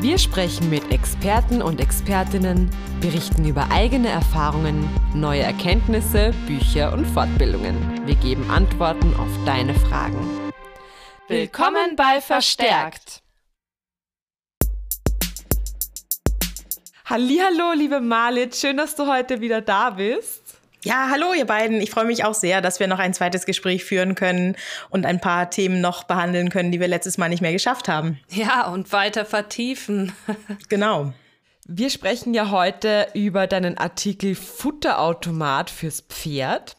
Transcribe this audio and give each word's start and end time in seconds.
Wir 0.00 0.16
sprechen 0.16 0.70
mit 0.70 0.90
Experten 0.90 1.60
und 1.60 1.78
Expertinnen, 1.78 2.70
berichten 3.02 3.46
über 3.46 3.70
eigene 3.70 4.08
Erfahrungen, 4.08 4.88
neue 5.14 5.42
Erkenntnisse, 5.42 6.32
Bücher 6.46 6.94
und 6.94 7.04
Fortbildungen. 7.04 8.06
Wir 8.06 8.14
geben 8.14 8.50
Antworten 8.50 9.14
auf 9.16 9.28
deine 9.44 9.74
Fragen. 9.74 10.16
Willkommen 11.28 11.96
bei 11.96 12.22
Verstärkt. 12.22 13.20
Hallo, 17.04 17.74
liebe 17.76 18.00
Malit, 18.00 18.56
schön, 18.56 18.78
dass 18.78 18.96
du 18.96 19.06
heute 19.06 19.42
wieder 19.42 19.60
da 19.60 19.90
bist. 19.90 20.39
Ja, 20.82 21.08
hallo 21.10 21.34
ihr 21.34 21.44
beiden. 21.44 21.80
Ich 21.80 21.90
freue 21.90 22.06
mich 22.06 22.24
auch 22.24 22.32
sehr, 22.32 22.62
dass 22.62 22.80
wir 22.80 22.86
noch 22.86 22.98
ein 22.98 23.12
zweites 23.12 23.44
Gespräch 23.44 23.84
führen 23.84 24.14
können 24.14 24.56
und 24.88 25.04
ein 25.04 25.20
paar 25.20 25.50
Themen 25.50 25.80
noch 25.80 26.04
behandeln 26.04 26.48
können, 26.48 26.72
die 26.72 26.80
wir 26.80 26.88
letztes 26.88 27.18
Mal 27.18 27.28
nicht 27.28 27.42
mehr 27.42 27.52
geschafft 27.52 27.86
haben. 27.86 28.18
Ja, 28.30 28.66
und 28.68 28.90
weiter 28.92 29.26
vertiefen. 29.26 30.12
genau. 30.68 31.12
Wir 31.66 31.90
sprechen 31.90 32.32
ja 32.32 32.50
heute 32.50 33.08
über 33.14 33.46
deinen 33.46 33.76
Artikel 33.76 34.34
Futterautomat 34.34 35.70
fürs 35.70 36.00
Pferd. 36.00 36.76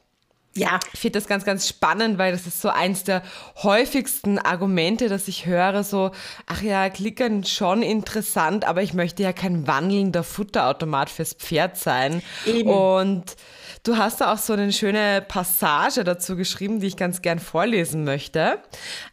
Ja. 0.54 0.80
Ich 0.94 1.00
finde 1.00 1.20
das 1.20 1.28
ganz, 1.28 1.46
ganz 1.46 1.68
spannend, 1.68 2.18
weil 2.18 2.34
das 2.34 2.46
ist 2.46 2.62
so 2.62 2.70
eins 2.70 3.04
der 3.06 3.24
häufigsten 3.64 4.38
Argumente, 4.38 5.08
dass 5.08 5.28
ich 5.28 5.46
höre, 5.46 5.84
so, 5.84 6.12
ach 6.46 6.62
ja, 6.62 6.90
Klickern 6.90 7.46
schon 7.46 7.84
interessant, 7.84 8.66
aber 8.66 8.82
ich 8.84 8.94
möchte 8.94 9.24
ja 9.24 9.32
kein 9.32 9.66
wandelnder 9.66 10.24
Futterautomat 10.24 11.10
fürs 11.10 11.34
Pferd 11.34 11.78
sein. 11.78 12.22
Eben. 12.46 12.70
Und 12.70 13.36
Du 13.84 13.98
hast 13.98 14.22
da 14.22 14.32
auch 14.32 14.38
so 14.38 14.54
eine 14.54 14.72
schöne 14.72 15.26
Passage 15.28 16.04
dazu 16.04 16.36
geschrieben, 16.36 16.80
die 16.80 16.88
ich 16.88 16.98
ganz 16.98 17.24
gern 17.24 17.40
vorlesen 17.40 18.04
möchte. 18.04 18.60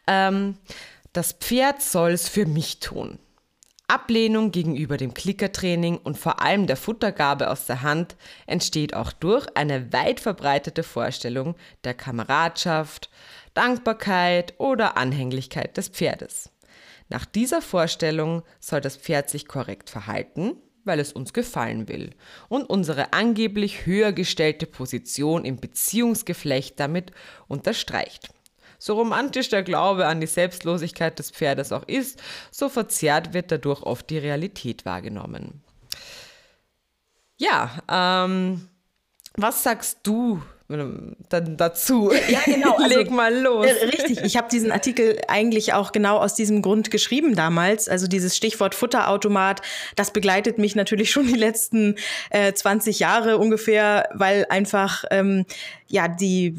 Ähm, 0.07 0.59
das 1.15 1.33
Pferd 1.33 1.81
soll 1.81 2.11
es 2.11 2.29
für 2.29 2.45
mich 2.45 2.81
tun. 2.81 3.19
Ablehnung 3.89 4.53
gegenüber 4.53 4.99
dem 4.99 5.15
Klickertraining 5.15 5.97
und 5.97 6.19
vor 6.19 6.43
allem 6.43 6.67
der 6.67 6.77
Futtergabe 6.77 7.51
aus 7.51 7.65
der 7.65 7.81
Hand 7.81 8.17
entsteht 8.47 8.93
auch 8.93 9.13
durch 9.13 9.47
eine 9.57 9.93
weit 9.95 10.21
verbreitete 10.21 10.83
Vorstellung 10.83 11.57
der 11.85 11.95
Kameradschaft, 11.95 13.09
Dankbarkeit 13.55 14.55
oder 14.59 14.99
Anhänglichkeit 14.99 15.79
des 15.79 15.89
Pferdes. 15.89 16.51
Nach 17.09 17.25
dieser 17.25 17.63
Vorstellung 17.63 18.43
soll 18.61 18.83
das 18.83 18.99
Pferd 18.99 19.31
sich 19.31 19.49
korrekt 19.49 19.89
verhalten, 19.89 20.57
weil 20.85 21.01
es 21.01 21.15
uns 21.15 21.33
gefallen 21.33 21.89
will 21.89 22.11
und 22.49 22.69
unsere 22.69 23.15
angeblich 23.15 23.87
höher 23.87 24.13
gestellte 24.13 24.67
Position 24.67 25.47
im 25.47 25.61
Beziehungsgeflecht 25.61 26.79
damit 26.79 27.13
unterstreicht. 27.47 28.29
So 28.79 28.95
romantisch 28.95 29.49
der 29.49 29.63
Glaube 29.63 30.07
an 30.07 30.21
die 30.21 30.27
Selbstlosigkeit 30.27 31.19
des 31.19 31.31
Pferdes 31.31 31.73
auch 31.73 31.87
ist, 31.89 32.23
so 32.51 32.69
verzerrt 32.69 33.35
wird 33.35 33.51
dadurch 33.51 33.83
oft 33.83 34.09
die 34.09 34.19
Realität 34.19 34.85
wahrgenommen. 34.85 35.63
Ja, 37.37 37.83
ähm, 37.89 38.69
was 39.35 39.63
sagst 39.63 39.99
du 40.05 40.43
dann 40.69 41.57
dazu. 41.57 42.13
Ja, 42.29 42.41
genau. 42.45 42.77
Also, 42.79 42.99
Leg 42.99 43.11
mal 43.11 43.35
los. 43.35 43.67
Äh, 43.67 43.87
richtig. 43.87 44.21
Ich 44.23 44.37
habe 44.37 44.49
diesen 44.51 44.71
Artikel 44.71 45.19
eigentlich 45.27 45.73
auch 45.73 45.93
genau 45.93 46.19
aus 46.19 46.35
diesem 46.35 46.61
Grund 46.63 46.91
geschrieben 46.91 47.35
damals. 47.35 47.89
Also 47.89 48.07
dieses 48.07 48.37
Stichwort 48.37 48.75
Futterautomat, 48.75 49.63
das 49.97 50.13
begleitet 50.13 50.59
mich 50.59 50.77
natürlich 50.77 51.11
schon 51.11 51.27
die 51.27 51.39
letzten 51.39 51.97
äh, 52.31 52.53
20 52.53 52.99
Jahre 52.99 53.39
ungefähr, 53.39 54.11
weil 54.13 54.47
einfach 54.51 55.05
ähm, 55.11 55.47
ja 55.87 56.09
die 56.09 56.55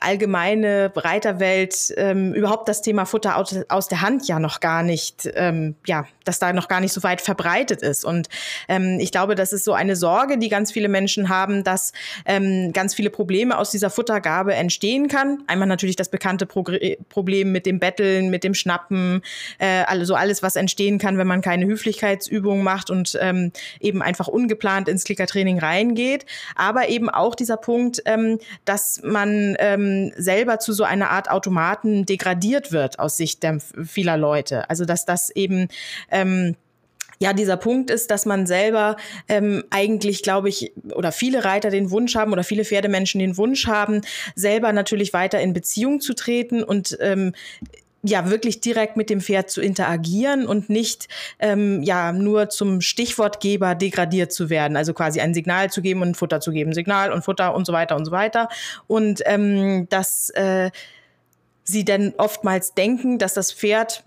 allgemeine 0.00 0.90
Reiterwelt 0.94 1.92
ähm, 1.96 2.34
überhaupt 2.34 2.68
das 2.68 2.82
Thema 2.82 3.04
Futter 3.04 3.36
aus, 3.36 3.54
aus, 3.68 3.88
der 3.88 4.00
Hand 4.00 4.26
ja 4.26 4.38
noch 4.38 4.60
gar 4.60 4.82
nicht, 4.82 5.30
ähm, 5.34 5.76
ja, 5.86 6.06
dass 6.24 6.38
da 6.38 6.52
noch 6.52 6.68
gar 6.68 6.80
nicht 6.80 6.92
so 6.92 7.02
weit 7.02 7.20
verbreitet 7.20 7.82
ist. 7.82 8.04
Und 8.04 8.28
ähm, 8.68 8.98
ich 9.00 9.12
glaube, 9.12 9.34
das 9.34 9.52
ist 9.52 9.64
so 9.64 9.72
eine 9.72 9.96
Sorge, 9.96 10.38
die 10.38 10.48
ganz 10.48 10.72
viele 10.72 10.88
Menschen 10.88 11.28
haben, 11.28 11.64
dass 11.64 11.92
ähm, 12.24 12.72
ganz 12.72 12.94
viele 12.94 13.10
Probleme 13.10 13.58
aus 13.58 13.70
dieser 13.70 13.90
Futtergabe 13.90 14.54
entstehen 14.54 15.08
kann. 15.08 15.42
Einmal 15.46 15.68
natürlich 15.68 15.96
das 15.96 16.08
bekannte 16.08 16.46
Pro 16.46 16.64
Problem 17.08 17.52
mit 17.52 17.66
dem 17.66 17.80
Betteln, 17.80 18.30
mit 18.30 18.44
dem 18.44 18.54
Schnappen, 18.54 19.22
äh, 19.58 19.84
also 19.86 20.14
alles, 20.14 20.42
was 20.42 20.56
entstehen 20.56 20.98
kann, 20.98 21.18
wenn 21.18 21.26
man 21.26 21.40
keine 21.40 21.66
Höflichkeitsübungen 21.66 22.62
macht 22.62 22.90
und 22.90 23.18
ähm, 23.20 23.52
eben 23.80 24.02
einfach 24.02 24.28
ungeplant 24.28 24.88
ins 24.88 25.04
Klickertraining 25.04 25.58
reingeht. 25.58 26.26
Aber 26.54 26.88
eben 26.88 27.08
auch 27.08 27.34
dieser 27.34 27.56
Punkt, 27.56 28.02
ähm, 28.04 28.38
dass 28.64 29.00
man 29.02 29.56
ähm, 29.90 30.12
selber 30.16 30.58
zu 30.58 30.72
so 30.72 30.84
einer 30.84 31.10
Art 31.10 31.30
Automaten 31.30 32.06
degradiert 32.06 32.72
wird 32.72 32.98
aus 32.98 33.16
Sicht 33.16 33.42
der 33.42 33.60
vieler 33.60 34.16
Leute. 34.16 34.68
Also 34.70 34.84
dass 34.84 35.04
das 35.04 35.30
eben 35.30 35.68
ähm, 36.10 36.56
ja, 37.22 37.34
dieser 37.34 37.58
Punkt 37.58 37.90
ist, 37.90 38.10
dass 38.10 38.24
man 38.24 38.46
selber 38.46 38.96
ähm, 39.28 39.62
eigentlich, 39.68 40.22
glaube 40.22 40.48
ich, 40.48 40.72
oder 40.94 41.12
viele 41.12 41.44
Reiter 41.44 41.68
den 41.68 41.90
Wunsch 41.90 42.14
haben 42.14 42.32
oder 42.32 42.44
viele 42.44 42.64
Pferdemenschen 42.64 43.18
den 43.18 43.36
Wunsch 43.36 43.66
haben, 43.66 44.00
selber 44.34 44.72
natürlich 44.72 45.12
weiter 45.12 45.38
in 45.38 45.52
Beziehung 45.52 46.00
zu 46.00 46.14
treten 46.14 46.64
und 46.64 46.96
ähm, 46.98 47.34
ja 48.02 48.30
wirklich 48.30 48.60
direkt 48.60 48.96
mit 48.96 49.10
dem 49.10 49.20
Pferd 49.20 49.50
zu 49.50 49.60
interagieren 49.60 50.46
und 50.46 50.70
nicht 50.70 51.08
ähm, 51.38 51.82
ja 51.82 52.12
nur 52.12 52.48
zum 52.48 52.80
Stichwortgeber 52.80 53.74
degradiert 53.74 54.32
zu 54.32 54.48
werden, 54.48 54.76
also 54.76 54.94
quasi 54.94 55.20
ein 55.20 55.34
Signal 55.34 55.70
zu 55.70 55.82
geben 55.82 56.02
und 56.02 56.16
Futter 56.16 56.40
zu 56.40 56.50
geben, 56.50 56.72
Signal 56.72 57.12
und 57.12 57.24
Futter 57.24 57.54
und 57.54 57.66
so 57.66 57.72
weiter 57.72 57.96
und 57.96 58.06
so 58.06 58.12
weiter. 58.12 58.48
Und 58.86 59.22
ähm, 59.26 59.86
dass 59.90 60.30
äh, 60.30 60.70
sie 61.64 61.84
dann 61.84 62.14
oftmals 62.16 62.74
denken, 62.74 63.18
dass 63.18 63.34
das 63.34 63.52
Pferd 63.52 64.02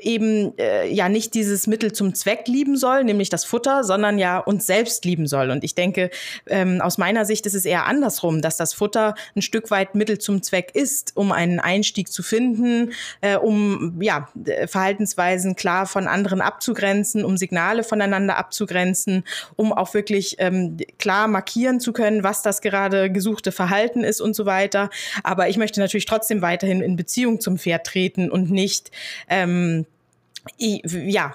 eben 0.00 0.56
äh, 0.58 0.88
ja 0.88 1.08
nicht 1.08 1.34
dieses 1.34 1.66
Mittel 1.66 1.92
zum 1.92 2.14
Zweck 2.14 2.46
lieben 2.46 2.76
soll, 2.76 3.04
nämlich 3.04 3.28
das 3.30 3.44
Futter, 3.44 3.84
sondern 3.84 4.18
ja 4.18 4.38
uns 4.38 4.66
selbst 4.66 5.04
lieben 5.04 5.26
soll. 5.26 5.50
Und 5.50 5.64
ich 5.64 5.74
denke, 5.74 6.10
ähm, 6.46 6.80
aus 6.80 6.98
meiner 6.98 7.24
Sicht 7.24 7.46
ist 7.46 7.54
es 7.54 7.64
eher 7.64 7.86
andersrum, 7.86 8.42
dass 8.42 8.56
das 8.56 8.74
Futter 8.74 9.14
ein 9.36 9.42
Stück 9.42 9.70
weit 9.70 9.94
Mittel 9.94 10.18
zum 10.18 10.42
Zweck 10.42 10.72
ist, 10.74 11.12
um 11.16 11.32
einen 11.32 11.60
Einstieg 11.60 12.08
zu 12.08 12.22
finden, 12.22 12.92
äh, 13.20 13.36
um 13.36 14.00
ja 14.00 14.28
Verhaltensweisen 14.66 15.56
klar 15.56 15.86
von 15.86 16.06
anderen 16.06 16.40
abzugrenzen, 16.40 17.24
um 17.24 17.36
Signale 17.36 17.84
voneinander 17.84 18.36
abzugrenzen, 18.36 19.24
um 19.56 19.72
auch 19.72 19.94
wirklich 19.94 20.36
ähm, 20.38 20.76
klar 20.98 21.28
markieren 21.28 21.80
zu 21.80 21.92
können, 21.92 22.24
was 22.24 22.42
das 22.42 22.60
gerade 22.60 23.10
gesuchte 23.10 23.52
Verhalten 23.52 24.02
ist 24.04 24.20
und 24.20 24.34
so 24.34 24.44
weiter. 24.44 24.90
Aber 25.22 25.48
ich 25.48 25.56
möchte 25.56 25.80
natürlich 25.80 26.06
trotzdem 26.06 26.42
weiterhin 26.42 26.80
in 26.80 26.96
Beziehung 26.96 27.40
zum 27.40 27.58
Pferd 27.58 27.86
treten 27.86 28.30
und 28.30 28.50
nicht 28.50 28.90
ähm, 29.28 29.86
ja, 30.58 31.34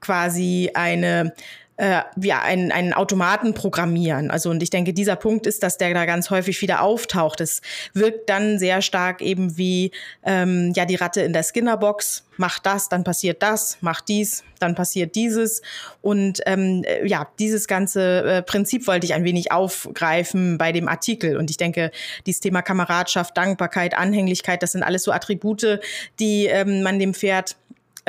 quasi 0.00 0.70
eine 0.74 1.32
äh, 1.80 2.02
ja, 2.20 2.42
einen, 2.42 2.72
einen 2.72 2.92
Automaten 2.92 3.54
programmieren. 3.54 4.30
Also 4.30 4.50
und 4.50 4.62
ich 4.62 4.68
denke, 4.68 4.92
dieser 4.92 5.16
Punkt 5.16 5.46
ist, 5.46 5.62
dass 5.62 5.78
der 5.78 5.94
da 5.94 6.04
ganz 6.04 6.28
häufig 6.28 6.60
wieder 6.60 6.82
auftaucht. 6.82 7.40
Es 7.40 7.62
wirkt 7.94 8.28
dann 8.28 8.58
sehr 8.58 8.82
stark 8.82 9.22
eben 9.22 9.56
wie 9.56 9.90
ähm, 10.22 10.74
ja 10.76 10.84
die 10.84 10.96
Ratte 10.96 11.22
in 11.22 11.32
der 11.32 11.42
Skinnerbox. 11.42 12.26
Macht 12.36 12.66
das, 12.66 12.90
dann 12.90 13.02
passiert 13.02 13.42
das, 13.42 13.78
macht 13.80 14.08
dies, 14.08 14.44
dann 14.58 14.74
passiert 14.74 15.14
dieses. 15.14 15.62
Und 16.02 16.40
ähm, 16.44 16.84
ja, 17.02 17.28
dieses 17.38 17.66
ganze 17.66 18.24
äh, 18.24 18.42
Prinzip 18.42 18.86
wollte 18.86 19.06
ich 19.06 19.14
ein 19.14 19.24
wenig 19.24 19.50
aufgreifen 19.50 20.58
bei 20.58 20.72
dem 20.72 20.86
Artikel. 20.86 21.38
Und 21.38 21.48
ich 21.48 21.56
denke, 21.56 21.92
dieses 22.26 22.42
Thema 22.42 22.60
Kameradschaft, 22.60 23.34
Dankbarkeit, 23.38 23.96
Anhänglichkeit, 23.96 24.62
das 24.62 24.72
sind 24.72 24.82
alles 24.82 25.04
so 25.04 25.12
Attribute, 25.12 25.80
die 26.18 26.44
ähm, 26.44 26.82
man 26.82 26.98
dem 26.98 27.14
Pferd 27.14 27.56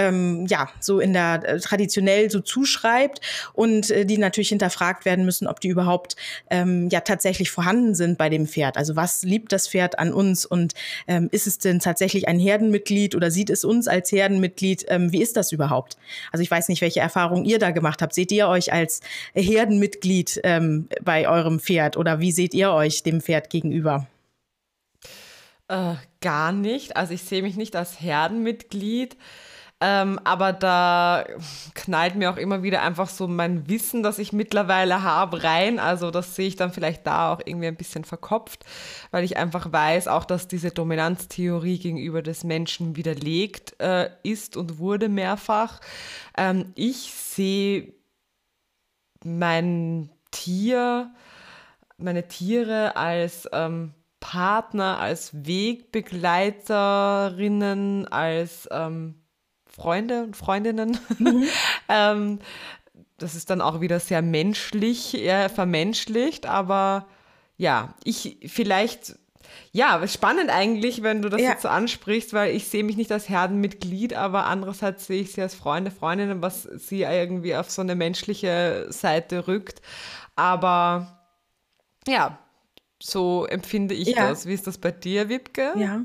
ähm, 0.08 0.46
ja, 0.48 0.70
so 0.80 1.00
in 1.00 1.14
der 1.14 1.42
äh, 1.44 1.60
traditionell 1.60 2.32
so 2.32 2.40
zuschreibt 2.40 3.22
und 3.54 3.90
äh, 3.92 4.06
die 4.06 4.18
natürlich 4.18 4.50
hinterfragt 4.50 5.06
werden 5.06 5.26
müssen, 5.26 5.48
ob 5.48 5.60
die 5.60 5.70
überhaupt 5.70 6.16
ähm, 6.50 6.90
ja 6.90 7.02
tatsächlich 7.02 7.52
vorhanden 7.52 7.96
sind 7.96 8.18
bei 8.18 8.30
dem 8.30 8.48
Pferd. 8.48 8.78
Also 8.78 8.96
was 8.96 9.24
liebt 9.24 9.52
das 9.52 9.68
Pferd 9.68 10.00
an 10.00 10.14
uns 10.14 10.46
und 10.46 10.74
ähm, 11.08 11.30
ist 11.32 11.48
es 11.48 11.60
denn 11.60 11.80
tatsächlich 11.80 12.28
ein 12.28 12.40
Herdenmitglied 12.40 13.16
oder 13.16 13.32
sieht 13.32 13.50
es 13.50 13.64
uns 13.64 13.88
als 13.88 14.12
Herdenmitglied? 14.12 14.86
Ähm, 14.88 15.12
wie 15.12 15.22
ist 15.22 15.38
das 15.38 15.52
überhaupt? 15.52 15.98
Also 16.32 16.44
ich 16.44 16.52
weiß 16.52 16.70
nicht, 16.70 16.82
welche 16.82 17.00
Erfahrungen 17.00 17.46
ihr 17.46 17.60
da 17.60 17.72
gemacht 17.72 18.02
habt. 18.02 18.14
Seht 18.14 18.32
ihr 18.32 18.48
euch 18.48 18.74
als 18.74 19.02
Herdenmitglied 19.34 20.42
ähm, 20.44 20.88
bei 21.04 21.28
eurem 21.28 21.60
Pferd 21.60 21.98
oder 21.98 22.20
wie 22.20 22.32
seht 22.32 22.54
ihr 22.54 22.72
euch 22.72 23.04
dem 23.04 23.22
Pferd 23.22 23.50
gegenüber? 23.50 24.08
Äh, 25.72 25.96
gar 26.20 26.52
nicht. 26.52 26.98
Also 26.98 27.14
ich 27.14 27.24
sehe 27.24 27.42
mich 27.42 27.56
nicht 27.56 27.78
als 27.78 28.02
Herdenmitglied. 28.02 29.16
Ähm, 29.84 30.20
aber 30.24 30.54
da 30.54 31.26
knallt 31.74 32.16
mir 32.16 32.30
auch 32.30 32.38
immer 32.38 32.62
wieder 32.62 32.84
einfach 32.84 33.10
so 33.10 33.28
mein 33.28 33.68
Wissen, 33.68 34.04
das 34.04 34.20
ich 34.20 34.32
mittlerweile 34.32 35.02
habe, 35.02 35.44
rein. 35.44 35.80
Also 35.80 36.12
das 36.12 36.36
sehe 36.36 36.48
ich 36.48 36.56
dann 36.56 36.72
vielleicht 36.72 37.08
da 37.08 37.34
auch 37.34 37.42
irgendwie 37.44 37.66
ein 37.68 37.76
bisschen 37.76 38.04
verkopft, 38.04 38.64
weil 39.10 39.24
ich 39.24 39.38
einfach 39.38 39.72
weiß, 39.72 40.08
auch 40.08 40.24
dass 40.24 40.48
diese 40.48 40.70
Dominanztheorie 40.70 41.80
gegenüber 41.80 42.22
des 42.22 42.44
Menschen 42.44 42.96
widerlegt 42.96 43.74
äh, 43.82 44.12
ist 44.22 44.56
und 44.56 44.78
wurde 44.78 45.10
mehrfach. 45.10 45.80
Ähm, 46.38 46.74
ich 46.76 47.12
sehe 47.12 47.92
mein 49.24 50.12
Tier, 50.30 51.12
meine 51.98 52.28
Tiere 52.28 52.96
als 52.96 53.50
ähm, 53.52 53.96
Partner, 54.20 55.00
als 55.00 55.46
Wegbegleiterinnen, 55.46 58.08
als 58.08 58.70
ähm, 58.72 59.21
Freunde 59.72 60.24
und 60.24 60.38
Freundinnen. 60.38 60.98
Mhm. 61.18 61.48
ähm, 61.90 62.40
das 63.18 63.36
ist 63.36 63.50
dann 63.50 63.62
auch 63.62 63.82
wieder 63.82 64.00
sehr 64.00 64.22
menschlich, 64.22 65.16
eher 65.16 65.50
vermenschlicht, 65.50 66.46
aber 66.46 67.08
ja, 67.58 67.94
ich 68.04 68.38
vielleicht, 68.48 69.16
ja, 69.72 70.06
spannend 70.08 70.50
eigentlich, 70.50 71.04
wenn 71.04 71.22
du 71.22 71.30
das 71.30 71.42
ja. 71.42 71.52
jetzt 71.52 71.62
so 71.62 71.68
ansprichst, 71.68 72.34
weil 72.34 72.56
ich 72.56 72.68
sehe 72.68 72.84
mich 72.84 72.98
nicht 72.98 73.12
als 73.12 73.30
Herdenmitglied, 73.30 74.16
aber 74.16 74.46
andererseits 74.46 75.06
sehe 75.06 75.22
ich 75.22 75.34
sie 75.34 75.42
als 75.42 75.54
Freunde, 75.54 75.92
Freundinnen, 75.92 76.42
was 76.42 76.64
sie 76.64 77.04
irgendwie 77.04 77.56
auf 77.56 77.70
so 77.70 77.82
eine 77.82 77.96
menschliche 77.96 78.88
Seite 78.90 79.48
rückt. 79.48 79.82
Aber 80.36 81.20
ja, 82.08 82.40
so 83.02 83.46
empfinde 83.46 83.94
ich 83.94 84.10
ja. 84.10 84.30
das. 84.30 84.48
Wie 84.48 84.54
ist 84.54 84.66
das 84.66 84.78
bei 84.78 84.92
dir, 84.92 85.30
Wipke? 85.30 85.74
Ja. 85.76 86.02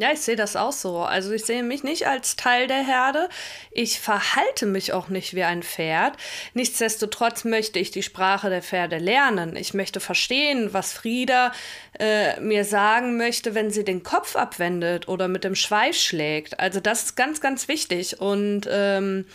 Ja, 0.00 0.12
ich 0.12 0.20
sehe 0.20 0.36
das 0.36 0.54
auch 0.54 0.70
so. 0.70 0.98
Also 0.98 1.32
ich 1.32 1.44
sehe 1.44 1.64
mich 1.64 1.82
nicht 1.82 2.06
als 2.06 2.36
Teil 2.36 2.68
der 2.68 2.86
Herde. 2.86 3.28
Ich 3.72 3.98
verhalte 3.98 4.64
mich 4.64 4.92
auch 4.92 5.08
nicht 5.08 5.34
wie 5.34 5.42
ein 5.42 5.64
Pferd. 5.64 6.16
Nichtsdestotrotz 6.54 7.44
möchte 7.44 7.80
ich 7.80 7.90
die 7.90 8.04
Sprache 8.04 8.48
der 8.48 8.62
Pferde 8.62 8.98
lernen. 8.98 9.56
Ich 9.56 9.74
möchte 9.74 9.98
verstehen, 9.98 10.72
was 10.72 10.92
Frieda 10.92 11.50
äh, 11.98 12.38
mir 12.38 12.64
sagen 12.64 13.16
möchte, 13.16 13.56
wenn 13.56 13.72
sie 13.72 13.82
den 13.82 14.04
Kopf 14.04 14.36
abwendet 14.36 15.08
oder 15.08 15.26
mit 15.26 15.42
dem 15.42 15.56
Schweif 15.56 15.96
schlägt. 15.96 16.60
Also 16.60 16.78
das 16.78 17.02
ist 17.02 17.16
ganz, 17.16 17.40
ganz 17.40 17.66
wichtig. 17.66 18.20
Und 18.20 18.68
ähm, 18.70 19.26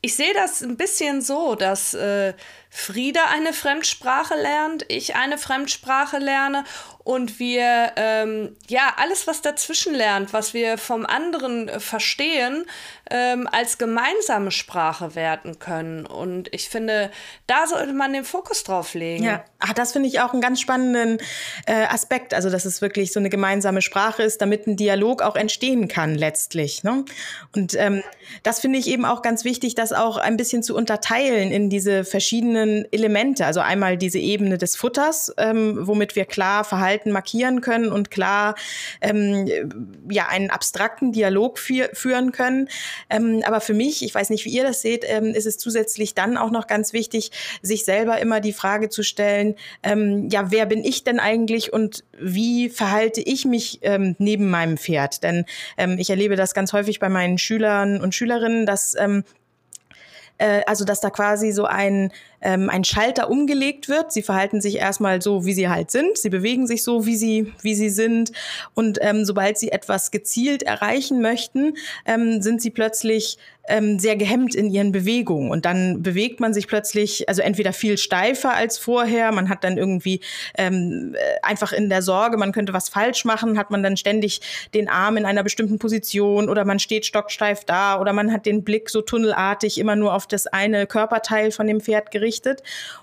ich 0.00 0.14
sehe 0.14 0.32
das 0.32 0.62
ein 0.62 0.78
bisschen 0.78 1.20
so, 1.20 1.54
dass 1.54 1.92
äh, 1.92 2.32
Frieda 2.70 3.20
eine 3.32 3.52
Fremdsprache 3.52 4.34
lernt, 4.34 4.84
ich 4.88 5.16
eine 5.16 5.38
Fremdsprache 5.38 6.18
lerne 6.18 6.64
und 7.02 7.38
wir 7.38 7.92
ähm, 7.96 8.56
ja 8.68 8.94
alles, 8.98 9.26
was 9.26 9.40
dazwischen 9.40 9.94
lernt, 9.94 10.34
was 10.34 10.52
wir 10.52 10.76
vom 10.76 11.06
anderen 11.06 11.80
verstehen, 11.80 12.66
ähm, 13.10 13.48
als 13.50 13.78
gemeinsame 13.78 14.50
Sprache 14.50 15.14
werten 15.14 15.58
können. 15.58 16.04
Und 16.04 16.52
ich 16.52 16.68
finde, 16.68 17.10
da 17.46 17.66
sollte 17.66 17.94
man 17.94 18.12
den 18.12 18.24
Fokus 18.24 18.64
drauf 18.64 18.92
legen. 18.92 19.24
Ja, 19.24 19.44
Ach, 19.60 19.72
das 19.72 19.90
finde 19.92 20.08
ich 20.08 20.20
auch 20.20 20.32
einen 20.32 20.40
ganz 20.40 20.60
spannenden 20.60 21.18
äh, 21.66 21.84
Aspekt. 21.86 22.32
Also, 22.32 22.48
dass 22.48 22.64
es 22.64 22.80
wirklich 22.80 23.12
so 23.12 23.18
eine 23.18 23.28
gemeinsame 23.28 23.82
Sprache 23.82 24.22
ist, 24.22 24.40
damit 24.40 24.68
ein 24.68 24.76
Dialog 24.76 25.20
auch 25.20 25.34
entstehen 25.34 25.88
kann 25.88 26.14
letztlich. 26.14 26.84
Ne? 26.84 27.04
Und 27.56 27.74
ähm, 27.74 28.04
das 28.44 28.60
finde 28.60 28.78
ich 28.78 28.86
eben 28.86 29.04
auch 29.04 29.20
ganz 29.20 29.44
wichtig, 29.44 29.74
das 29.74 29.92
auch 29.92 30.16
ein 30.16 30.36
bisschen 30.36 30.62
zu 30.62 30.76
unterteilen 30.76 31.50
in 31.50 31.70
diese 31.70 32.04
verschiedenen 32.04 32.57
Elemente. 32.90 33.46
Also 33.46 33.60
einmal 33.60 33.96
diese 33.96 34.18
Ebene 34.18 34.58
des 34.58 34.76
Futters, 34.76 35.32
ähm, 35.38 35.86
womit 35.86 36.16
wir 36.16 36.24
klar 36.24 36.64
Verhalten 36.64 37.10
markieren 37.10 37.60
können 37.60 37.90
und 37.90 38.10
klar 38.10 38.54
ähm, 39.00 39.48
ja 40.10 40.28
einen 40.28 40.50
abstrakten 40.50 41.12
Dialog 41.12 41.58
für, 41.58 41.90
führen 41.92 42.32
können. 42.32 42.68
Ähm, 43.10 43.42
aber 43.44 43.60
für 43.60 43.74
mich, 43.74 44.04
ich 44.04 44.14
weiß 44.14 44.30
nicht, 44.30 44.44
wie 44.44 44.50
ihr 44.50 44.62
das 44.62 44.82
seht, 44.82 45.04
ähm, 45.06 45.26
ist 45.26 45.46
es 45.46 45.58
zusätzlich 45.58 46.14
dann 46.14 46.36
auch 46.36 46.50
noch 46.50 46.66
ganz 46.66 46.92
wichtig, 46.92 47.30
sich 47.62 47.84
selber 47.84 48.18
immer 48.18 48.40
die 48.40 48.52
Frage 48.52 48.88
zu 48.88 49.02
stellen, 49.02 49.54
ähm, 49.82 50.28
ja, 50.30 50.50
wer 50.50 50.66
bin 50.66 50.84
ich 50.84 51.04
denn 51.04 51.20
eigentlich 51.20 51.72
und 51.72 52.04
wie 52.18 52.68
verhalte 52.68 53.20
ich 53.20 53.44
mich 53.44 53.80
ähm, 53.82 54.16
neben 54.18 54.50
meinem 54.50 54.76
Pferd? 54.76 55.22
Denn 55.22 55.44
ich 55.98 56.10
erlebe 56.10 56.36
das 56.36 56.54
ganz 56.54 56.72
häufig 56.72 56.98
bei 56.98 57.08
meinen 57.08 57.38
Schülern 57.38 58.00
und 58.00 58.14
Schülerinnen, 58.14 58.66
dass 58.66 58.94
ähm, 58.98 59.24
äh, 60.38 60.62
also 60.66 60.84
dass 60.84 61.00
da 61.00 61.10
quasi 61.10 61.52
so 61.52 61.64
ein, 61.64 62.12
ähm, 62.40 62.70
ein 62.70 62.84
Schalter 62.84 63.30
umgelegt 63.30 63.88
wird. 63.88 64.12
Sie 64.12 64.22
verhalten 64.22 64.60
sich 64.60 64.76
erstmal 64.76 65.22
so, 65.22 65.44
wie 65.44 65.52
sie 65.52 65.68
halt 65.68 65.90
sind. 65.90 66.18
Sie 66.18 66.30
bewegen 66.30 66.66
sich 66.66 66.84
so, 66.84 67.06
wie 67.06 67.16
sie, 67.16 67.52
wie 67.62 67.74
sie 67.74 67.90
sind. 67.90 68.32
Und 68.74 68.98
ähm, 69.00 69.24
sobald 69.24 69.58
sie 69.58 69.72
etwas 69.72 70.10
gezielt 70.10 70.62
erreichen 70.62 71.20
möchten, 71.20 71.74
ähm, 72.06 72.42
sind 72.42 72.62
sie 72.62 72.70
plötzlich 72.70 73.38
ähm, 73.68 73.98
sehr 73.98 74.16
gehemmt 74.16 74.54
in 74.54 74.70
ihren 74.70 74.92
Bewegungen. 74.92 75.50
Und 75.50 75.64
dann 75.64 76.02
bewegt 76.02 76.40
man 76.40 76.54
sich 76.54 76.66
plötzlich, 76.66 77.28
also 77.28 77.42
entweder 77.42 77.72
viel 77.72 77.98
steifer 77.98 78.54
als 78.54 78.78
vorher, 78.78 79.30
man 79.32 79.48
hat 79.48 79.62
dann 79.62 79.76
irgendwie 79.76 80.20
ähm, 80.56 81.14
äh, 81.14 81.46
einfach 81.46 81.72
in 81.72 81.88
der 81.88 82.02
Sorge, 82.02 82.36
man 82.36 82.52
könnte 82.52 82.72
was 82.72 82.88
falsch 82.88 83.24
machen, 83.24 83.58
hat 83.58 83.70
man 83.70 83.82
dann 83.82 83.96
ständig 83.96 84.40
den 84.74 84.88
Arm 84.88 85.16
in 85.16 85.26
einer 85.26 85.42
bestimmten 85.42 85.78
Position 85.78 86.48
oder 86.48 86.64
man 86.64 86.78
steht 86.78 87.06
stocksteif 87.06 87.64
da 87.64 88.00
oder 88.00 88.12
man 88.12 88.32
hat 88.32 88.46
den 88.46 88.64
Blick 88.64 88.90
so 88.90 89.02
tunnelartig 89.02 89.78
immer 89.78 89.96
nur 89.96 90.14
auf 90.14 90.26
das 90.26 90.46
eine 90.46 90.86
Körperteil 90.86 91.50
von 91.50 91.66
dem 91.66 91.80
Pferd 91.80 92.10
gerichtet. 92.10 92.27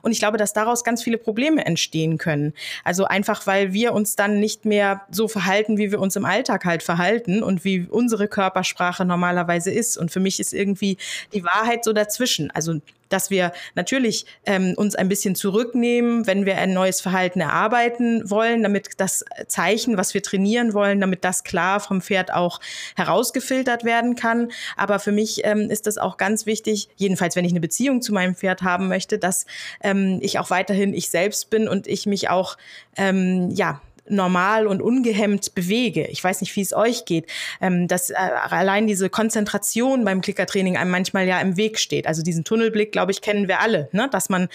Und 0.02 0.12
ich 0.12 0.20
glaube, 0.20 0.38
dass 0.38 0.54
daraus 0.54 0.84
ganz 0.84 1.04
viele 1.04 1.18
Probleme 1.18 1.66
entstehen 1.66 2.18
können. 2.18 2.54
Also 2.84 3.06
einfach, 3.06 3.48
weil 3.48 3.74
wir 3.74 3.94
uns 3.94 4.16
dann 4.16 4.40
nicht 4.40 4.66
mehr 4.66 5.02
so 5.12 5.28
verhalten, 5.28 5.78
wie 5.78 5.92
wir 5.92 6.00
uns 6.00 6.16
im 6.16 6.26
Alltag 6.26 6.66
halt 6.66 6.84
verhalten 6.84 7.44
und 7.44 7.64
wie 7.64 7.88
unsere 7.90 8.28
Körpersprache 8.28 9.06
normalerweise 9.06 9.72
ist. 9.72 9.98
Und 9.98 10.12
für 10.12 10.20
mich 10.20 10.40
ist 10.40 10.54
irgendwie 10.54 10.98
die 11.34 11.44
Wahrheit 11.44 11.84
so 11.84 11.94
dazwischen. 11.94 12.52
Also 12.52 12.80
dass 13.10 13.30
wir 13.30 13.52
natürlich 13.76 14.26
ähm, 14.46 14.74
uns 14.76 14.96
ein 14.96 15.10
bisschen 15.10 15.36
zurücknehmen, 15.36 16.28
wenn 16.28 16.46
wir 16.46 16.58
ein 16.58 16.74
neues 16.74 17.02
Verhalten 17.02 17.42
erarbeiten 17.42 18.30
wollen, 18.30 18.64
damit 18.64 18.90
das 18.98 19.26
Zeichen, 19.48 19.98
was 19.98 20.14
wir 20.14 20.24
trainieren 20.24 20.74
wollen, 20.74 21.02
damit 21.02 21.24
das 21.24 21.44
klar 21.44 21.80
vom 21.80 22.02
Pferd 22.02 22.34
auch 22.34 22.60
herausgefiltert 22.96 23.84
werden 23.84 24.16
kann. 24.16 24.52
Aber 24.78 25.00
für 25.00 25.12
mich 25.12 25.42
ähm, 25.44 25.70
ist 25.70 25.88
das 25.88 25.98
auch 25.98 26.18
ganz 26.18 26.46
wichtig, 26.46 26.90
jedenfalls 26.96 27.36
wenn 27.36 27.46
ich 27.46 27.52
eine 27.52 27.60
Beziehung 27.60 28.02
zu 28.02 28.14
meinem 28.14 28.36
Pferd 28.36 28.62
haben 28.62 28.88
möchte, 28.88 29.20
dass 29.20 29.46
ähm, 29.82 30.20
ich 30.22 30.40
auch 30.40 30.50
weiterhin 30.50 30.94
ich 30.94 31.10
selbst 31.10 31.50
bin 31.50 31.68
und 31.68 31.88
ich 31.88 32.06
mich 32.06 32.30
auch 32.30 32.58
ähm, 32.98 33.50
ja 33.52 33.82
normal 34.08 34.68
und 34.68 34.82
ungehemmt 34.82 35.56
bewege. 35.56 36.08
Ich 36.08 36.24
weiß 36.24 36.42
nicht, 36.42 36.56
wie 36.56 36.62
es 36.62 36.74
euch 36.74 37.06
geht, 37.06 37.26
ähm, 37.62 37.88
dass 37.88 38.10
äh, 38.10 38.16
allein 38.16 38.88
diese 38.88 39.10
Konzentration 39.10 40.06
beim 40.06 40.22
Klickertraining 40.22 40.78
einem 40.78 40.92
manchmal 40.92 41.28
ja 41.28 41.40
im 41.40 41.58
Weg 41.58 41.80
steht. 41.80 42.08
Also 42.08 42.22
diesen 42.22 42.44
Tunnelblick, 42.44 42.92
glaube 42.92 43.12
ich, 43.12 43.22
kennen 43.22 43.48
wir 43.48 43.60
alle, 43.62 43.90
ne? 43.92 44.08
dass 44.12 44.30
man 44.30 44.48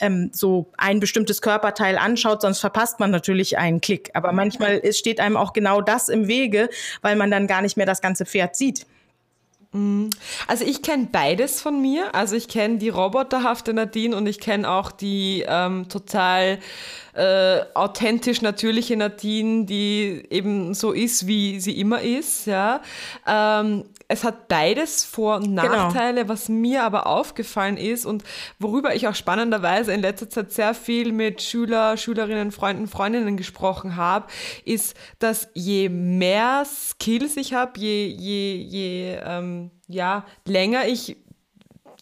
ähm, 0.00 0.30
so 0.32 0.72
ein 0.76 1.00
bestimmtes 1.00 1.40
Körperteil 1.40 1.98
anschaut, 1.98 2.42
sonst 2.42 2.60
verpasst 2.60 3.00
man 3.00 3.10
natürlich 3.10 3.58
einen 3.58 3.80
Klick. 3.80 4.10
Aber 4.14 4.32
manchmal 4.32 4.92
steht 4.92 5.20
einem 5.20 5.36
auch 5.36 5.52
genau 5.52 5.80
das 5.80 6.08
im 6.08 6.28
Wege, 6.28 6.68
weil 7.02 7.16
man 7.16 7.30
dann 7.30 7.46
gar 7.46 7.62
nicht 7.62 7.76
mehr 7.76 7.86
das 7.86 8.00
ganze 8.00 8.26
Pferd 8.26 8.56
sieht. 8.56 8.86
Mhm. 9.76 10.10
Also 10.46 10.64
ich 10.64 10.82
kenne 10.82 11.08
beides 11.10 11.60
von 11.60 11.80
mir. 11.80 12.14
Also 12.14 12.36
ich 12.36 12.48
kenne 12.48 12.78
die 12.78 12.88
roboterhafte 12.88 13.74
Nadine 13.74 14.16
und 14.16 14.26
ich 14.26 14.40
kenne 14.40 14.70
auch 14.70 14.90
die 14.90 15.44
ähm, 15.46 15.88
total 15.88 16.58
äh, 17.16 17.64
authentisch 17.74 18.42
natürliche 18.42 18.96
Nadine, 18.96 19.64
die 19.64 20.22
eben 20.30 20.74
so 20.74 20.92
ist, 20.92 21.26
wie 21.26 21.60
sie 21.60 21.80
immer 21.80 22.02
ist. 22.02 22.46
Ja. 22.46 22.82
Ähm, 23.26 23.84
es 24.08 24.22
hat 24.22 24.48
beides 24.48 25.04
Vor- 25.04 25.36
und 25.36 25.44
genau. 25.44 25.62
Nachteile, 25.62 26.22
genau. 26.22 26.32
was 26.32 26.48
mir 26.48 26.84
aber 26.84 27.06
aufgefallen 27.06 27.76
ist 27.76 28.06
und 28.06 28.22
worüber 28.58 28.94
ich 28.94 29.08
auch 29.08 29.14
spannenderweise 29.14 29.92
in 29.92 30.00
letzter 30.00 30.28
Zeit 30.28 30.52
sehr 30.52 30.74
viel 30.74 31.12
mit 31.12 31.42
Schüler, 31.42 31.96
Schülerinnen, 31.96 32.52
Freunden, 32.52 32.86
Freundinnen 32.86 33.36
gesprochen 33.36 33.96
habe, 33.96 34.26
ist, 34.64 34.96
dass 35.18 35.48
je 35.54 35.88
mehr 35.88 36.64
Skills 36.64 37.36
ich 37.36 37.54
habe, 37.54 37.80
je, 37.80 38.06
je, 38.06 38.56
je 38.56 39.18
ähm, 39.24 39.70
ja, 39.88 40.24
länger 40.44 40.86
ich 40.86 41.16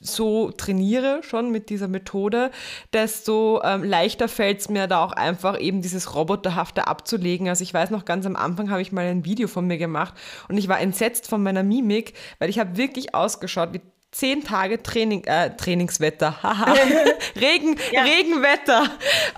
so 0.05 0.51
trainiere 0.51 1.23
schon 1.23 1.51
mit 1.51 1.71
dieser 1.71 1.89
Methode, 1.89 2.51
desto 2.93 3.63
ähm, 3.65 3.83
leichter 3.83 4.29
fällt 4.29 4.61
es 4.61 4.69
mir 4.69 4.87
da 4.87 5.03
auch 5.03 5.13
einfach 5.13 5.59
eben 5.59 5.81
dieses 5.81 6.15
Roboterhafte 6.15 6.87
abzulegen. 6.87 7.49
Also 7.49 7.63
ich 7.63 7.73
weiß 7.73 7.91
noch, 7.91 8.05
ganz 8.05 8.27
am 8.27 8.37
Anfang 8.37 8.71
habe 8.71 8.83
ich 8.83 8.93
mal 8.93 9.07
ein 9.07 9.25
Video 9.25 9.49
von 9.49 9.67
mir 9.67 9.79
gemacht 9.79 10.15
und 10.49 10.59
ich 10.59 10.69
war 10.69 10.81
entsetzt 10.81 11.27
von 11.27 11.43
meiner 11.43 11.63
Mimik, 11.63 12.13
weil 12.39 12.51
ich 12.51 12.59
habe 12.59 12.77
wirklich 12.77 13.15
ausgeschaut 13.15 13.73
wie 13.73 13.81
zehn 14.15 14.45
Tage 14.45 14.83
Training, 14.83 15.25
äh, 15.25 15.57
Trainingswetter, 15.57 16.37
Regen, 17.41 17.77
ja. 17.91 18.03
Regenwetter. 18.03 18.85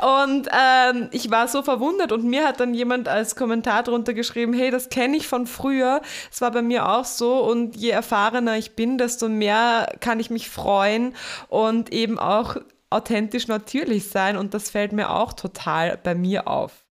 Und 0.03 0.49
ähm, 0.53 1.09
ich 1.13 1.31
war 1.31 1.49
so 1.49 1.63
verwundert 1.63 2.13
und 2.13 2.25
mir 2.25 2.47
hat 2.47 2.61
dann 2.61 2.75
jemand 2.75 3.09
als 3.09 3.37
Kommentar 3.37 3.83
drunter 3.83 4.13
geschrieben, 4.13 4.53
hey, 4.53 4.71
das 4.71 4.91
kenne 4.91 5.17
ich 5.17 5.27
von 5.27 5.47
früher. 5.47 6.03
Es 6.31 6.43
war 6.43 6.51
bei 6.51 6.63
mir 6.63 6.89
auch 6.89 7.07
so 7.07 7.43
und 7.43 7.75
je 7.77 7.91
erfahrener 7.91 8.59
ich 8.59 8.77
bin, 8.77 8.99
desto 8.99 9.29
mehr 9.29 9.97
kann 10.01 10.21
ich 10.21 10.29
mich 10.29 10.51
freuen 10.51 11.15
und 11.49 11.93
eben 11.93 12.19
auch 12.19 12.57
authentisch 12.91 13.49
natürlich 13.49 14.11
sein 14.11 14.37
und 14.37 14.53
das 14.53 14.71
fällt 14.71 14.93
mir 14.93 15.11
auch 15.11 15.33
total 15.33 15.99
bei 16.03 16.15
mir 16.15 16.47
auf. 16.47 16.86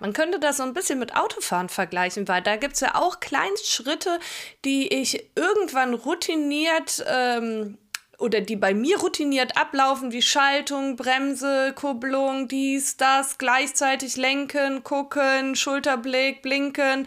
Man 0.00 0.12
könnte 0.12 0.38
das 0.38 0.58
so 0.58 0.62
ein 0.62 0.74
bisschen 0.74 0.98
mit 0.98 1.16
Autofahren 1.16 1.68
vergleichen, 1.68 2.28
weil 2.28 2.42
da 2.42 2.56
gibt 2.56 2.74
es 2.74 2.80
ja 2.80 2.94
auch 2.94 3.20
Kleinstschritte, 3.20 4.18
die 4.64 4.88
ich 4.88 5.30
irgendwann 5.34 5.94
routiniert 5.94 7.04
ähm, 7.08 7.78
oder 8.18 8.40
die 8.40 8.56
bei 8.56 8.74
mir 8.74 8.98
routiniert 8.98 9.56
ablaufen, 9.56 10.10
wie 10.10 10.22
Schaltung, 10.22 10.96
Bremse, 10.96 11.72
Kupplung, 11.74 12.48
dies, 12.48 12.96
das, 12.96 13.38
gleichzeitig 13.38 14.16
lenken, 14.16 14.82
gucken, 14.82 15.54
Schulterblick, 15.54 16.42
blinken. 16.42 17.06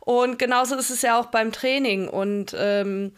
Und 0.00 0.38
genauso 0.38 0.76
ist 0.76 0.90
es 0.90 1.02
ja 1.02 1.18
auch 1.20 1.26
beim 1.26 1.52
Training. 1.52 2.08
Und 2.08 2.54
ähm, 2.58 3.12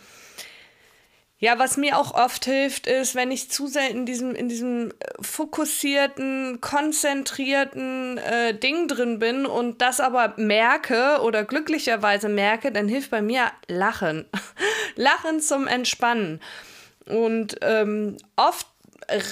ja, 1.40 1.58
was 1.58 1.76
mir 1.76 1.96
auch 1.96 2.14
oft 2.14 2.44
hilft, 2.46 2.88
ist, 2.88 3.14
wenn 3.14 3.30
ich 3.30 3.48
zu 3.50 3.68
sehr 3.68 3.90
in 3.90 4.06
diesem, 4.06 4.34
in 4.34 4.48
diesem 4.48 4.90
äh, 4.90 4.94
fokussierten, 5.20 6.60
konzentrierten 6.60 8.18
äh, 8.18 8.54
Ding 8.54 8.88
drin 8.88 9.20
bin 9.20 9.46
und 9.46 9.80
das 9.80 10.00
aber 10.00 10.34
merke 10.36 11.20
oder 11.22 11.44
glücklicherweise 11.44 12.28
merke, 12.28 12.72
dann 12.72 12.88
hilft 12.88 13.10
bei 13.10 13.22
mir 13.22 13.52
Lachen. 13.68 14.26
Lachen 14.96 15.40
zum 15.40 15.68
Entspannen. 15.68 16.40
Und 17.06 17.56
ähm, 17.62 18.16
oft 18.34 18.66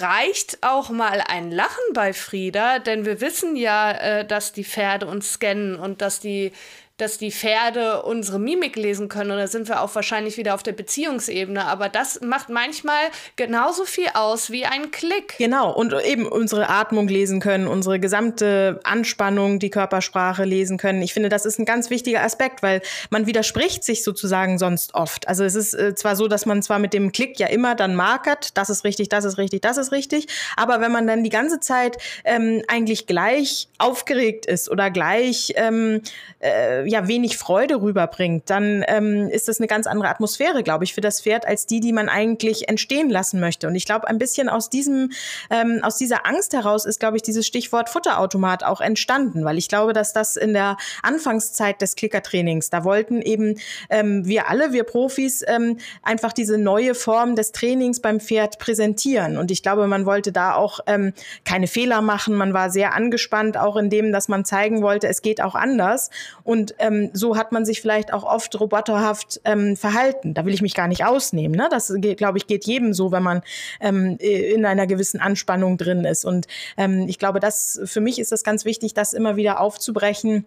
reicht 0.01 0.59
auch 0.63 0.91
mal 0.91 1.21
ein 1.27 1.51
Lachen 1.51 1.93
bei 1.93 2.13
Frieda, 2.13 2.79
denn 2.79 3.05
wir 3.05 3.21
wissen 3.21 3.57
ja, 3.57 3.91
äh, 3.91 4.25
dass 4.25 4.53
die 4.53 4.65
Pferde 4.65 5.07
uns 5.07 5.33
scannen 5.33 5.77
und 5.77 6.01
dass 6.03 6.21
die 6.21 6.53
dass 6.97 7.19
die 7.19 7.31
Pferde 7.31 8.03
unsere 8.03 8.39
Mimik 8.39 8.77
lesen 8.77 9.09
können. 9.09 9.31
Und 9.31 9.37
da 9.37 9.47
sind 9.47 9.69
wir 9.69 9.83
auch 9.83 9.95
wahrscheinlich 9.95 10.39
wieder 10.39 10.55
auf 10.55 10.63
der 10.63 10.73
Beziehungsebene. 10.73 11.65
Aber 11.67 11.89
das 11.89 12.21
macht 12.23 12.49
manchmal 12.49 13.11
genauso 13.37 13.85
viel 13.85 14.09
aus 14.15 14.51
wie 14.51 14.65
ein 14.65 14.91
Klick. 14.91 15.37
Genau. 15.37 15.73
Und 15.73 15.93
eben 16.05 16.27
unsere 16.27 16.71
Atmung 16.71 17.09
lesen 17.09 17.41
können, 17.41 17.67
unsere 17.67 18.01
gesamte 18.01 18.81
Anspannung, 18.85 19.59
die 19.59 19.69
Körpersprache 19.69 20.45
lesen 20.45 20.79
können. 20.79 21.03
Ich 21.03 21.13
finde, 21.13 21.29
das 21.29 21.45
ist 21.45 21.59
ein 21.59 21.67
ganz 21.67 21.91
wichtiger 21.91 22.23
Aspekt, 22.23 22.63
weil 22.63 22.81
man 23.11 23.27
widerspricht 23.27 23.85
sich 23.85 24.03
sozusagen 24.03 24.59
sonst 24.59 24.95
oft. 24.95 25.29
Also 25.29 25.45
es 25.45 25.55
ist 25.55 25.75
äh, 25.75 25.95
zwar 25.95 26.17
so, 26.17 26.29
dass 26.29 26.47
man 26.47 26.63
zwar 26.63 26.79
mit 26.79 26.95
dem 26.95 27.13
Klick 27.13 27.39
ja 27.39 27.49
immer 27.49 27.75
dann 27.75 27.95
markert, 27.95 28.57
das 28.57 28.71
ist 28.71 28.85
richtig, 28.85 29.11
das 29.11 29.25
ist 29.25 29.37
richtig, 29.37 29.61
das 29.61 29.77
ist 29.77 29.93
richtig. 29.93 30.29
Aber 30.57 30.81
wenn 30.81 30.93
man 30.93 31.07
dann 31.07 31.25
die 31.25 31.31
ganze 31.31 31.61
Zeit 31.61 31.99
ähm, 32.25 32.63
eigentlich 32.69 33.07
gleich 33.07 33.69
aufgeregt 33.79 34.47
ist 34.47 34.71
oder 34.71 34.91
gleich 34.91 35.53
ähm, 35.57 36.01
äh, 36.41 36.86
ja 36.87 37.09
wenig 37.09 37.37
Freude 37.37 37.81
rüberbringt, 37.83 38.49
dann 38.49 38.85
ähm, 38.89 39.29
ist 39.29 39.49
das 39.49 39.61
eine 39.61 39.67
ganz 39.67 39.87
andere 39.87 40.09
Atmosphäre, 40.09 40.63
glaube 40.63 40.85
ich, 40.85 40.95
für 40.95 41.01
das 41.01 41.21
Pferd 41.21 41.47
als 41.47 41.67
die, 41.67 41.81
die 41.81 41.93
man 41.93 42.09
eigentlich 42.09 42.69
entstehen 42.69 43.11
lassen 43.11 43.41
möchte. 43.41 43.69
Und 43.69 43.75
ich 43.75 43.85
glaube, 43.85 44.09
ein 44.09 44.19
bisschen 44.19 44.49
aus 44.49 44.71
diesem 44.71 45.11
ähm, 45.51 45.81
aus 45.83 45.97
dieser 45.97 46.27
Angst 46.27 46.53
heraus 46.53 46.85
ist, 46.85 47.01
glaube 47.01 47.17
ich, 47.17 47.23
dieses 47.23 47.47
Stichwort 47.47 47.89
Futterautomat 47.89 48.65
auch 48.65 48.81
entstanden, 48.81 49.45
weil 49.45 49.59
ich 49.59 49.69
glaube, 49.69 49.93
dass 49.93 50.13
das 50.13 50.37
in 50.37 50.53
der 50.53 50.77
Anfangszeit 51.03 51.81
des 51.83 51.97
Klickertrainings, 51.97 52.71
da 52.71 52.85
wollten 52.85 53.23
eben 53.23 53.59
ähm, 53.91 54.25
wir 54.27 54.49
alle, 54.49 54.73
wir 54.73 54.85
Profis, 54.85 55.45
ähm, 55.47 55.79
einfach 56.03 56.33
diese 56.33 56.59
neue 56.59 56.95
Form 56.95 57.37
des 57.37 57.53
Trainings 57.53 58.01
beim 58.01 58.21
Pferd 58.21 58.59
präsentieren. 58.59 59.37
Und 59.37 59.51
ich 59.51 59.63
glaube, 59.63 59.87
man 59.87 60.07
wollte 60.07 60.33
da 60.33 60.55
auch 60.55 60.81
ähm, 60.87 61.13
keine 61.45 61.67
Fehler 61.67 62.01
machen. 62.01 62.35
Man 62.35 62.55
war 62.55 62.71
sehr 62.71 62.95
angespannt, 62.95 63.57
auch 63.57 63.77
in 63.77 63.91
dem, 63.91 64.13
dass 64.13 64.29
man 64.29 64.45
zeigen 64.45 64.83
wollte, 64.83 65.09
es 65.09 65.23
geht 65.23 65.41
auch 65.41 65.55
anders. 65.55 66.11
Und 66.45 66.76
ähm, 66.79 67.11
so 67.13 67.37
hat 67.37 67.53
man 67.53 67.65
sich 67.65 67.81
vielleicht 67.81 68.13
auch 68.13 68.25
oft 68.25 68.59
roboterhaft 68.59 69.41
ähm, 69.45 69.77
verhalten. 69.77 70.35
Da 70.35 70.45
will 70.45 70.55
ich 70.55 70.63
mich 70.63 70.75
gar 70.75 70.89
nicht 70.89 71.05
ausnehmen. 71.05 71.57
Ne? 71.57 71.69
Das, 71.71 71.93
glaube 72.17 72.39
ich, 72.39 72.47
geht 72.47 72.67
jedem 72.67 72.93
so, 72.93 73.13
wenn 73.13 73.23
man 73.23 73.43
ähm, 73.81 74.17
in 74.19 74.65
einer 74.65 74.87
gewissen 74.87 75.21
Anspannung 75.21 75.77
drin 75.77 76.05
ist. 76.05 76.25
Und 76.25 76.47
ähm, 76.77 77.07
ich 77.09 77.19
glaube, 77.19 77.41
das 77.41 77.81
für 77.85 78.01
mich 78.01 78.19
ist 78.19 78.33
das 78.33 78.45
ganz 78.45 78.65
wichtig, 78.65 78.95
das 78.95 79.13
immer 79.13 79.37
wieder 79.37 79.61
aufzubrechen 79.61 80.47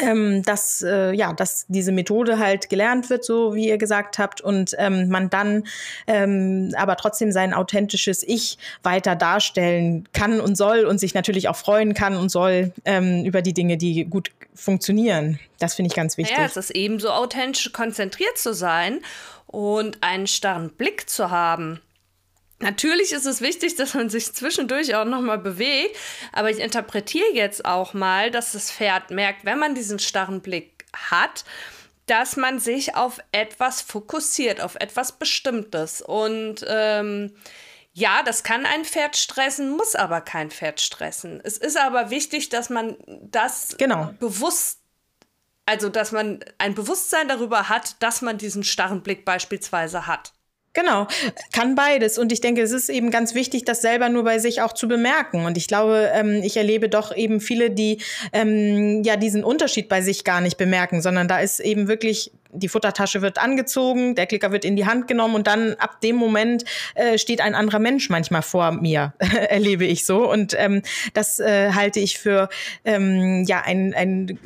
ähm, 0.00 0.42
dass 0.42 0.82
äh, 0.82 1.12
ja, 1.12 1.32
dass 1.32 1.66
diese 1.68 1.92
Methode 1.92 2.38
halt 2.38 2.70
gelernt 2.70 3.10
wird, 3.10 3.24
so 3.24 3.54
wie 3.54 3.68
ihr 3.68 3.76
gesagt 3.76 4.18
habt, 4.18 4.40
und 4.40 4.74
ähm, 4.78 5.08
man 5.08 5.28
dann 5.28 5.64
ähm, 6.06 6.72
aber 6.76 6.96
trotzdem 6.96 7.30
sein 7.30 7.52
authentisches 7.52 8.22
Ich 8.22 8.56
weiter 8.82 9.16
darstellen 9.16 10.08
kann 10.12 10.40
und 10.40 10.56
soll 10.56 10.84
und 10.84 10.98
sich 10.98 11.14
natürlich 11.14 11.48
auch 11.48 11.56
freuen 11.56 11.94
kann 11.94 12.16
und 12.16 12.30
soll 12.30 12.72
ähm, 12.84 13.24
über 13.24 13.42
die 13.42 13.52
Dinge, 13.52 13.76
die 13.76 14.04
gut 14.04 14.30
funktionieren. 14.54 15.38
Das 15.58 15.74
finde 15.74 15.88
ich 15.88 15.94
ganz 15.94 16.16
wichtig. 16.16 16.36
Ja, 16.36 16.44
es 16.44 16.56
ist 16.56 16.70
ebenso 16.70 17.10
authentisch 17.10 17.72
konzentriert 17.72 18.38
zu 18.38 18.54
sein 18.54 19.00
und 19.46 20.02
einen 20.02 20.26
starren 20.26 20.70
Blick 20.70 21.08
zu 21.08 21.30
haben. 21.30 21.80
Natürlich 22.62 23.12
ist 23.12 23.26
es 23.26 23.40
wichtig, 23.40 23.74
dass 23.74 23.94
man 23.94 24.08
sich 24.08 24.32
zwischendurch 24.32 24.94
auch 24.94 25.04
nochmal 25.04 25.38
bewegt, 25.38 25.96
aber 26.32 26.48
ich 26.48 26.60
interpretiere 26.60 27.32
jetzt 27.32 27.64
auch 27.64 27.92
mal, 27.92 28.30
dass 28.30 28.52
das 28.52 28.70
Pferd 28.70 29.10
merkt, 29.10 29.44
wenn 29.44 29.58
man 29.58 29.74
diesen 29.74 29.98
starren 29.98 30.40
Blick 30.40 30.84
hat, 30.94 31.44
dass 32.06 32.36
man 32.36 32.60
sich 32.60 32.94
auf 32.94 33.18
etwas 33.32 33.82
fokussiert, 33.82 34.60
auf 34.60 34.76
etwas 34.76 35.18
Bestimmtes. 35.18 36.02
Und 36.02 36.64
ähm, 36.68 37.34
ja, 37.92 38.22
das 38.22 38.44
kann 38.44 38.64
ein 38.64 38.84
Pferd 38.84 39.16
stressen, 39.16 39.70
muss 39.70 39.96
aber 39.96 40.20
kein 40.20 40.50
Pferd 40.50 40.80
stressen. 40.80 41.40
Es 41.42 41.58
ist 41.58 41.76
aber 41.76 42.10
wichtig, 42.10 42.48
dass 42.48 42.70
man 42.70 42.96
das 43.22 43.76
genau. 43.76 44.14
bewusst 44.20 44.78
also 45.64 45.88
dass 45.88 46.10
man 46.10 46.40
ein 46.58 46.74
Bewusstsein 46.74 47.28
darüber 47.28 47.68
hat, 47.68 48.02
dass 48.02 48.20
man 48.20 48.36
diesen 48.36 48.64
starren 48.64 49.02
Blick 49.02 49.24
beispielsweise 49.24 50.06
hat. 50.08 50.32
Genau, 50.74 51.06
kann 51.52 51.74
beides. 51.74 52.16
Und 52.16 52.32
ich 52.32 52.40
denke, 52.40 52.62
es 52.62 52.72
ist 52.72 52.88
eben 52.88 53.10
ganz 53.10 53.34
wichtig, 53.34 53.64
das 53.64 53.82
selber 53.82 54.08
nur 54.08 54.24
bei 54.24 54.38
sich 54.38 54.62
auch 54.62 54.72
zu 54.72 54.88
bemerken. 54.88 55.44
Und 55.44 55.58
ich 55.58 55.68
glaube, 55.68 56.10
ähm, 56.14 56.40
ich 56.42 56.56
erlebe 56.56 56.88
doch 56.88 57.14
eben 57.14 57.40
viele, 57.40 57.70
die 57.70 57.98
ähm, 58.32 59.02
ja 59.02 59.16
diesen 59.16 59.44
Unterschied 59.44 59.90
bei 59.90 60.00
sich 60.00 60.24
gar 60.24 60.40
nicht 60.40 60.56
bemerken, 60.56 61.02
sondern 61.02 61.28
da 61.28 61.40
ist 61.40 61.60
eben 61.60 61.88
wirklich 61.88 62.32
die 62.52 62.68
Futtertasche 62.68 63.22
wird 63.22 63.38
angezogen, 63.38 64.14
der 64.14 64.26
Klicker 64.26 64.52
wird 64.52 64.64
in 64.64 64.76
die 64.76 64.86
Hand 64.86 65.08
genommen 65.08 65.34
und 65.34 65.46
dann 65.46 65.74
ab 65.74 66.00
dem 66.02 66.16
Moment 66.16 66.64
äh, 66.94 67.16
steht 67.16 67.40
ein 67.40 67.54
anderer 67.54 67.78
Mensch 67.78 68.10
manchmal 68.10 68.42
vor 68.42 68.72
mir, 68.72 69.14
erlebe 69.48 69.84
ich 69.86 70.04
so. 70.04 70.30
Und 70.30 70.54
ähm, 70.58 70.82
das 71.14 71.40
äh, 71.40 71.72
halte 71.72 72.00
ich 72.00 72.18
für 72.18 72.50
ähm, 72.84 73.44
ja 73.46 73.62
ein, 73.64 73.94
ein, 73.94 74.38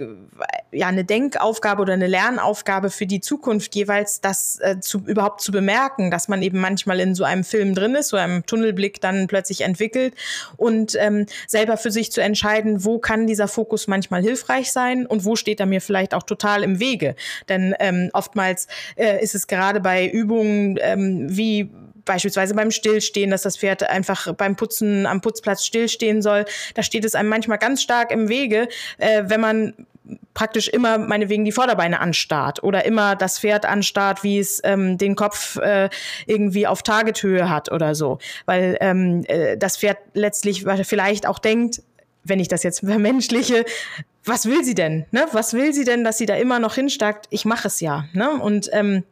ja 0.71 0.87
eine 0.87 1.05
Denkaufgabe 1.05 1.83
oder 1.83 1.95
eine 1.95 2.07
Lernaufgabe 2.07 2.91
für 2.91 3.07
die 3.07 3.21
Zukunft 3.21 3.75
jeweils, 3.75 4.21
das 4.21 4.59
äh, 4.61 4.79
zu, 4.81 5.03
überhaupt 5.07 5.41
zu 5.41 5.51
bemerken, 5.51 6.11
dass 6.11 6.29
man 6.29 6.43
eben 6.43 6.61
manchmal 6.61 7.01
in 7.01 7.15
so 7.15 7.25
einem 7.25 7.43
Film 7.43 7.75
drin 7.75 7.97
ist, 7.97 8.09
so 8.09 8.17
einem 8.17 8.47
Tunnelblick 8.47 9.01
dann 9.01 9.27
plötzlich 9.27 9.63
entwickelt 9.63 10.15
und 10.57 10.95
ähm, 11.01 11.27
selber 11.49 11.77
für 11.77 11.91
sich 11.91 12.13
zu 12.13 12.23
entscheiden, 12.23 12.85
wo 12.85 12.99
kann 12.99 13.27
dieser 13.27 13.49
Fokus 13.49 13.89
manchmal 13.89 14.23
hilfreich 14.23 14.71
sein 14.71 15.07
und 15.07 15.25
wo 15.25 15.35
steht 15.35 15.59
er 15.59 15.67
mir 15.67 15.81
vielleicht 15.81 16.15
auch 16.15 16.23
total 16.23 16.63
im 16.63 16.79
Wege. 16.79 17.17
Denn 17.49 17.75
ähm, 17.81 17.96
ähm, 17.97 18.11
oftmals 18.13 18.69
äh, 18.97 19.23
ist 19.23 19.35
es 19.35 19.47
gerade 19.47 19.81
bei 19.81 20.07
Übungen 20.07 20.79
ähm, 20.81 21.27
wie 21.29 21.71
beispielsweise 22.05 22.55
beim 22.55 22.71
Stillstehen, 22.71 23.31
dass 23.31 23.43
das 23.43 23.57
Pferd 23.57 23.83
einfach 23.83 24.33
beim 24.35 24.57
Putzen 24.57 25.07
am 25.07 25.21
Putzplatz 25.21 25.65
stillstehen 25.65 26.23
soll. 26.23 26.45
Da 26.75 26.83
steht 26.83 27.05
es 27.05 27.15
einem 27.15 27.29
manchmal 27.29 27.59
ganz 27.59 27.83
stark 27.83 28.13
im 28.13 28.29
Wege, 28.29 28.69
äh, 28.99 29.25
wenn 29.27 29.41
man 29.41 29.75
praktisch 30.35 30.69
immer 30.69 30.99
meinetwegen 30.99 31.45
die 31.45 31.51
Vorderbeine 31.51 31.99
anstarrt 31.99 32.63
oder 32.63 32.85
immer 32.85 33.17
das 33.17 33.41
Pferd 33.41 33.67
anstarrt, 33.67 34.23
wie 34.23 34.39
es 34.39 34.61
ähm, 34.63 34.99
den 34.99 35.17
Kopf 35.17 35.57
äh, 35.57 35.89
irgendwie 36.27 36.69
auf 36.69 36.85
Targethöhe 36.85 37.51
hat 37.51 37.73
oder 37.73 37.97
so. 37.97 38.19
Weil 38.45 38.77
ähm, 38.81 39.25
äh, 39.27 39.57
das 39.57 39.77
Pferd 39.77 39.99
letztlich 40.15 40.65
vielleicht 40.85 41.27
auch 41.27 41.41
denkt, 41.41 41.83
wenn 42.23 42.39
ich 42.39 42.49
das 42.49 42.63
jetzt 42.63 42.81
vermenschliche, 42.87 43.65
was 44.27 44.47
will 44.47 44.65
sie 44.65 44.75
denn? 44.75 45.07
Ne? 45.13 45.27
Was 45.33 45.55
will 45.55 45.73
sie 45.73 45.85
denn, 45.85 46.05
dass 46.05 46.19
sie 46.19 46.27
da 46.27 46.35
immer 46.37 46.59
noch 46.59 46.75
hinstarkt? 46.75 47.27
Ich 47.31 47.45
mache 47.45 47.69
es 47.69 47.81
ja. 47.81 48.05
Ne? 48.13 48.31
Und 48.31 48.69
ähm, 48.73 49.05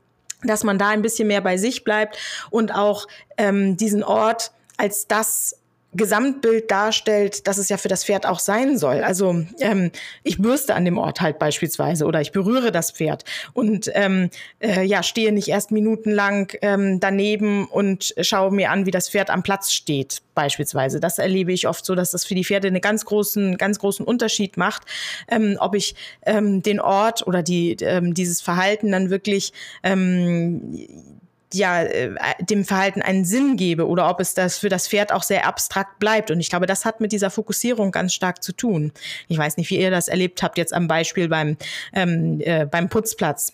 dass 0.42 0.64
man 0.64 0.78
da 0.78 0.88
ein 0.88 1.02
bisschen 1.02 1.28
mehr 1.28 1.40
bei 1.40 1.56
sich 1.56 1.85
bleibt 1.85 2.18
und 2.50 2.75
auch 2.75 3.06
ähm, 3.38 3.76
diesen 3.76 4.02
Ort 4.02 4.52
als 4.76 5.06
das 5.06 5.59
Gesamtbild 5.94 6.70
darstellt, 6.70 7.46
dass 7.46 7.58
es 7.58 7.68
ja 7.68 7.76
für 7.76 7.88
das 7.88 8.04
Pferd 8.04 8.26
auch 8.26 8.38
sein 8.38 8.78
soll. 8.78 9.02
Also 9.02 9.44
ähm, 9.60 9.90
ich 10.22 10.38
bürste 10.38 10.74
an 10.74 10.84
dem 10.84 10.98
Ort 10.98 11.20
halt 11.20 11.38
beispielsweise 11.38 12.04
oder 12.04 12.20
ich 12.20 12.32
berühre 12.32 12.72
das 12.72 12.90
Pferd 12.90 13.24
und 13.52 13.90
ähm, 13.94 14.30
äh, 14.60 14.82
ja 14.82 15.02
stehe 15.02 15.32
nicht 15.32 15.48
erst 15.48 15.70
minutenlang 15.70 16.52
ähm, 16.62 17.00
daneben 17.00 17.66
und 17.66 18.14
schaue 18.20 18.52
mir 18.52 18.70
an, 18.70 18.86
wie 18.86 18.90
das 18.90 19.08
Pferd 19.08 19.30
am 19.30 19.42
Platz 19.42 19.72
steht 19.72 20.22
beispielsweise. 20.34 21.00
Das 21.00 21.18
erlebe 21.18 21.52
ich 21.52 21.68
oft 21.68 21.84
so, 21.84 21.94
dass 21.94 22.10
das 22.10 22.24
für 22.24 22.34
die 22.34 22.44
Pferde 22.44 22.68
einen 22.68 22.80
ganz 22.80 23.04
großen, 23.04 23.56
ganz 23.56 23.78
großen 23.78 24.04
Unterschied 24.04 24.56
macht, 24.56 24.82
ähm, 25.28 25.56
ob 25.60 25.74
ich 25.74 25.94
ähm, 26.26 26.62
den 26.62 26.80
Ort 26.80 27.26
oder 27.26 27.42
die 27.42 27.76
ähm, 27.80 28.14
dieses 28.14 28.40
Verhalten 28.40 28.90
dann 28.90 29.10
wirklich 29.10 29.52
ähm, 29.82 31.13
ja 31.54 31.82
äh, 31.82 32.14
dem 32.40 32.64
Verhalten 32.64 33.02
einen 33.02 33.25
Sinn 33.25 33.56
gebe 33.56 33.87
oder 33.87 34.08
ob 34.08 34.20
es 34.20 34.34
das 34.34 34.58
für 34.58 34.68
das 34.68 34.88
Pferd 34.88 35.12
auch 35.12 35.23
sehr 35.23 35.46
abstrakt 35.46 35.99
bleibt. 35.99 36.30
Und 36.30 36.40
ich 36.40 36.50
glaube, 36.50 36.66
das 36.66 36.84
hat 36.84 37.00
mit 37.00 37.12
dieser 37.12 37.30
Fokussierung 37.30 37.90
ganz 37.90 38.12
stark 38.14 38.42
zu 38.42 38.52
tun. 38.52 38.92
Ich 39.28 39.38
weiß 39.38 39.56
nicht, 39.56 39.70
wie 39.70 39.78
ihr 39.78 39.90
das 39.90 40.08
erlebt 40.08 40.42
habt 40.42 40.58
jetzt 40.58 40.73
am 40.73 40.88
Beispiel 40.88 41.28
beim 41.28 41.56
ähm, 41.92 42.40
äh, 42.40 42.66
beim 42.66 42.88
Putzplatz. 42.88 43.52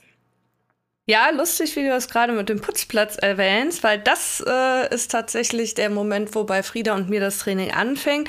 Ja, 1.10 1.30
lustig, 1.30 1.74
wie 1.74 1.82
du 1.82 1.88
das 1.88 2.08
gerade 2.08 2.32
mit 2.32 2.48
dem 2.48 2.60
Putzplatz 2.60 3.16
erwähnst, 3.16 3.82
weil 3.82 3.98
das 3.98 4.44
äh, 4.46 4.94
ist 4.94 5.10
tatsächlich 5.10 5.74
der 5.74 5.90
Moment, 5.90 6.36
wo 6.36 6.44
bei 6.44 6.62
Frieda 6.62 6.94
und 6.94 7.10
mir 7.10 7.18
das 7.18 7.38
Training 7.38 7.72
anfängt. 7.72 8.28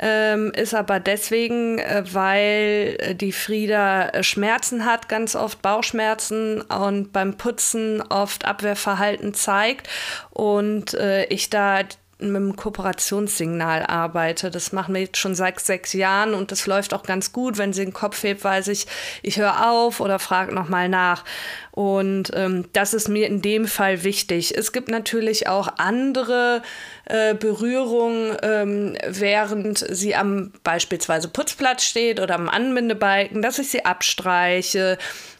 Ähm, 0.00 0.50
ist 0.56 0.74
aber 0.74 0.98
deswegen, 0.98 1.78
äh, 1.78 2.02
weil 2.10 2.96
äh, 2.98 3.14
die 3.14 3.30
Frieda 3.30 4.08
äh, 4.08 4.24
Schmerzen 4.24 4.84
hat, 4.84 5.08
ganz 5.08 5.36
oft 5.36 5.62
Bauchschmerzen 5.62 6.62
und 6.62 7.12
beim 7.12 7.36
Putzen 7.36 8.02
oft 8.02 8.44
Abwehrverhalten 8.44 9.32
zeigt 9.32 9.88
und 10.30 10.94
äh, 10.94 11.26
ich 11.26 11.48
da 11.48 11.84
mit 12.18 12.28
einem 12.28 12.56
Kooperationssignal 12.56 13.84
arbeite. 13.84 14.50
Das 14.50 14.72
machen 14.72 14.94
wir 14.94 15.02
jetzt 15.02 15.18
schon 15.18 15.34
seit 15.34 15.60
sechs 15.60 15.92
Jahren 15.92 16.32
und 16.32 16.50
das 16.50 16.66
läuft 16.66 16.94
auch 16.94 17.02
ganz 17.02 17.32
gut. 17.32 17.58
Wenn 17.58 17.74
sie 17.74 17.84
den 17.84 17.92
Kopf 17.92 18.22
hebt, 18.22 18.42
weiß 18.42 18.68
ich, 18.68 18.86
ich 19.22 19.38
höre 19.38 19.70
auf 19.70 20.00
oder 20.00 20.18
frage 20.18 20.54
nochmal 20.54 20.88
nach. 20.88 21.24
Und 21.72 22.30
ähm, 22.34 22.64
das 22.72 22.94
ist 22.94 23.08
mir 23.08 23.26
in 23.26 23.42
dem 23.42 23.66
Fall 23.66 24.02
wichtig. 24.02 24.56
Es 24.56 24.72
gibt 24.72 24.88
natürlich 24.88 25.46
auch 25.46 25.68
andere 25.76 26.62
äh, 27.04 27.34
Berührungen, 27.34 28.34
ähm, 28.42 28.96
während 29.06 29.78
sie 29.78 30.14
am 30.14 30.52
beispielsweise 30.64 31.28
Putzplatz 31.28 31.84
steht 31.84 32.18
oder 32.18 32.36
am 32.36 32.48
Anbindebalken, 32.48 33.42
dass 33.42 33.58
ich 33.58 33.70
sie 33.70 33.84
abstreiche 33.84 34.96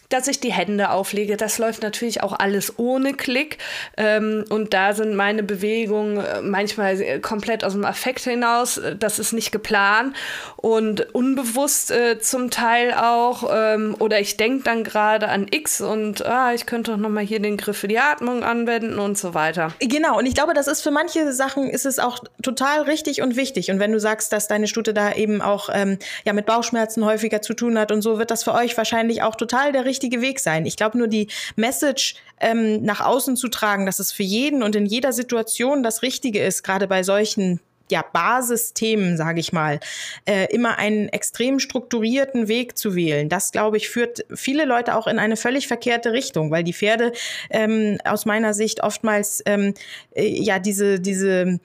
dass 0.09 0.29
ich 0.29 0.41
die 0.41 0.53
Hände 0.53 0.91
auflege. 0.91 1.37
Das 1.37 1.59
läuft 1.59 1.83
natürlich 1.83 2.23
auch 2.23 2.33
alles 2.33 2.79
ohne 2.79 3.15
Klick. 3.15 3.59
Ähm, 3.97 4.45
und 4.49 4.75
da 4.75 4.95
sind 4.95 5.15
meine 5.15 5.43
Bewegungen 5.43 6.19
äh, 6.19 6.43
manchmal 6.43 7.21
komplett 7.21 7.65
aus 7.65 7.73
dem 7.73 7.85
Affekt 7.85 8.23
hinaus. 8.23 8.81
Das 8.99 9.19
ist 9.19 9.33
nicht 9.33 9.53
geplant 9.53 10.15
und 10.57 11.15
unbewusst 11.15 11.91
äh, 11.91 12.19
zum 12.19 12.51
Teil 12.51 12.95
auch. 12.95 13.51
Ähm, 13.53 13.97
oder 13.99 14.21
ich 14.21 14.37
denke 14.37 14.65
dann 14.65 14.85
gerade 14.85 15.29
an 15.29 15.47
X 15.51 15.81
und 15.81 16.25
ah, 16.25 16.53
ich 16.55 16.67
könnte 16.67 16.93
doch 16.93 16.99
nochmal 16.99 17.25
hier 17.25 17.41
den 17.41 17.57
Griff 17.57 17.79
für 17.79 17.89
die 17.89 17.99
Atmung 17.99 18.43
anwenden 18.43 18.99
und 18.99 19.19
so 19.19 19.35
weiter. 19.35 19.73
Genau. 19.81 20.19
Und 20.19 20.27
ich 20.27 20.35
glaube, 20.35 20.55
das 20.55 20.67
ist 20.67 20.83
für 20.83 20.91
manche 20.91 21.33
Sachen 21.33 21.69
ist 21.69 21.87
es 21.87 21.99
auch 21.99 22.19
total 22.43 22.83
richtig 22.83 23.23
und 23.23 23.37
wichtig. 23.37 23.71
Und 23.71 23.81
wenn 23.81 23.93
du 23.93 24.01
sagst, 24.01 24.33
dass 24.33 24.49
deine 24.49 24.67
Stute 24.67 24.95
da 24.95 25.13
eben 25.13 25.43
auch 25.43 25.69
ähm, 25.73 25.99
ja 26.25 26.33
mit 26.33 26.47
Bauchschmerzen 26.47 27.05
häufiger 27.05 27.43
zu 27.43 27.55
tun 27.55 27.79
hat 27.79 27.93
und 27.93 28.03
so, 28.03 28.19
wird 28.19 28.31
das 28.31 28.45
für 28.45 28.55
euch 28.55 28.77
wahrscheinlich 28.77 29.23
auch 29.23 29.35
total 29.35 29.73
der 29.73 29.85
richtige 29.85 29.96
richtige 29.97 30.21
Weg 30.21 30.41
sein. 30.41 30.67
Ich 30.67 30.77
glaube 30.77 30.99
nur 30.99 31.09
die 31.09 31.29
Message 31.57 32.17
ähm, 32.41 32.83
nach 32.83 33.01
außen 33.01 33.37
zu 33.37 33.49
tragen, 33.49 33.87
dass 33.87 33.99
es 33.99 34.13
für 34.13 34.23
jeden 34.23 34.63
und 34.63 34.77
in 34.77 34.87
jeder 34.87 35.13
Situation 35.13 35.83
das 35.83 36.03
Richtige 36.03 36.43
ist, 36.43 36.63
gerade 36.63 36.87
bei 36.87 37.03
solchen 37.03 37.61
ja, 37.91 38.05
Basisthemen, 38.13 39.17
sage 39.17 39.41
ich 39.41 39.53
mal, 39.53 39.79
äh, 40.25 40.53
immer 40.53 40.79
einen 40.79 41.09
extrem 41.09 41.61
strukturierten 41.61 42.49
Weg 42.49 42.77
zu 42.77 42.97
wählen. 42.97 43.29
Das, 43.29 43.53
glaube 43.53 43.77
ich, 43.77 43.89
führt 43.89 44.25
viele 44.35 44.65
Leute 44.65 44.97
auch 44.97 45.07
in 45.07 45.19
eine 45.19 45.37
völlig 45.37 45.69
verkehrte 45.69 46.13
Richtung, 46.13 46.51
weil 46.51 46.65
die 46.65 46.73
Pferde 46.73 47.13
ähm, 47.51 47.99
aus 48.05 48.27
meiner 48.27 48.55
Sicht 48.55 48.83
oftmals 48.83 49.43
ähm, 49.47 49.75
äh, 50.15 50.27
ja 50.27 50.59
diese, 50.59 51.01
diese 51.01 51.61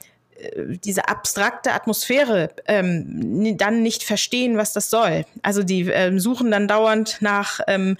diese 0.83 1.07
abstrakte 1.07 1.73
Atmosphäre 1.73 2.49
ähm, 2.67 3.57
dann 3.57 3.81
nicht 3.81 4.03
verstehen, 4.03 4.57
was 4.57 4.73
das 4.73 4.89
soll. 4.89 5.25
Also 5.41 5.63
die 5.63 5.89
ähm, 5.89 6.19
suchen 6.19 6.51
dann 6.51 6.67
dauernd 6.67 7.17
nach 7.21 7.59
ähm, 7.67 7.97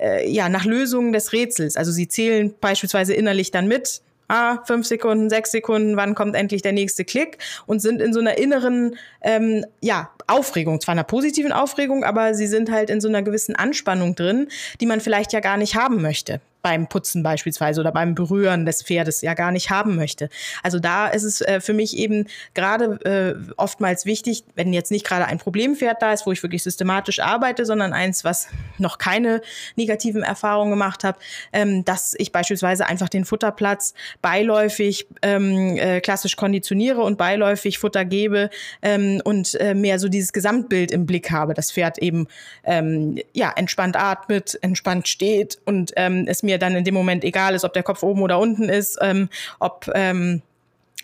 äh, 0.00 0.28
ja 0.30 0.48
nach 0.48 0.64
Lösungen 0.64 1.12
des 1.12 1.32
Rätsels. 1.32 1.76
Also 1.76 1.92
sie 1.92 2.08
zählen 2.08 2.54
beispielsweise 2.60 3.14
innerlich 3.14 3.50
dann 3.50 3.68
mit. 3.68 4.02
Ah, 4.28 4.64
fünf 4.64 4.86
Sekunden, 4.86 5.30
sechs 5.30 5.52
Sekunden, 5.52 5.96
wann 5.96 6.16
kommt 6.16 6.34
endlich 6.34 6.60
der 6.60 6.72
nächste 6.72 7.04
Klick? 7.04 7.38
Und 7.66 7.80
sind 7.80 8.02
in 8.02 8.12
so 8.12 8.18
einer 8.18 8.36
inneren, 8.38 8.96
ähm, 9.22 9.64
ja, 9.80 10.10
Aufregung, 10.26 10.80
zwar 10.80 10.92
einer 10.92 11.04
positiven 11.04 11.52
Aufregung, 11.52 12.02
aber 12.02 12.34
sie 12.34 12.48
sind 12.48 12.72
halt 12.72 12.90
in 12.90 13.00
so 13.00 13.06
einer 13.06 13.22
gewissen 13.22 13.54
Anspannung 13.54 14.16
drin, 14.16 14.48
die 14.80 14.86
man 14.86 15.00
vielleicht 15.00 15.32
ja 15.32 15.38
gar 15.38 15.56
nicht 15.56 15.76
haben 15.76 16.02
möchte 16.02 16.40
beim 16.66 16.88
Putzen 16.88 17.22
beispielsweise 17.22 17.80
oder 17.80 17.92
beim 17.92 18.16
Berühren 18.16 18.66
des 18.66 18.82
Pferdes 18.82 19.20
ja 19.22 19.34
gar 19.34 19.52
nicht 19.52 19.70
haben 19.70 19.94
möchte. 19.94 20.28
Also 20.64 20.80
da 20.80 21.06
ist 21.06 21.22
es 21.22 21.40
äh, 21.40 21.60
für 21.60 21.74
mich 21.74 21.96
eben 21.96 22.26
gerade 22.54 22.98
äh, 23.04 23.52
oftmals 23.56 24.04
wichtig, 24.04 24.42
wenn 24.56 24.72
jetzt 24.72 24.90
nicht 24.90 25.06
gerade 25.06 25.26
ein 25.26 25.38
Problempferd 25.38 26.02
da 26.02 26.12
ist, 26.12 26.26
wo 26.26 26.32
ich 26.32 26.42
wirklich 26.42 26.64
systematisch 26.64 27.20
arbeite, 27.20 27.64
sondern 27.64 27.92
eins, 27.92 28.24
was 28.24 28.48
noch 28.78 28.98
keine 28.98 29.42
negativen 29.76 30.24
Erfahrungen 30.24 30.72
gemacht 30.72 31.04
hat, 31.04 31.20
ähm, 31.52 31.84
dass 31.84 32.16
ich 32.18 32.32
beispielsweise 32.32 32.84
einfach 32.86 33.08
den 33.10 33.24
Futterplatz 33.24 33.94
beiläufig 34.20 35.06
ähm, 35.22 35.76
äh, 35.76 36.00
klassisch 36.00 36.34
konditioniere 36.34 37.00
und 37.00 37.16
beiläufig 37.16 37.78
Futter 37.78 38.04
gebe 38.04 38.50
ähm, 38.82 39.22
und 39.22 39.54
äh, 39.60 39.74
mehr 39.74 40.00
so 40.00 40.08
dieses 40.08 40.32
Gesamtbild 40.32 40.90
im 40.90 41.06
Blick 41.06 41.30
habe. 41.30 41.54
Das 41.54 41.70
Pferd 41.70 41.98
eben 41.98 42.26
ähm, 42.64 43.20
ja 43.34 43.52
entspannt 43.54 43.94
atmet, 43.96 44.58
entspannt 44.62 45.06
steht 45.06 45.58
und 45.64 45.92
ähm, 45.94 46.24
es 46.26 46.42
mir 46.42 46.55
mir 46.56 46.58
dann 46.58 46.74
in 46.74 46.84
dem 46.84 46.94
Moment 46.94 47.24
egal 47.24 47.54
ist, 47.54 47.64
ob 47.64 47.72
der 47.72 47.82
Kopf 47.82 48.02
oben 48.02 48.22
oder 48.22 48.38
unten 48.38 48.68
ist, 48.68 48.98
ähm, 49.00 49.28
ob 49.60 49.90
ähm, 49.94 50.42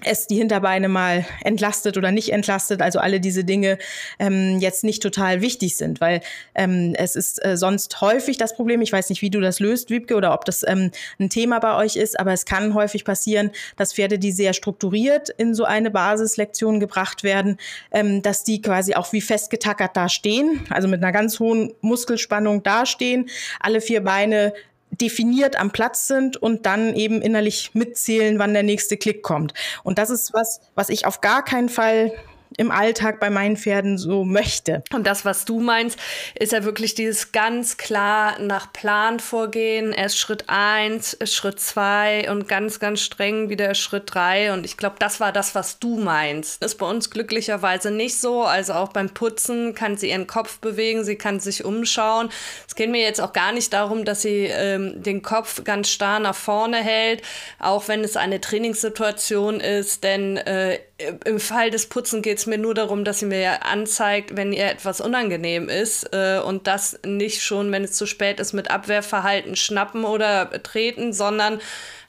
es 0.04 0.26
die 0.26 0.36
Hinterbeine 0.36 0.88
mal 0.88 1.24
entlastet 1.42 1.96
oder 1.96 2.10
nicht 2.10 2.32
entlastet, 2.32 2.82
also 2.82 2.98
alle 2.98 3.20
diese 3.20 3.44
Dinge 3.44 3.78
ähm, 4.18 4.58
jetzt 4.58 4.84
nicht 4.84 5.02
total 5.02 5.40
wichtig 5.42 5.76
sind, 5.76 6.00
weil 6.00 6.22
ähm, 6.54 6.94
es 6.96 7.14
ist 7.14 7.44
äh, 7.44 7.56
sonst 7.56 8.00
häufig 8.00 8.36
das 8.36 8.56
Problem, 8.56 8.82
ich 8.82 8.92
weiß 8.92 9.10
nicht, 9.10 9.22
wie 9.22 9.30
du 9.30 9.40
das 9.40 9.60
löst, 9.60 9.90
Wiebke, 9.90 10.16
oder 10.16 10.34
ob 10.34 10.44
das 10.44 10.64
ähm, 10.66 10.90
ein 11.20 11.30
Thema 11.30 11.60
bei 11.60 11.76
euch 11.76 11.96
ist, 11.96 12.18
aber 12.18 12.32
es 12.32 12.44
kann 12.44 12.74
häufig 12.74 13.04
passieren, 13.04 13.50
dass 13.76 13.94
Pferde, 13.94 14.18
die 14.18 14.32
sehr 14.32 14.54
strukturiert 14.54 15.28
in 15.28 15.54
so 15.54 15.64
eine 15.64 15.90
Basislektion 15.90 16.80
gebracht 16.80 17.22
werden, 17.22 17.58
ähm, 17.92 18.22
dass 18.22 18.44
die 18.44 18.60
quasi 18.60 18.94
auch 18.94 19.12
wie 19.12 19.20
festgetackert 19.20 19.96
da 19.96 20.08
stehen, 20.08 20.66
also 20.70 20.88
mit 20.88 21.02
einer 21.02 21.12
ganz 21.12 21.38
hohen 21.38 21.74
Muskelspannung 21.80 22.62
dastehen, 22.62 23.28
alle 23.60 23.80
vier 23.80 24.02
Beine 24.02 24.52
definiert 25.00 25.56
am 25.56 25.70
Platz 25.70 26.06
sind 26.06 26.36
und 26.36 26.66
dann 26.66 26.94
eben 26.94 27.22
innerlich 27.22 27.70
mitzählen, 27.74 28.38
wann 28.38 28.52
der 28.52 28.62
nächste 28.62 28.96
Klick 28.96 29.22
kommt. 29.22 29.54
Und 29.82 29.98
das 29.98 30.10
ist 30.10 30.32
was, 30.34 30.60
was 30.74 30.88
ich 30.88 31.06
auf 31.06 31.20
gar 31.20 31.44
keinen 31.44 31.68
Fall 31.68 32.12
im 32.56 32.70
Alltag 32.70 33.20
bei 33.20 33.30
meinen 33.30 33.56
Pferden 33.56 33.98
so 33.98 34.24
möchte. 34.24 34.82
Und 34.92 35.06
das, 35.06 35.24
was 35.24 35.44
du 35.44 35.60
meinst, 35.60 35.98
ist 36.34 36.52
ja 36.52 36.64
wirklich 36.64 36.94
dieses 36.94 37.32
ganz 37.32 37.76
klar 37.76 38.38
nach 38.38 38.72
Plan 38.72 39.20
vorgehen. 39.20 39.92
Erst 39.92 40.18
Schritt 40.18 40.44
eins, 40.48 41.16
Schritt 41.24 41.60
zwei 41.60 42.30
und 42.30 42.48
ganz, 42.48 42.80
ganz 42.80 43.00
streng 43.00 43.48
wieder 43.48 43.74
Schritt 43.74 44.04
drei. 44.06 44.52
Und 44.52 44.64
ich 44.64 44.76
glaube, 44.76 44.96
das 44.98 45.20
war 45.20 45.32
das, 45.32 45.54
was 45.54 45.78
du 45.78 45.98
meinst. 45.98 46.62
Ist 46.62 46.76
bei 46.76 46.86
uns 46.86 47.10
glücklicherweise 47.10 47.90
nicht 47.90 48.18
so. 48.18 48.42
Also 48.42 48.74
auch 48.74 48.92
beim 48.92 49.10
Putzen 49.10 49.74
kann 49.74 49.96
sie 49.96 50.10
ihren 50.10 50.26
Kopf 50.26 50.58
bewegen, 50.58 51.04
sie 51.04 51.16
kann 51.16 51.40
sich 51.40 51.64
umschauen. 51.64 52.30
Es 52.66 52.74
geht 52.74 52.90
mir 52.90 53.02
jetzt 53.02 53.20
auch 53.20 53.32
gar 53.32 53.52
nicht 53.52 53.72
darum, 53.72 54.04
dass 54.04 54.22
sie 54.22 54.46
ähm, 54.46 55.02
den 55.02 55.22
Kopf 55.22 55.64
ganz 55.64 55.88
starr 55.88 56.18
nach 56.18 56.34
vorne 56.34 56.78
hält, 56.78 57.22
auch 57.58 57.88
wenn 57.88 58.04
es 58.04 58.16
eine 58.16 58.40
Trainingssituation 58.40 59.60
ist. 59.60 60.04
Denn 60.04 60.36
äh, 60.36 60.78
im 61.24 61.40
Fall 61.40 61.70
des 61.70 61.88
Putzen 61.88 62.22
geht 62.22 62.38
es 62.38 62.46
mir 62.46 62.58
nur 62.58 62.74
darum, 62.74 63.04
dass 63.04 63.20
sie 63.20 63.26
mir 63.26 63.64
anzeigt, 63.64 64.36
wenn 64.36 64.52
ihr 64.52 64.66
etwas 64.66 65.00
unangenehm 65.00 65.68
ist 65.68 66.12
äh, 66.12 66.40
und 66.44 66.66
das 66.66 66.98
nicht 67.04 67.42
schon, 67.42 67.70
wenn 67.72 67.84
es 67.84 67.92
zu 67.92 68.06
spät 68.06 68.40
ist, 68.40 68.52
mit 68.52 68.70
Abwehrverhalten 68.70 69.56
schnappen 69.56 70.04
oder 70.04 70.62
treten, 70.62 71.12
sondern 71.12 71.60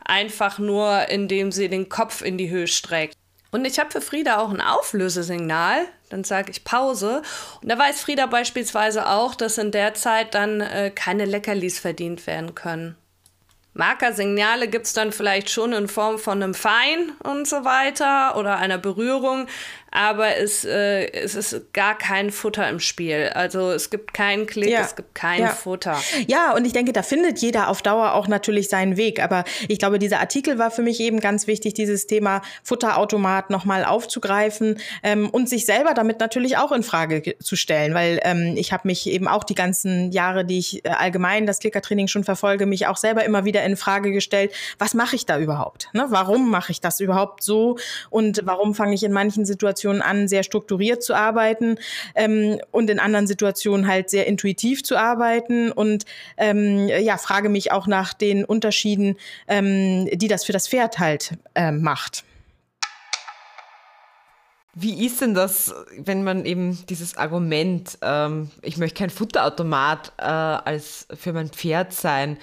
einfach 0.05 0.59
nur, 0.59 1.09
indem 1.09 1.51
sie 1.51 1.69
den 1.69 1.89
Kopf 1.89 2.21
in 2.21 2.37
die 2.37 2.49
Höhe 2.49 2.67
streckt. 2.67 3.15
Und 3.51 3.65
ich 3.65 3.77
habe 3.77 3.91
für 3.91 4.01
Frieda 4.01 4.39
auch 4.39 4.49
ein 4.49 4.61
Auflösesignal. 4.61 5.85
Dann 6.09 6.23
sage 6.23 6.51
ich 6.51 6.63
Pause. 6.63 7.21
Und 7.61 7.69
da 7.69 7.77
weiß 7.77 8.01
Frieda 8.01 8.25
beispielsweise 8.25 9.07
auch, 9.07 9.35
dass 9.35 9.59
in 9.59 9.71
der 9.71 9.93
Zeit 9.93 10.33
dann 10.33 10.61
äh, 10.61 10.91
keine 10.93 11.25
Leckerlis 11.25 11.79
verdient 11.79 12.25
werden 12.25 12.55
können. 12.55 12.95
Markersignale 13.73 14.67
gibt 14.67 14.85
es 14.85 14.93
dann 14.93 15.11
vielleicht 15.11 15.49
schon 15.49 15.73
in 15.73 15.87
Form 15.87 16.19
von 16.19 16.43
einem 16.43 16.53
Fein 16.53 17.11
und 17.23 17.47
so 17.47 17.65
weiter 17.65 18.37
oder 18.37 18.57
einer 18.57 18.77
Berührung, 18.77 19.47
aber 19.93 20.37
es, 20.37 20.65
äh, 20.65 21.05
es 21.11 21.35
ist 21.35 21.71
gar 21.71 21.95
kein 21.95 22.31
Futter 22.31 22.67
im 22.67 22.79
Spiel. 22.79 23.29
Also 23.35 23.69
es 23.69 23.91
gibt 23.91 24.11
keinen 24.15 24.47
Klick, 24.47 24.71
ja. 24.71 24.81
es 24.81 24.95
gibt 24.95 25.13
kein 25.13 25.41
ja. 25.41 25.49
Futter. 25.49 26.01
Ja, 26.25 26.55
und 26.55 26.65
ich 26.65 26.73
denke, 26.73 26.93
da 26.93 27.03
findet 27.03 27.37
jeder 27.39 27.69
auf 27.69 27.83
Dauer 27.83 28.13
auch 28.13 28.27
natürlich 28.27 28.69
seinen 28.69 28.97
Weg. 28.97 29.23
Aber 29.23 29.43
ich 29.67 29.77
glaube, 29.77 29.99
dieser 29.99 30.19
Artikel 30.19 30.57
war 30.57 30.71
für 30.71 30.81
mich 30.81 30.99
eben 30.99 31.19
ganz 31.19 31.45
wichtig, 31.45 31.75
dieses 31.75 32.07
Thema 32.07 32.41
Futterautomat 32.63 33.51
nochmal 33.51 33.85
aufzugreifen 33.85 34.79
ähm, 35.03 35.29
und 35.29 35.47
sich 35.47 35.67
selber 35.67 35.93
damit 35.93 36.19
natürlich 36.19 36.57
auch 36.57 36.71
in 36.71 36.81
Frage 36.81 37.37
zu 37.37 37.55
stellen, 37.55 37.93
weil 37.93 38.19
ähm, 38.23 38.55
ich 38.57 38.73
habe 38.73 38.87
mich 38.87 39.07
eben 39.07 39.27
auch 39.27 39.43
die 39.43 39.55
ganzen 39.55 40.11
Jahre, 40.11 40.43
die 40.43 40.57
ich 40.57 40.83
äh, 40.85 40.89
allgemein 40.89 41.45
das 41.45 41.59
Klickertraining 41.59 42.07
schon 42.07 42.23
verfolge, 42.23 42.65
mich 42.65 42.87
auch 42.87 42.97
selber 42.97 43.25
immer 43.25 43.45
wieder 43.45 43.63
in 43.63 43.77
Frage 43.77 44.11
gestellt, 44.11 44.53
was 44.79 44.95
mache 44.95 45.15
ich 45.15 45.27
da 45.27 45.37
überhaupt? 45.37 45.89
Ne? 45.93 46.07
Warum 46.09 46.49
mache 46.49 46.71
ich 46.71 46.81
das 46.81 46.99
überhaupt 46.99 47.43
so? 47.43 47.77
Und 48.09 48.41
warum 48.45 48.73
fange 48.73 48.95
ich 48.95 49.03
in 49.03 49.11
manchen 49.11 49.45
Situationen 49.45 49.82
Situationen 49.83 50.01
an, 50.01 50.27
sehr 50.27 50.43
strukturiert 50.43 51.03
zu 51.03 51.13
arbeiten 51.13 51.77
ähm, 52.15 52.59
und 52.71 52.89
in 52.89 52.99
anderen 52.99 53.27
Situationen 53.27 53.87
halt 53.87 54.09
sehr 54.09 54.27
intuitiv 54.27 54.83
zu 54.83 54.97
arbeiten 54.97 55.71
und 55.71 56.05
ähm, 56.37 56.87
ja, 56.87 57.17
frage 57.17 57.49
mich 57.49 57.71
auch 57.71 57.87
nach 57.87 58.13
den 58.13 58.45
Unterschieden, 58.45 59.17
ähm, 59.47 60.07
die 60.13 60.27
das 60.27 60.45
für 60.45 60.53
das 60.53 60.67
Pferd 60.67 60.99
halt 60.99 61.33
äh, 61.55 61.71
macht. 61.71 62.23
Wie 64.75 65.05
ist 65.05 65.21
denn 65.21 65.35
das, 65.35 65.73
wenn 65.97 66.23
man 66.23 66.45
eben 66.45 66.83
dieses 66.89 67.15
Argument, 67.15 67.97
ähm, 68.01 68.49
ich 68.63 68.77
möchte 68.77 68.97
kein 68.97 69.11
Futterautomat 69.11 70.13
äh, 70.17 70.23
als 70.23 71.07
für 71.13 71.33
mein 71.33 71.49
Pferd 71.49 71.93
sein, 71.93 72.37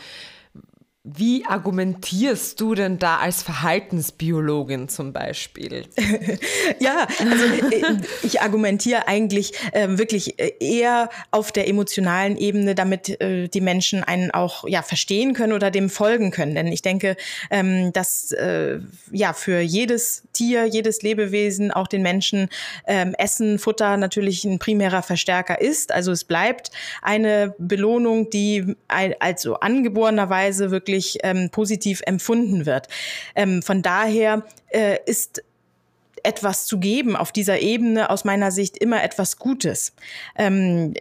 wie 1.02 1.46
argumentierst 1.46 2.60
du 2.60 2.74
denn 2.74 2.98
da 2.98 3.16
als 3.16 3.42
Verhaltensbiologin 3.42 4.90
zum 4.90 5.14
Beispiel? 5.14 5.86
ja, 6.78 7.06
also 7.18 7.44
äh, 7.70 8.02
ich 8.22 8.42
argumentiere 8.42 9.08
eigentlich 9.08 9.54
äh, 9.72 9.96
wirklich 9.96 10.34
eher 10.60 11.08
auf 11.30 11.52
der 11.52 11.68
emotionalen 11.68 12.36
Ebene, 12.36 12.74
damit 12.74 13.18
äh, 13.18 13.48
die 13.48 13.62
Menschen 13.62 14.04
einen 14.04 14.30
auch 14.30 14.68
ja 14.68 14.82
verstehen 14.82 15.32
können 15.32 15.54
oder 15.54 15.70
dem 15.70 15.88
folgen 15.88 16.32
können. 16.32 16.54
Denn 16.54 16.66
ich 16.66 16.82
denke, 16.82 17.16
ähm, 17.50 17.94
dass 17.94 18.32
äh, 18.32 18.80
ja 19.10 19.32
für 19.32 19.60
jedes 19.60 20.24
Tier, 20.34 20.66
jedes 20.66 21.00
Lebewesen, 21.00 21.70
auch 21.70 21.86
den 21.86 22.02
Menschen 22.02 22.50
ähm, 22.86 23.14
Essen, 23.16 23.58
Futter 23.58 23.96
natürlich 23.96 24.44
ein 24.44 24.58
primärer 24.58 25.02
Verstärker 25.02 25.62
ist. 25.62 25.92
Also 25.92 26.12
es 26.12 26.24
bleibt 26.24 26.70
eine 27.00 27.54
Belohnung, 27.56 28.28
die 28.28 28.76
also 29.18 29.54
angeborenerweise 29.54 30.70
wirklich 30.70 30.89
wirklich 30.90 31.18
ähm, 31.22 31.50
positiv 31.50 32.02
empfunden 32.04 32.66
wird. 32.66 32.88
Ähm, 33.34 33.62
von 33.62 33.82
daher 33.82 34.42
äh, 34.68 34.98
ist 35.06 35.42
etwas 36.22 36.66
zu 36.66 36.78
geben 36.78 37.16
auf 37.16 37.32
dieser 37.32 37.60
Ebene 37.60 38.10
aus 38.10 38.24
meiner 38.24 38.50
Sicht 38.50 38.76
immer 38.76 39.02
etwas 39.02 39.38
Gutes. 39.38 39.94
Ähm, 40.36 40.94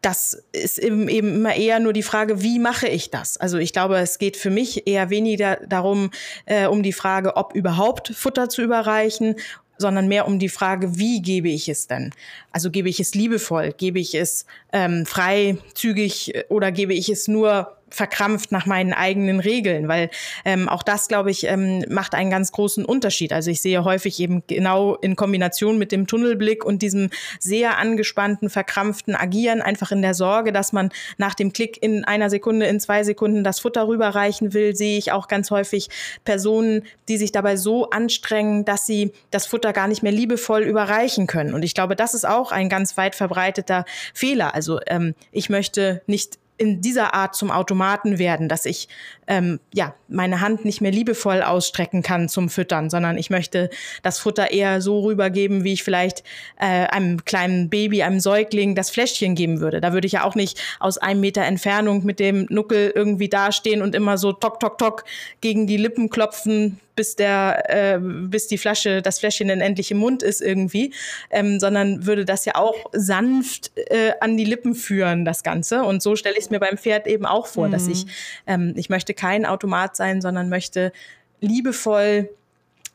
das 0.00 0.42
ist 0.50 0.78
eben, 0.78 1.08
eben 1.08 1.36
immer 1.36 1.54
eher 1.54 1.78
nur 1.78 1.92
die 1.92 2.02
Frage, 2.02 2.42
wie 2.42 2.58
mache 2.58 2.88
ich 2.88 3.10
das? 3.10 3.36
Also 3.36 3.58
ich 3.58 3.72
glaube, 3.72 3.98
es 3.98 4.18
geht 4.18 4.36
für 4.36 4.50
mich 4.50 4.88
eher 4.88 5.10
weniger 5.10 5.58
darum, 5.68 6.10
äh, 6.46 6.66
um 6.66 6.82
die 6.82 6.92
Frage, 6.92 7.36
ob 7.36 7.54
überhaupt 7.54 8.08
Futter 8.08 8.48
zu 8.48 8.62
überreichen 8.62 9.36
sondern 9.78 10.06
mehr 10.06 10.28
um 10.28 10.38
die 10.38 10.48
Frage, 10.48 10.96
wie 10.96 11.20
gebe 11.20 11.48
ich 11.48 11.68
es 11.68 11.88
denn? 11.88 12.12
Also 12.52 12.70
gebe 12.70 12.88
ich 12.88 13.00
es 13.00 13.14
liebevoll, 13.14 13.72
gebe 13.72 13.98
ich 13.98 14.14
es 14.14 14.46
ähm, 14.72 15.04
freizügig 15.04 16.44
oder 16.48 16.70
gebe 16.70 16.94
ich 16.94 17.08
es 17.08 17.26
nur 17.26 17.76
verkrampft 17.92 18.52
nach 18.52 18.66
meinen 18.66 18.92
eigenen 18.92 19.40
Regeln, 19.40 19.88
weil 19.88 20.10
ähm, 20.44 20.68
auch 20.68 20.82
das, 20.82 21.08
glaube 21.08 21.30
ich, 21.30 21.46
ähm, 21.46 21.84
macht 21.88 22.14
einen 22.14 22.30
ganz 22.30 22.52
großen 22.52 22.84
Unterschied. 22.84 23.32
Also 23.32 23.50
ich 23.50 23.60
sehe 23.62 23.84
häufig 23.84 24.18
eben 24.20 24.42
genau 24.46 24.96
in 24.96 25.16
Kombination 25.16 25.78
mit 25.78 25.92
dem 25.92 26.06
Tunnelblick 26.06 26.64
und 26.64 26.82
diesem 26.82 27.10
sehr 27.38 27.78
angespannten, 27.78 28.50
verkrampften 28.50 29.14
Agieren, 29.14 29.62
einfach 29.62 29.92
in 29.92 30.02
der 30.02 30.14
Sorge, 30.14 30.52
dass 30.52 30.72
man 30.72 30.90
nach 31.18 31.34
dem 31.34 31.52
Klick 31.52 31.82
in 31.82 32.04
einer 32.04 32.30
Sekunde, 32.30 32.66
in 32.66 32.80
zwei 32.80 33.04
Sekunden 33.04 33.44
das 33.44 33.60
Futter 33.60 33.86
rüberreichen 33.86 34.54
will, 34.54 34.74
sehe 34.74 34.98
ich 34.98 35.12
auch 35.12 35.28
ganz 35.28 35.50
häufig 35.50 35.88
Personen, 36.24 36.82
die 37.08 37.16
sich 37.16 37.32
dabei 37.32 37.56
so 37.56 37.90
anstrengen, 37.90 38.64
dass 38.64 38.86
sie 38.86 39.12
das 39.30 39.46
Futter 39.46 39.72
gar 39.72 39.88
nicht 39.88 40.02
mehr 40.02 40.12
liebevoll 40.12 40.62
überreichen 40.62 41.26
können. 41.26 41.54
Und 41.54 41.62
ich 41.62 41.74
glaube, 41.74 41.96
das 41.96 42.14
ist 42.14 42.26
auch 42.26 42.52
ein 42.52 42.68
ganz 42.68 42.96
weit 42.96 43.14
verbreiteter 43.14 43.84
Fehler. 44.14 44.54
Also 44.54 44.80
ähm, 44.86 45.14
ich 45.30 45.50
möchte 45.50 46.02
nicht 46.06 46.38
in 46.58 46.80
dieser 46.80 47.14
Art 47.14 47.34
zum 47.34 47.50
Automaten 47.50 48.18
werden, 48.18 48.48
dass 48.48 48.66
ich 48.66 48.88
ähm, 49.26 49.58
ja 49.72 49.94
meine 50.08 50.40
Hand 50.40 50.64
nicht 50.64 50.80
mehr 50.80 50.90
liebevoll 50.90 51.42
ausstrecken 51.42 52.02
kann 52.02 52.28
zum 52.28 52.48
Füttern, 52.48 52.90
sondern 52.90 53.18
ich 53.18 53.30
möchte 53.30 53.70
das 54.02 54.18
Futter 54.18 54.50
eher 54.50 54.80
so 54.80 55.00
rübergeben, 55.00 55.64
wie 55.64 55.72
ich 55.72 55.82
vielleicht 55.82 56.22
äh, 56.60 56.86
einem 56.86 57.24
kleinen 57.24 57.70
Baby, 57.70 58.02
einem 58.02 58.20
Säugling 58.20 58.74
das 58.74 58.90
Fläschchen 58.90 59.34
geben 59.34 59.60
würde. 59.60 59.80
Da 59.80 59.92
würde 59.92 60.06
ich 60.06 60.12
ja 60.12 60.24
auch 60.24 60.34
nicht 60.34 60.60
aus 60.78 60.98
einem 60.98 61.20
Meter 61.20 61.42
Entfernung 61.42 62.04
mit 62.04 62.20
dem 62.20 62.46
Nuckel 62.50 62.92
irgendwie 62.94 63.28
dastehen 63.28 63.82
und 63.82 63.94
immer 63.94 64.18
so 64.18 64.32
tok 64.32 64.60
tok 64.60 64.78
tok 64.78 65.04
gegen 65.40 65.66
die 65.66 65.78
Lippen 65.78 66.10
klopfen, 66.10 66.78
bis 66.94 67.16
der, 67.16 67.64
äh, 67.68 67.98
bis 68.00 68.46
die 68.48 68.58
Flasche, 68.58 69.02
das 69.02 69.18
Fläschchen 69.18 69.48
dann 69.48 69.60
endlich 69.60 69.90
im 69.90 69.98
Mund 69.98 70.22
ist 70.22 70.40
irgendwie, 70.40 70.92
ähm, 71.30 71.58
sondern 71.60 72.06
würde 72.06 72.24
das 72.24 72.44
ja 72.44 72.54
auch 72.56 72.76
sanft 72.92 73.72
äh, 73.76 74.12
an 74.20 74.36
die 74.36 74.44
Lippen 74.44 74.74
führen, 74.74 75.24
das 75.24 75.42
Ganze. 75.42 75.84
Und 75.84 76.02
so 76.02 76.16
stelle 76.16 76.36
ich 76.36 76.44
es 76.44 76.50
mir 76.50 76.60
beim 76.60 76.78
Pferd 76.78 77.06
eben 77.06 77.26
auch 77.26 77.46
vor, 77.46 77.68
mhm. 77.68 77.72
dass 77.72 77.88
ich, 77.88 78.06
ähm, 78.46 78.74
ich 78.76 78.90
möchte 78.90 79.14
kein 79.14 79.46
Automat 79.46 79.96
sein, 79.96 80.20
sondern 80.20 80.48
möchte 80.48 80.92
liebevoll 81.40 82.28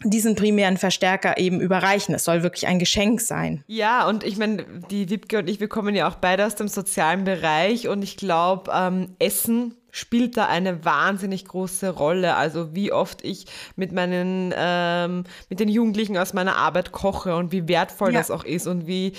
diesen 0.04 0.36
primären 0.36 0.78
Verstärker 0.78 1.38
eben 1.38 1.60
überreichen. 1.60 2.14
Es 2.14 2.24
soll 2.24 2.44
wirklich 2.44 2.68
ein 2.68 2.78
Geschenk 2.78 3.20
sein. 3.20 3.64
Ja, 3.68 4.08
und 4.08 4.24
ich 4.24 4.38
meine, 4.38 4.64
die 4.92 5.10
Wipke 5.10 5.40
und 5.40 5.50
ich, 5.50 5.60
wir 5.60 5.68
kommen 5.68 5.96
ja 5.96 6.08
auch 6.08 6.16
beide 6.16 6.46
aus 6.46 6.56
dem 6.56 6.68
sozialen 6.68 7.24
Bereich 7.24 7.88
und 7.88 8.04
ich 8.04 8.16
glaube, 8.16 8.72
ähm, 8.74 9.16
Essen 9.18 9.74
spielt 9.92 10.38
da 10.38 10.46
eine 10.46 10.86
wahnsinnig 10.86 11.46
große 11.46 11.90
Rolle. 11.90 12.36
Also 12.36 12.76
wie 12.76 12.92
oft 12.92 13.24
ich 13.24 13.46
mit 13.76 13.92
meinen, 13.92 14.54
ähm, 14.56 15.24
mit 15.50 15.60
den 15.60 15.70
Jugendlichen 15.70 16.18
aus 16.18 16.34
meiner 16.34 16.56
Arbeit 16.56 16.92
koche 16.92 17.36
und 17.36 17.52
wie 17.52 17.68
wertvoll 17.68 18.14
ja. 18.14 18.20
das 18.20 18.30
auch 18.30 18.44
ist 18.44 18.68
und 18.68 18.88
wie, 18.88 19.14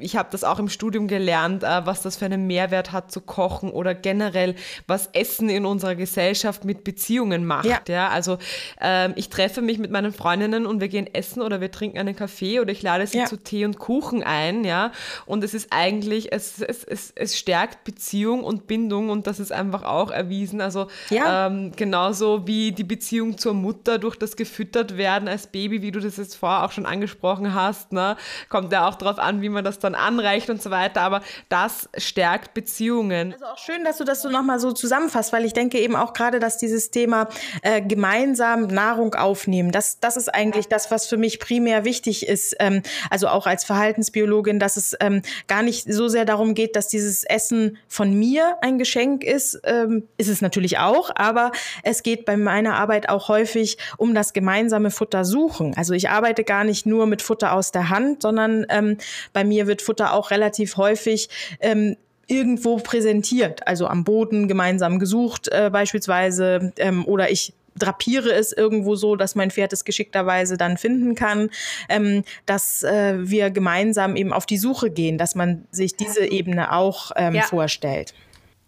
ich 0.00 0.16
habe 0.16 0.28
das 0.32 0.44
auch 0.44 0.58
im 0.58 0.68
Studium 0.68 1.06
gelernt, 1.06 1.62
äh, 1.62 1.86
was 1.86 2.02
das 2.02 2.16
für 2.16 2.24
einen 2.24 2.46
Mehrwert 2.46 2.92
hat 2.92 3.12
zu 3.12 3.20
kochen 3.20 3.70
oder 3.70 3.94
generell, 3.94 4.54
was 4.86 5.08
Essen 5.12 5.48
in 5.48 5.64
unserer 5.64 5.94
Gesellschaft 5.94 6.64
mit 6.64 6.82
Beziehungen 6.82 7.46
macht. 7.46 7.66
Ja, 7.66 7.80
ja? 7.88 8.08
also 8.08 8.38
ähm, 8.80 9.12
ich 9.16 9.28
treffe 9.28 9.62
mich 9.62 9.78
mit 9.78 9.90
meinen 9.90 10.12
Freundinnen 10.12 10.66
und 10.66 10.80
wir 10.80 10.88
gehen 10.88 11.06
essen 11.12 11.42
oder 11.42 11.60
wir 11.60 11.70
trinken 11.70 11.98
einen 11.98 12.16
Kaffee 12.16 12.60
oder 12.60 12.72
ich 12.72 12.82
lade 12.82 13.06
sie 13.06 13.18
ja. 13.18 13.24
zu 13.26 13.36
Tee 13.36 13.64
und 13.64 13.78
Kuchen 13.78 14.22
ein, 14.22 14.64
ja. 14.64 14.92
Und 15.24 15.44
es 15.44 15.54
ist 15.54 15.68
eigentlich, 15.70 16.32
es, 16.32 16.60
es, 16.60 16.84
es, 16.84 17.12
es 17.14 17.38
stärkt 17.38 17.84
Beziehung 17.84 18.42
und 18.42 18.66
Bindung 18.66 19.10
und 19.10 19.26
das 19.26 19.40
ist 19.40 19.52
einfach 19.52 19.82
auch 19.82 20.05
erwiesen. 20.10 20.60
Also 20.60 20.88
ja. 21.10 21.46
ähm, 21.46 21.72
genauso 21.74 22.46
wie 22.46 22.72
die 22.72 22.84
Beziehung 22.84 23.38
zur 23.38 23.54
Mutter 23.54 23.98
durch 23.98 24.16
das 24.16 24.36
gefüttert 24.36 24.96
werden 24.96 25.28
als 25.28 25.46
Baby, 25.46 25.82
wie 25.82 25.90
du 25.90 26.00
das 26.00 26.16
jetzt 26.16 26.36
vorher 26.36 26.64
auch 26.64 26.72
schon 26.72 26.86
angesprochen 26.86 27.54
hast, 27.54 27.92
ne? 27.92 28.16
kommt 28.48 28.72
ja 28.72 28.88
auch 28.88 28.94
darauf 28.94 29.18
an, 29.18 29.42
wie 29.42 29.48
man 29.48 29.64
das 29.64 29.78
dann 29.78 29.94
anreicht 29.94 30.50
und 30.50 30.62
so 30.62 30.70
weiter. 30.70 31.02
Aber 31.02 31.22
das 31.48 31.88
stärkt 31.96 32.54
Beziehungen. 32.54 33.32
Also 33.32 33.46
auch 33.46 33.58
schön, 33.58 33.84
dass 33.84 33.98
du 33.98 34.04
das 34.04 34.22
so 34.22 34.28
nochmal 34.28 34.60
so 34.60 34.72
zusammenfasst, 34.72 35.32
weil 35.32 35.44
ich 35.44 35.52
denke 35.52 35.78
eben 35.78 35.96
auch 35.96 36.12
gerade, 36.12 36.38
dass 36.38 36.58
dieses 36.58 36.90
Thema 36.90 37.28
äh, 37.62 37.80
gemeinsam 37.82 38.66
Nahrung 38.66 39.14
aufnehmen, 39.14 39.72
das, 39.72 40.00
das 40.00 40.16
ist 40.16 40.34
eigentlich 40.34 40.68
das, 40.68 40.90
was 40.90 41.06
für 41.06 41.16
mich 41.16 41.40
primär 41.40 41.84
wichtig 41.84 42.26
ist. 42.26 42.56
Ähm, 42.60 42.82
also 43.10 43.28
auch 43.28 43.46
als 43.46 43.64
Verhaltensbiologin, 43.64 44.58
dass 44.58 44.76
es 44.76 44.96
ähm, 45.00 45.22
gar 45.48 45.62
nicht 45.62 45.92
so 45.92 46.08
sehr 46.08 46.24
darum 46.24 46.54
geht, 46.54 46.76
dass 46.76 46.88
dieses 46.88 47.24
Essen 47.24 47.78
von 47.88 48.12
mir 48.18 48.56
ein 48.60 48.78
Geschenk 48.78 49.24
ist, 49.24 49.60
ähm, 49.64 49.95
ist 50.16 50.28
es 50.28 50.40
natürlich 50.40 50.78
auch, 50.78 51.10
aber 51.14 51.52
es 51.82 52.02
geht 52.02 52.24
bei 52.24 52.36
meiner 52.36 52.74
Arbeit 52.74 53.08
auch 53.08 53.28
häufig 53.28 53.78
um 53.96 54.14
das 54.14 54.32
gemeinsame 54.32 54.90
Futter 54.90 55.24
suchen. 55.24 55.74
Also 55.76 55.94
ich 55.94 56.10
arbeite 56.10 56.44
gar 56.44 56.64
nicht 56.64 56.86
nur 56.86 57.06
mit 57.06 57.22
Futter 57.22 57.52
aus 57.52 57.72
der 57.72 57.88
Hand, 57.88 58.22
sondern 58.22 58.66
ähm, 58.68 58.98
bei 59.32 59.44
mir 59.44 59.66
wird 59.66 59.82
Futter 59.82 60.12
auch 60.12 60.30
relativ 60.30 60.76
häufig 60.76 61.28
ähm, 61.60 61.96
irgendwo 62.26 62.78
präsentiert, 62.78 63.66
also 63.66 63.86
am 63.86 64.04
Boden 64.04 64.48
gemeinsam 64.48 64.98
gesucht 64.98 65.48
äh, 65.48 65.70
beispielsweise 65.70 66.72
ähm, 66.78 67.06
oder 67.06 67.30
ich 67.30 67.54
drapiere 67.78 68.32
es 68.32 68.52
irgendwo 68.52 68.96
so, 68.96 69.16
dass 69.16 69.34
mein 69.34 69.50
Pferd 69.50 69.72
es 69.72 69.84
geschickterweise 69.84 70.56
dann 70.56 70.76
finden 70.76 71.14
kann, 71.14 71.50
ähm, 71.88 72.24
dass 72.46 72.82
äh, 72.82 73.16
wir 73.18 73.50
gemeinsam 73.50 74.16
eben 74.16 74.32
auf 74.32 74.46
die 74.46 74.58
Suche 74.58 74.90
gehen, 74.90 75.18
dass 75.18 75.34
man 75.34 75.66
sich 75.70 75.94
diese 75.96 76.26
Ebene 76.26 76.72
auch 76.72 77.12
ähm, 77.16 77.34
ja. 77.34 77.42
vorstellt. 77.42 78.14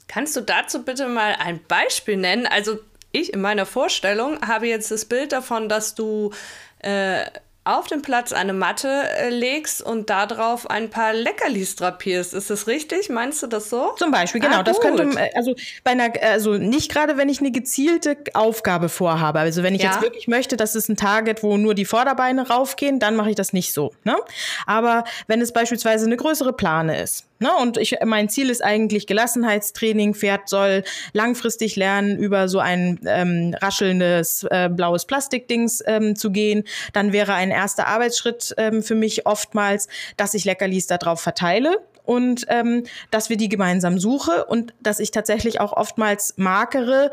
Kannst 0.08 0.34
du 0.36 0.40
dazu 0.40 0.82
bitte 0.82 1.06
mal 1.06 1.36
ein 1.38 1.60
Beispiel 1.68 2.16
nennen? 2.16 2.46
Also 2.46 2.78
ich 3.12 3.32
in 3.32 3.40
meiner 3.40 3.66
Vorstellung 3.66 4.40
habe 4.46 4.66
jetzt 4.66 4.90
das 4.90 5.04
Bild 5.04 5.32
davon, 5.32 5.68
dass 5.68 5.94
du 5.94 6.32
äh, 6.80 7.24
auf 7.68 7.86
dem 7.86 8.00
Platz 8.00 8.32
eine 8.32 8.54
Matte 8.54 8.88
äh, 8.88 9.28
legst 9.28 9.82
und 9.82 10.08
darauf 10.08 10.70
ein 10.70 10.88
paar 10.88 11.12
Leckerlis 11.12 11.76
drapierst. 11.76 12.32
Ist 12.32 12.48
das 12.48 12.66
richtig? 12.66 13.10
Meinst 13.10 13.42
du 13.42 13.46
das 13.46 13.68
so? 13.68 13.92
Zum 13.98 14.10
Beispiel, 14.10 14.40
genau. 14.40 14.60
Ah, 14.60 14.62
das 14.62 14.80
könnte, 14.80 15.02
äh, 15.02 15.30
also 15.34 15.54
bei 15.84 15.90
einer, 15.90 16.10
also 16.22 16.54
nicht 16.54 16.90
gerade, 16.90 17.18
wenn 17.18 17.28
ich 17.28 17.40
eine 17.40 17.50
gezielte 17.50 18.16
Aufgabe 18.32 18.88
vorhabe. 18.88 19.40
Also 19.40 19.62
wenn 19.62 19.74
ich 19.74 19.82
ja. 19.82 19.90
jetzt 19.90 20.00
wirklich 20.00 20.28
möchte, 20.28 20.56
dass 20.56 20.74
es 20.74 20.88
ein 20.88 20.96
Target, 20.96 21.42
wo 21.42 21.58
nur 21.58 21.74
die 21.74 21.84
Vorderbeine 21.84 22.48
raufgehen, 22.48 23.00
dann 23.00 23.16
mache 23.16 23.30
ich 23.30 23.36
das 23.36 23.52
nicht 23.52 23.74
so. 23.74 23.92
Ne? 24.02 24.16
Aber 24.64 25.04
wenn 25.26 25.42
es 25.42 25.52
beispielsweise 25.52 26.06
eine 26.06 26.16
größere 26.16 26.54
Plane 26.54 26.98
ist, 27.02 27.26
Ne? 27.38 27.50
Und 27.60 27.76
ich, 27.76 27.96
mein 28.04 28.28
Ziel 28.28 28.50
ist 28.50 28.62
eigentlich 28.62 29.06
Gelassenheitstraining. 29.06 30.14
Pferd 30.14 30.48
soll 30.48 30.82
langfristig 31.12 31.76
lernen, 31.76 32.18
über 32.18 32.48
so 32.48 32.58
ein 32.58 33.00
ähm, 33.06 33.54
raschelndes 33.60 34.44
äh, 34.50 34.68
blaues 34.68 35.06
Plastikdings 35.06 35.82
ähm, 35.86 36.16
zu 36.16 36.30
gehen. 36.30 36.64
Dann 36.92 37.12
wäre 37.12 37.34
ein 37.34 37.50
erster 37.50 37.86
Arbeitsschritt 37.86 38.54
ähm, 38.58 38.82
für 38.82 38.94
mich 38.94 39.26
oftmals, 39.26 39.88
dass 40.16 40.34
ich 40.34 40.44
Leckerlis 40.44 40.86
darauf 40.86 41.20
verteile 41.20 41.78
und 42.04 42.46
ähm, 42.48 42.84
dass 43.10 43.28
wir 43.28 43.36
die 43.36 43.50
gemeinsam 43.50 43.98
suche 43.98 44.46
und 44.46 44.72
dass 44.80 44.98
ich 44.98 45.10
tatsächlich 45.10 45.60
auch 45.60 45.74
oftmals 45.74 46.34
markere, 46.38 47.10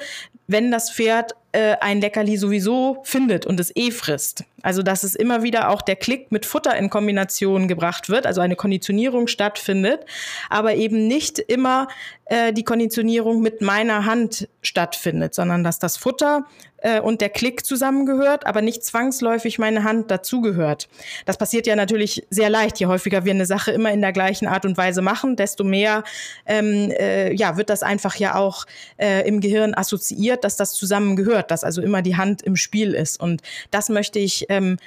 wenn 0.47 0.71
das 0.71 0.89
Pferd 0.89 1.35
äh, 1.55 1.77
ein 1.79 2.01
Leckerli 2.01 2.35
sowieso 2.35 2.97
findet 3.03 3.45
und 3.45 3.59
es 3.59 3.73
eh 3.75 3.91
frisst. 3.91 4.43
Also 4.61 4.81
dass 4.81 5.03
es 5.03 5.15
immer 5.15 5.41
wieder 5.41 5.69
auch 5.69 5.81
der 5.81 5.95
Klick 5.95 6.31
mit 6.31 6.45
Futter 6.45 6.75
in 6.75 6.89
Kombination 6.89 7.69
gebracht 7.69 8.09
wird, 8.09 8.27
also 8.27 8.41
eine 8.41 8.57
Konditionierung 8.57 9.27
stattfindet, 9.27 10.05
aber 10.49 10.75
eben 10.75 11.07
nicht 11.07 11.39
immer 11.39 11.87
äh, 12.25 12.51
die 12.51 12.63
Konditionierung 12.63 13.41
mit 13.41 13.61
meiner 13.61 14.05
Hand 14.05 14.49
stattfindet, 14.61 15.33
sondern 15.33 15.63
dass 15.63 15.79
das 15.79 15.95
Futter 15.95 16.45
äh, 16.85 16.99
und 16.99 17.21
der 17.21 17.29
Klick 17.29 17.65
zusammengehört, 17.65 18.45
aber 18.45 18.61
nicht 18.61 18.83
zwangsläufig 18.83 19.59
meine 19.59 19.83
Hand 19.83 20.11
dazugehört. 20.11 20.87
Das 21.25 21.37
passiert 21.37 21.67
ja 21.67 21.75
natürlich 21.75 22.25
sehr 22.29 22.49
leicht. 22.49 22.79
Je 22.79 22.85
häufiger 22.85 23.25
wir 23.25 23.33
eine 23.33 23.45
Sache 23.45 23.71
immer 23.71 23.91
in 23.91 24.01
der 24.01 24.11
gleichen 24.11 24.47
Art 24.47 24.65
und 24.65 24.77
Weise 24.77 25.01
machen, 25.01 25.35
desto 25.35 25.63
mehr 25.63 26.03
ähm, 26.45 26.91
äh, 26.91 27.33
ja, 27.33 27.57
wird 27.57 27.69
das 27.69 27.83
einfach 27.83 28.15
ja 28.15 28.35
auch 28.35 28.65
äh, 28.97 29.27
im 29.27 29.41
Gehirn 29.41 29.73
assoziiert, 29.73 30.43
dass 30.43 30.57
das 30.57 30.73
zusammengehört, 30.73 31.44
dass 31.51 31.63
also 31.63 31.81
immer 31.81 32.01
die 32.01 32.17
Hand 32.17 32.41
im 32.41 32.55
Spiel 32.55 32.93
ist. 32.93 33.19
Und 33.19 33.41
das 33.71 33.89
möchte 33.89 34.19
ich 34.19 34.45
ähm, 34.49 34.77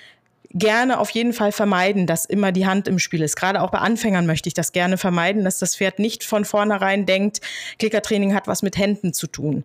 gerne 0.50 0.98
auf 0.98 1.10
jeden 1.10 1.32
Fall 1.32 1.52
vermeiden, 1.52 2.06
dass 2.06 2.24
immer 2.24 2.52
die 2.52 2.66
Hand 2.66 2.88
im 2.88 2.98
Spiel 2.98 3.22
ist. 3.22 3.36
Gerade 3.36 3.60
auch 3.60 3.70
bei 3.70 3.78
Anfängern 3.78 4.26
möchte 4.26 4.48
ich 4.48 4.54
das 4.54 4.72
gerne 4.72 4.96
vermeiden, 4.96 5.44
dass 5.44 5.58
das 5.58 5.76
Pferd 5.76 5.98
nicht 5.98 6.24
von 6.24 6.44
vornherein 6.44 7.06
denkt, 7.06 7.40
Klickertraining 7.78 8.34
hat 8.34 8.46
was 8.46 8.62
mit 8.62 8.76
Händen 8.76 9.12
zu 9.12 9.26
tun. 9.26 9.64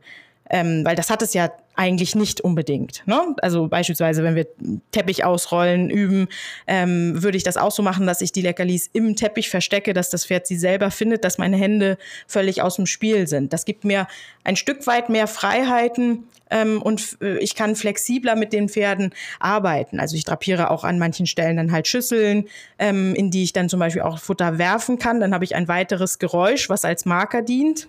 Ähm, 0.53 0.85
weil 0.85 0.95
das 0.95 1.09
hat 1.09 1.23
es 1.23 1.33
ja 1.33 1.51
eigentlich 1.75 2.13
nicht 2.13 2.41
unbedingt. 2.41 3.01
Ne? 3.07 3.19
Also 3.41 3.67
beispielsweise, 3.67 4.23
wenn 4.23 4.35
wir 4.35 4.45
Teppich 4.91 5.25
ausrollen, 5.25 5.89
üben, 5.89 6.27
ähm, 6.67 7.23
würde 7.23 7.37
ich 7.37 7.43
das 7.43 7.57
auch 7.57 7.71
so 7.71 7.81
machen, 7.81 8.05
dass 8.05 8.21
ich 8.21 8.31
die 8.31 8.43
Leckerlis 8.43 8.87
im 8.93 9.15
Teppich 9.15 9.49
verstecke, 9.49 9.93
dass 9.93 10.11
das 10.11 10.27
Pferd 10.27 10.45
sie 10.45 10.57
selber 10.57 10.91
findet, 10.91 11.23
dass 11.23 11.39
meine 11.39 11.57
Hände 11.57 11.97
völlig 12.27 12.61
aus 12.61 12.75
dem 12.75 12.85
Spiel 12.85 13.25
sind. 13.25 13.51
Das 13.51 13.65
gibt 13.65 13.83
mir 13.83 14.07
ein 14.43 14.55
Stück 14.55 14.85
weit 14.85 15.09
mehr 15.09 15.25
Freiheiten 15.25 16.25
ähm, 16.51 16.79
und 16.83 17.17
äh, 17.19 17.39
ich 17.39 17.55
kann 17.55 17.75
flexibler 17.75 18.35
mit 18.35 18.53
den 18.53 18.69
Pferden 18.69 19.11
arbeiten. 19.39 19.99
Also 19.99 20.15
ich 20.15 20.25
drapiere 20.25 20.69
auch 20.69 20.83
an 20.83 20.99
manchen 20.99 21.25
Stellen 21.25 21.57
dann 21.57 21.71
halt 21.71 21.87
Schüsseln, 21.87 22.47
ähm, 22.77 23.15
in 23.15 23.31
die 23.31 23.41
ich 23.41 23.53
dann 23.53 23.69
zum 23.69 23.79
Beispiel 23.79 24.03
auch 24.03 24.19
Futter 24.19 24.59
werfen 24.59 24.99
kann. 24.99 25.19
Dann 25.19 25.33
habe 25.33 25.45
ich 25.45 25.55
ein 25.55 25.67
weiteres 25.67 26.19
Geräusch, 26.19 26.69
was 26.69 26.85
als 26.85 27.05
Marker 27.05 27.41
dient. 27.41 27.87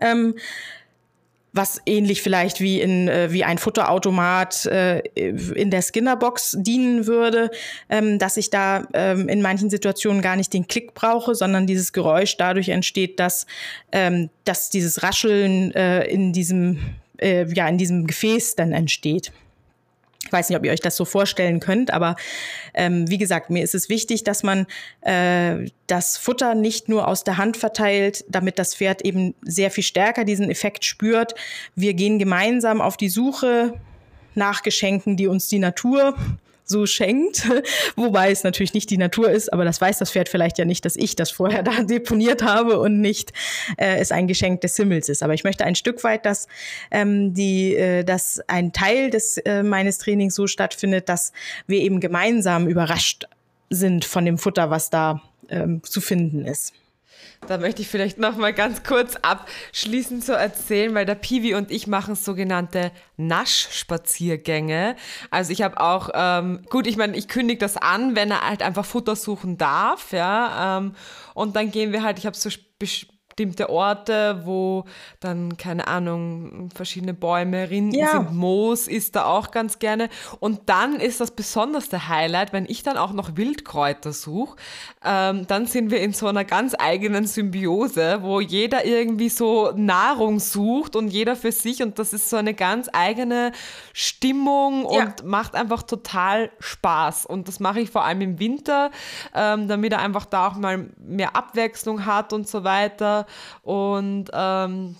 Ähm, 0.00 0.36
was 1.52 1.80
ähnlich 1.84 2.22
vielleicht 2.22 2.60
wie 2.60 2.80
in 2.80 3.08
äh, 3.08 3.32
wie 3.32 3.44
ein 3.44 3.58
Futterautomat 3.58 4.66
äh, 4.66 5.00
in 5.00 5.70
der 5.70 5.82
Skinnerbox 5.82 6.56
dienen 6.60 7.06
würde, 7.06 7.50
ähm, 7.88 8.18
dass 8.18 8.36
ich 8.36 8.50
da 8.50 8.86
ähm, 8.94 9.28
in 9.28 9.42
manchen 9.42 9.68
Situationen 9.68 10.22
gar 10.22 10.36
nicht 10.36 10.52
den 10.52 10.66
Klick 10.66 10.94
brauche, 10.94 11.34
sondern 11.34 11.66
dieses 11.66 11.92
Geräusch 11.92 12.36
dadurch 12.36 12.70
entsteht, 12.70 13.20
dass 13.20 13.46
ähm, 13.92 14.30
dass 14.44 14.70
dieses 14.70 15.02
Rascheln 15.02 15.72
äh, 15.72 16.04
in 16.04 16.32
diesem 16.32 16.78
äh, 17.20 17.46
ja 17.52 17.68
in 17.68 17.78
diesem 17.78 18.06
Gefäß 18.06 18.56
dann 18.56 18.72
entsteht. 18.72 19.32
Ich 20.32 20.38
weiß 20.38 20.48
nicht, 20.48 20.56
ob 20.56 20.64
ihr 20.64 20.72
euch 20.72 20.80
das 20.80 20.96
so 20.96 21.04
vorstellen 21.04 21.60
könnt, 21.60 21.92
aber 21.92 22.16
ähm, 22.72 23.10
wie 23.10 23.18
gesagt, 23.18 23.50
mir 23.50 23.62
ist 23.62 23.74
es 23.74 23.90
wichtig, 23.90 24.24
dass 24.24 24.42
man 24.42 24.66
äh, 25.02 25.70
das 25.86 26.16
Futter 26.16 26.54
nicht 26.54 26.88
nur 26.88 27.06
aus 27.06 27.22
der 27.22 27.36
Hand 27.36 27.58
verteilt, 27.58 28.24
damit 28.30 28.58
das 28.58 28.74
Pferd 28.74 29.02
eben 29.02 29.34
sehr 29.42 29.70
viel 29.70 29.84
stärker 29.84 30.24
diesen 30.24 30.50
Effekt 30.50 30.86
spürt. 30.86 31.34
Wir 31.74 31.92
gehen 31.92 32.18
gemeinsam 32.18 32.80
auf 32.80 32.96
die 32.96 33.10
Suche 33.10 33.74
nach 34.34 34.62
Geschenken, 34.62 35.18
die 35.18 35.26
uns 35.26 35.48
die 35.48 35.58
Natur 35.58 36.16
so 36.72 36.86
schenkt. 36.86 37.48
Wobei 37.96 38.32
es 38.32 38.42
natürlich 38.42 38.74
nicht 38.74 38.90
die 38.90 38.98
Natur 38.98 39.30
ist, 39.30 39.52
aber 39.52 39.64
das 39.64 39.80
weiß 39.80 39.98
das 39.98 40.10
Pferd 40.10 40.28
vielleicht 40.28 40.58
ja 40.58 40.64
nicht, 40.64 40.84
dass 40.84 40.96
ich 40.96 41.14
das 41.14 41.30
vorher 41.30 41.62
da 41.62 41.84
deponiert 41.84 42.42
habe 42.42 42.80
und 42.80 43.00
nicht 43.00 43.32
äh, 43.76 43.98
es 44.00 44.10
ein 44.10 44.26
Geschenk 44.26 44.62
des 44.62 44.76
Himmels 44.76 45.08
ist. 45.08 45.22
Aber 45.22 45.34
ich 45.34 45.44
möchte 45.44 45.64
ein 45.64 45.76
Stück 45.76 46.02
weit, 46.02 46.26
dass 46.26 46.48
ähm, 46.90 47.34
die, 47.34 47.76
äh, 47.76 48.02
dass 48.02 48.40
ein 48.48 48.72
Teil 48.72 49.10
des 49.10 49.36
äh, 49.38 49.62
meines 49.62 49.98
Trainings 49.98 50.34
so 50.34 50.48
stattfindet, 50.48 51.08
dass 51.08 51.32
wir 51.68 51.80
eben 51.80 52.00
gemeinsam 52.00 52.66
überrascht 52.66 53.26
sind 53.70 54.04
von 54.04 54.24
dem 54.24 54.38
Futter, 54.38 54.70
was 54.70 54.90
da 54.90 55.22
ähm, 55.48 55.82
zu 55.84 56.00
finden 56.00 56.44
ist. 56.44 56.72
Da 57.48 57.58
möchte 57.58 57.82
ich 57.82 57.88
vielleicht 57.88 58.18
noch 58.18 58.36
mal 58.36 58.52
ganz 58.52 58.84
kurz 58.84 59.16
abschließend 59.16 60.24
zu 60.24 60.32
erzählen, 60.32 60.94
weil 60.94 61.04
der 61.04 61.16
Piwi 61.16 61.54
und 61.54 61.72
ich 61.72 61.88
machen 61.88 62.14
sogenannte 62.14 62.92
Naschspaziergänge. 63.16 64.94
Also 65.30 65.52
ich 65.52 65.62
habe 65.62 65.80
auch, 65.80 66.10
ähm, 66.14 66.64
gut, 66.70 66.86
ich 66.86 66.96
meine, 66.96 67.16
ich 67.16 67.26
kündige 67.26 67.58
das 67.58 67.76
an, 67.76 68.14
wenn 68.14 68.30
er 68.30 68.48
halt 68.48 68.62
einfach 68.62 68.84
Futter 68.84 69.16
suchen 69.16 69.58
darf, 69.58 70.12
ja. 70.12 70.78
Ähm, 70.78 70.94
und 71.34 71.56
dann 71.56 71.72
gehen 71.72 71.92
wir 71.92 72.04
halt, 72.04 72.18
ich 72.18 72.26
habe 72.26 72.36
so 72.36 72.48
bestimmte 73.32 73.70
Orte, 73.70 74.42
wo 74.44 74.84
dann, 75.20 75.56
keine 75.56 75.86
Ahnung, 75.86 76.68
verschiedene 76.74 77.14
Bäume, 77.14 77.70
Rinden 77.70 77.98
ja. 77.98 78.12
sind, 78.12 78.32
Moos 78.32 78.88
ist 78.88 79.16
da 79.16 79.24
auch 79.24 79.50
ganz 79.50 79.78
gerne. 79.78 80.10
Und 80.38 80.60
dann 80.66 80.96
ist 80.96 81.20
das 81.20 81.30
besonderste 81.30 82.08
Highlight, 82.08 82.52
wenn 82.52 82.66
ich 82.66 82.82
dann 82.82 82.98
auch 82.98 83.12
noch 83.12 83.36
Wildkräuter 83.36 84.12
suche, 84.12 84.56
ähm, 85.04 85.46
dann 85.46 85.66
sind 85.66 85.90
wir 85.90 86.00
in 86.00 86.12
so 86.12 86.26
einer 86.26 86.44
ganz 86.44 86.74
eigenen 86.78 87.26
Symbiose, 87.26 88.18
wo 88.20 88.40
jeder 88.40 88.84
irgendwie 88.84 89.30
so 89.30 89.72
Nahrung 89.74 90.38
sucht 90.38 90.94
und 90.94 91.08
jeder 91.08 91.34
für 91.34 91.52
sich 91.52 91.82
und 91.82 91.98
das 91.98 92.12
ist 92.12 92.28
so 92.28 92.36
eine 92.36 92.52
ganz 92.52 92.90
eigene 92.92 93.52
Stimmung 93.94 94.84
und 94.84 94.96
ja. 94.96 95.14
macht 95.24 95.54
einfach 95.54 95.82
total 95.82 96.50
Spaß. 96.58 97.24
Und 97.26 97.48
das 97.48 97.60
mache 97.60 97.80
ich 97.80 97.90
vor 97.90 98.04
allem 98.04 98.20
im 98.20 98.38
Winter, 98.38 98.90
ähm, 99.34 99.68
damit 99.68 99.92
er 99.92 100.00
einfach 100.00 100.26
da 100.26 100.48
auch 100.48 100.56
mal 100.56 100.90
mehr 100.98 101.34
Abwechslung 101.34 102.04
hat 102.04 102.32
und 102.32 102.46
so 102.46 102.64
weiter 102.64 103.21
und 103.62 104.30
ähm, 104.32 104.96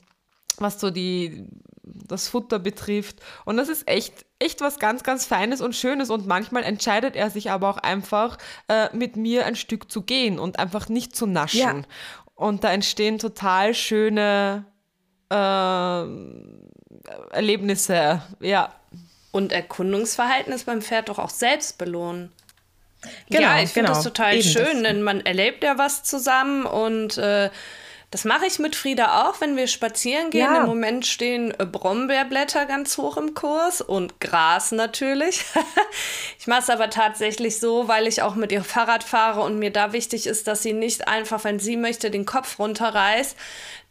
was 0.58 0.80
so 0.80 0.90
die 0.90 1.46
das 1.82 2.28
Futter 2.28 2.58
betrifft. 2.58 3.16
Und 3.44 3.56
das 3.56 3.68
ist 3.68 3.88
echt, 3.88 4.24
echt 4.38 4.60
was 4.60 4.78
ganz, 4.78 5.02
ganz 5.02 5.26
Feines 5.26 5.60
und 5.60 5.74
Schönes. 5.74 6.10
Und 6.10 6.26
manchmal 6.26 6.62
entscheidet 6.62 7.16
er 7.16 7.30
sich 7.30 7.50
aber 7.50 7.68
auch 7.68 7.78
einfach, 7.78 8.38
äh, 8.68 8.94
mit 8.94 9.16
mir 9.16 9.46
ein 9.46 9.56
Stück 9.56 9.90
zu 9.90 10.02
gehen 10.02 10.38
und 10.38 10.58
einfach 10.58 10.88
nicht 10.88 11.16
zu 11.16 11.26
naschen. 11.26 11.58
Ja. 11.58 11.82
Und 12.34 12.64
da 12.64 12.72
entstehen 12.72 13.18
total 13.18 13.74
schöne 13.74 14.64
äh, 15.30 16.04
Erlebnisse, 17.34 18.22
ja. 18.40 18.72
Und 19.32 19.52
Erkundungsverhalten 19.52 20.52
ist 20.52 20.66
beim 20.66 20.82
Pferd 20.82 21.08
doch 21.08 21.18
auch 21.18 21.30
selbst 21.30 21.78
belohnen. 21.78 22.32
Genau, 23.28 23.42
ja, 23.42 23.62
ich 23.62 23.70
finde 23.70 23.88
genau. 23.88 23.94
das 23.94 24.04
total 24.04 24.34
Eben 24.34 24.42
schön, 24.44 24.64
das. 24.64 24.82
denn 24.82 25.02
man 25.02 25.20
erlebt 25.22 25.64
ja 25.64 25.78
was 25.78 26.04
zusammen 26.04 26.64
und 26.66 27.18
äh, 27.18 27.50
das 28.12 28.26
mache 28.26 28.44
ich 28.44 28.58
mit 28.58 28.76
Frieda 28.76 29.22
auch, 29.22 29.40
wenn 29.40 29.56
wir 29.56 29.66
spazieren 29.66 30.28
gehen. 30.28 30.42
Ja. 30.42 30.60
Im 30.60 30.66
Moment 30.66 31.06
stehen 31.06 31.50
äh, 31.58 31.64
Brombeerblätter 31.64 32.66
ganz 32.66 32.98
hoch 32.98 33.16
im 33.16 33.32
Kurs 33.32 33.80
und 33.80 34.20
Gras 34.20 34.70
natürlich. 34.70 35.46
ich 36.38 36.46
mache 36.46 36.60
es 36.60 36.68
aber 36.68 36.90
tatsächlich 36.90 37.58
so, 37.58 37.88
weil 37.88 38.06
ich 38.06 38.20
auch 38.20 38.34
mit 38.34 38.52
ihr 38.52 38.64
Fahrrad 38.64 39.02
fahre 39.02 39.40
und 39.40 39.58
mir 39.58 39.72
da 39.72 39.94
wichtig 39.94 40.26
ist, 40.26 40.46
dass 40.46 40.62
sie 40.62 40.74
nicht 40.74 41.08
einfach, 41.08 41.42
wenn 41.44 41.58
sie 41.58 41.78
möchte, 41.78 42.10
den 42.10 42.26
Kopf 42.26 42.58
runterreißt, 42.58 43.34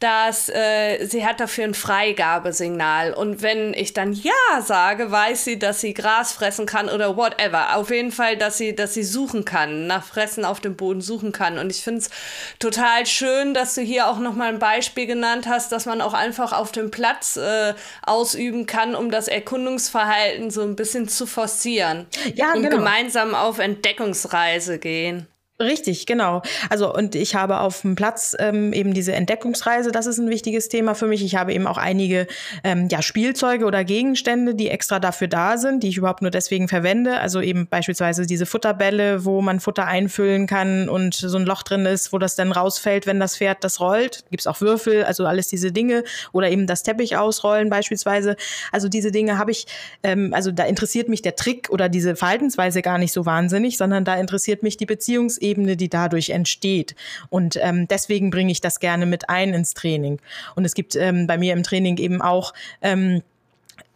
dass 0.02 0.50
äh, 0.50 1.06
sie 1.06 1.24
hat 1.26 1.40
dafür 1.40 1.64
ein 1.64 1.76
Freigabesignal. 1.76 3.14
Und 3.14 3.44
wenn 3.44 3.76
ich 3.76 3.94
dann 3.94 4.14
Ja 4.14 4.62
sage, 4.62 5.12
weiß 5.12 5.46
sie, 5.46 5.60
dass 5.60 5.80
sie 5.80 5.94
Gras 5.94 6.34
fressen 6.34 6.66
kann 6.66 6.90
oder 6.90 7.16
whatever. 7.16 7.76
Auf 7.76 7.92
jeden 7.92 8.12
Fall, 8.12 8.36
dass 8.36 8.58
sie, 8.58 8.76
dass 8.76 8.96
sie 8.96 9.04
suchen 9.04 9.46
kann, 9.46 9.86
nach 9.86 10.04
Fressen 10.04 10.44
auf 10.44 10.60
dem 10.60 10.76
Boden 10.76 11.02
suchen 11.02 11.32
kann. 11.32 11.60
Und 11.60 11.70
ich 11.70 11.84
finde 11.84 12.02
es 12.02 12.10
total 12.58 13.06
schön, 13.06 13.54
dass 13.54 13.76
du 13.76 13.82
hier 13.82 14.08
auch 14.08 14.18
nochmal 14.18 14.50
ein 14.50 14.58
Beispiel 14.58 15.06
genannt 15.06 15.46
hast, 15.48 15.72
dass 15.72 15.86
man 15.86 16.02
auch 16.02 16.16
einfach 16.16 16.52
auf 16.52 16.72
dem 16.72 16.90
Platz 16.90 17.38
äh, 17.38 17.76
ausüben 18.02 18.66
kann, 18.66 18.96
um 18.96 19.12
das 19.12 19.28
Erkundungsverhalten 19.28 20.50
so 20.50 20.64
ein 20.64 20.76
bisschen 20.76 21.10
zu 21.10 21.28
forcieren. 21.28 22.08
Ja, 22.34 22.54
und 22.54 22.64
genau. 22.64 22.78
gemeinsam 22.78 23.36
auf 23.36 23.60
Entdeckungsreise 23.60 24.80
gehen. 24.80 25.28
Richtig, 25.62 26.08
genau. 26.08 26.42
Also 26.70 26.94
und 26.94 27.14
ich 27.14 27.36
habe 27.36 27.60
auf 27.60 27.82
dem 27.82 27.96
Platz 27.96 28.36
ähm, 28.40 28.74
eben 28.74 28.96
diese 28.96 29.14
Entdeckungsreise, 29.14 29.92
das 29.92 30.08
ist 30.08 30.18
ein 30.18 30.30
wichtiges 30.30 30.70
Thema 30.70 30.96
für 30.96 31.06
mich. 31.06 31.24
Ich 31.24 31.36
habe 31.36 31.54
eben 31.54 31.68
auch 31.68 31.78
einige 31.78 32.26
ähm, 32.64 32.88
ja, 32.90 33.04
Spielzeuge 33.04 33.66
oder 33.66 33.84
Gegenstände, 33.84 34.56
die 34.56 34.70
extra 34.70 35.00
dafür 35.00 35.28
da 35.28 35.58
sind, 35.58 35.84
die 35.84 35.90
ich 35.90 35.98
überhaupt 35.98 36.24
nur 36.24 36.32
deswegen 36.32 36.68
verwende. 36.68 37.20
Also 37.20 37.42
eben 37.42 37.68
beispielsweise 37.68 38.26
diese 38.26 38.48
Futterbälle, 38.48 39.24
wo 39.24 39.42
man 39.42 39.60
Futter 39.60 39.86
einfüllen 39.86 40.48
kann 40.48 40.90
und 40.90 41.14
so 41.14 41.38
ein 41.38 41.46
Loch 41.46 41.62
drin 41.62 41.86
ist, 41.86 42.12
wo 42.12 42.18
das 42.18 42.36
dann 42.36 42.52
rausfällt, 42.52 43.06
wenn 43.06 43.20
das 43.20 43.38
Pferd 43.38 43.64
das 43.64 43.80
rollt. 43.80 44.24
Gibt's 44.32 44.48
auch 44.48 44.62
Würfel, 44.62 45.04
also 45.04 45.28
alles 45.28 45.48
diese 45.48 45.72
Dinge. 45.72 46.04
Oder 46.32 46.50
eben 46.50 46.66
das 46.66 46.82
Teppich 46.82 47.18
ausrollen 47.18 47.70
beispielsweise. 47.70 48.36
Also 48.72 48.90
diese 48.90 49.12
Dinge 49.12 49.38
habe 49.38 49.52
ich, 49.52 49.68
ähm, 50.02 50.34
also 50.34 50.52
da 50.52 50.64
interessiert 50.64 51.08
mich 51.08 51.22
der 51.22 51.36
Trick 51.36 51.70
oder 51.70 51.88
diese 51.88 52.16
Verhaltensweise 52.16 52.82
gar 52.82 52.98
nicht 52.98 53.14
so 53.14 53.28
wahnsinnig, 53.28 53.78
sondern 53.78 54.06
da 54.06 54.16
interessiert 54.16 54.64
mich 54.64 54.78
die 54.78 54.88
Beziehungsebene 54.88 55.51
Ebene, 55.52 55.76
die 55.76 55.90
dadurch 55.90 56.30
entsteht. 56.30 56.96
Und 57.30 57.58
ähm, 57.62 57.88
deswegen 57.88 58.30
bringe 58.30 58.52
ich 58.52 58.62
das 58.62 58.80
gerne 58.80 59.06
mit 59.06 59.30
ein 59.30 59.54
ins 59.54 59.74
Training. 59.74 60.20
Und 60.56 60.66
es 60.66 60.74
gibt 60.74 60.96
ähm, 60.96 61.28
bei 61.28 61.38
mir 61.38 61.54
im 61.54 61.64
Training 61.64 61.98
eben 61.98 62.22
auch, 62.22 62.54
ähm, 62.82 63.22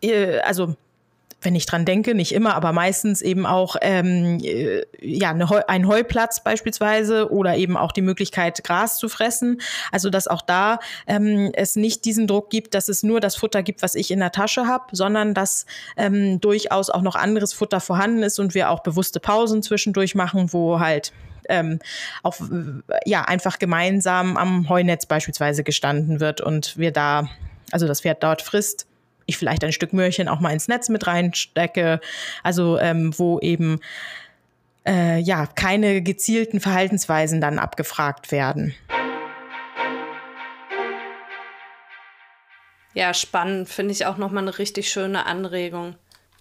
äh, 0.02 0.40
also 0.40 0.76
wenn 1.46 1.56
ich 1.56 1.66
dran 1.66 1.86
denke, 1.86 2.16
nicht 2.16 2.34
immer, 2.34 2.56
aber 2.56 2.74
meistens 2.74 3.22
eben 3.22 3.46
auch 3.46 3.78
ähm, 3.82 4.40
äh, 4.44 4.82
ja, 5.00 5.30
eine 5.30 5.50
Heu 5.50 5.62
ein 5.68 5.88
Heuplatz 5.88 6.44
beispielsweise 6.44 7.32
oder 7.32 7.56
eben 7.56 7.78
auch 7.78 7.92
die 7.92 8.02
Möglichkeit, 8.02 8.64
Gras 8.64 8.98
zu 8.98 9.08
fressen. 9.08 9.62
Also 9.92 10.10
dass 10.10 10.28
auch 10.28 10.42
da 10.42 10.80
ähm, 11.08 11.52
es 11.54 11.76
nicht 11.76 12.04
diesen 12.04 12.28
Druck 12.28 12.50
gibt, 12.50 12.74
dass 12.74 12.90
es 12.90 13.04
nur 13.04 13.20
das 13.20 13.36
Futter 13.36 13.64
gibt, 13.64 13.84
was 13.84 13.96
ich 13.96 14.12
in 14.12 14.20
der 14.20 14.32
Tasche 14.32 14.68
habe, 14.68 14.86
sondern 14.92 15.34
dass 15.34 15.66
ähm, 15.96 16.42
durchaus 16.42 16.90
auch 16.90 17.02
noch 17.02 17.16
anderes 17.16 17.54
Futter 17.54 17.80
vorhanden 17.80 18.24
ist 18.24 18.40
und 18.40 18.56
wir 18.56 18.72
auch 18.72 18.82
bewusste 18.82 19.20
Pausen 19.20 19.62
zwischendurch 19.62 20.16
machen, 20.16 20.52
wo 20.52 20.80
halt 20.80 21.14
ähm, 21.50 21.80
auch 22.24 22.36
ja 23.06 23.24
einfach 23.24 23.60
gemeinsam 23.60 24.38
am 24.38 24.70
Heunetz 24.70 25.06
beispielsweise 25.06 25.64
gestanden 25.64 26.20
wird 26.20 26.42
und 26.42 26.78
wir 26.78 26.92
da, 26.92 27.28
also 27.72 27.88
das 27.88 28.02
Pferd 28.02 28.24
dort 28.24 28.42
frisst, 28.42 28.88
ich 29.26 29.38
vielleicht 29.38 29.64
ein 29.64 29.72
Stück 29.72 29.94
Möhrchen 29.94 30.28
auch 30.28 30.40
mal 30.40 30.52
ins 30.52 30.68
Netz 30.68 30.90
mit 30.90 31.08
reinstecke, 31.08 32.00
also 32.44 32.78
ähm, 32.80 33.14
wo 33.18 33.40
eben 33.40 33.80
äh, 34.88 35.20
ja 35.20 35.48
keine 35.48 36.02
gezielten 36.02 36.60
Verhaltensweisen 36.60 37.42
dann 37.42 37.60
abgefragt 37.60 38.32
werden. 38.32 38.76
Ja, 42.94 43.14
spannend, 43.14 43.68
finde 43.68 43.92
ich 43.92 44.06
auch 44.06 44.18
nochmal 44.18 44.44
eine 44.44 44.58
richtig 44.58 44.90
schöne 44.90 45.26
Anregung. 45.26 45.96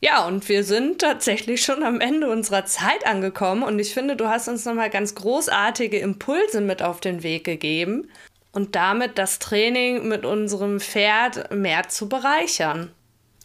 Ja, 0.04 0.26
und 0.26 0.46
wir 0.50 0.64
sind 0.64 1.00
tatsächlich 1.00 1.62
schon 1.62 1.82
am 1.82 1.98
Ende 1.98 2.28
unserer 2.28 2.66
Zeit 2.66 3.06
angekommen 3.06 3.62
und 3.62 3.78
ich 3.78 3.94
finde, 3.94 4.16
du 4.16 4.28
hast 4.28 4.48
uns 4.48 4.66
nochmal 4.66 4.90
ganz 4.90 5.14
großartige 5.14 5.98
Impulse 5.98 6.60
mit 6.60 6.82
auf 6.82 7.00
den 7.00 7.22
Weg 7.22 7.44
gegeben 7.44 8.10
und 8.52 8.74
damit 8.76 9.16
das 9.16 9.38
Training 9.38 10.06
mit 10.06 10.26
unserem 10.26 10.78
Pferd 10.78 11.54
mehr 11.54 11.88
zu 11.88 12.06
bereichern. 12.10 12.92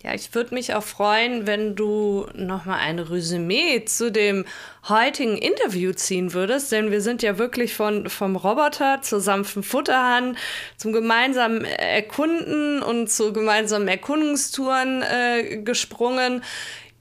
Ja, 0.02 0.14
ich 0.14 0.34
würde 0.34 0.54
mich 0.54 0.74
auch 0.76 0.84
freuen, 0.84 1.46
wenn 1.46 1.76
du 1.76 2.26
nochmal 2.34 2.80
ein 2.80 3.00
Resümee 3.00 3.84
zu 3.84 4.10
dem 4.14 4.46
heutigen 4.88 5.38
Interview 5.38 5.92
ziehen 5.92 6.32
würdest, 6.32 6.72
denn 6.72 6.90
wir 6.90 7.02
sind 7.02 7.22
ja 7.22 7.38
wirklich 7.38 7.74
von, 7.74 8.10
vom 8.10 8.38
Roboter 8.38 9.02
zur 9.02 9.20
sanften 9.20 9.62
Futterhand, 9.62 10.38
zum 10.78 10.94
gemeinsamen 10.94 11.66
Erkunden 11.66 12.82
und 12.82 13.12
zu 13.12 13.34
gemeinsamen 13.34 13.90
Erkundungstouren 13.90 15.02
äh, 15.02 15.58
gesprungen. 15.64 16.44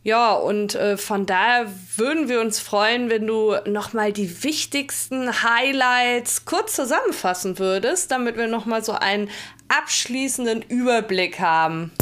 Ja, 0.03 0.33
und 0.33 0.75
äh, 0.75 0.97
von 0.97 1.25
daher 1.25 1.71
würden 1.95 2.29
wir 2.29 2.41
uns 2.41 2.59
freuen, 2.59 3.11
wenn 3.11 3.29
du 3.29 3.55
nochmal 3.67 4.13
die 4.13 4.43
wichtigsten 4.43 5.45
Highlights 5.45 6.47
kurz 6.47 6.75
zusammenfassen 6.75 7.61
würdest, 7.61 8.11
damit 8.11 8.37
wir 8.37 8.49
nochmal 8.49 8.83
so 8.83 8.93
einen 8.93 9.31
abschließenden 9.69 10.63
Überblick 10.63 11.39
haben. 11.39 11.93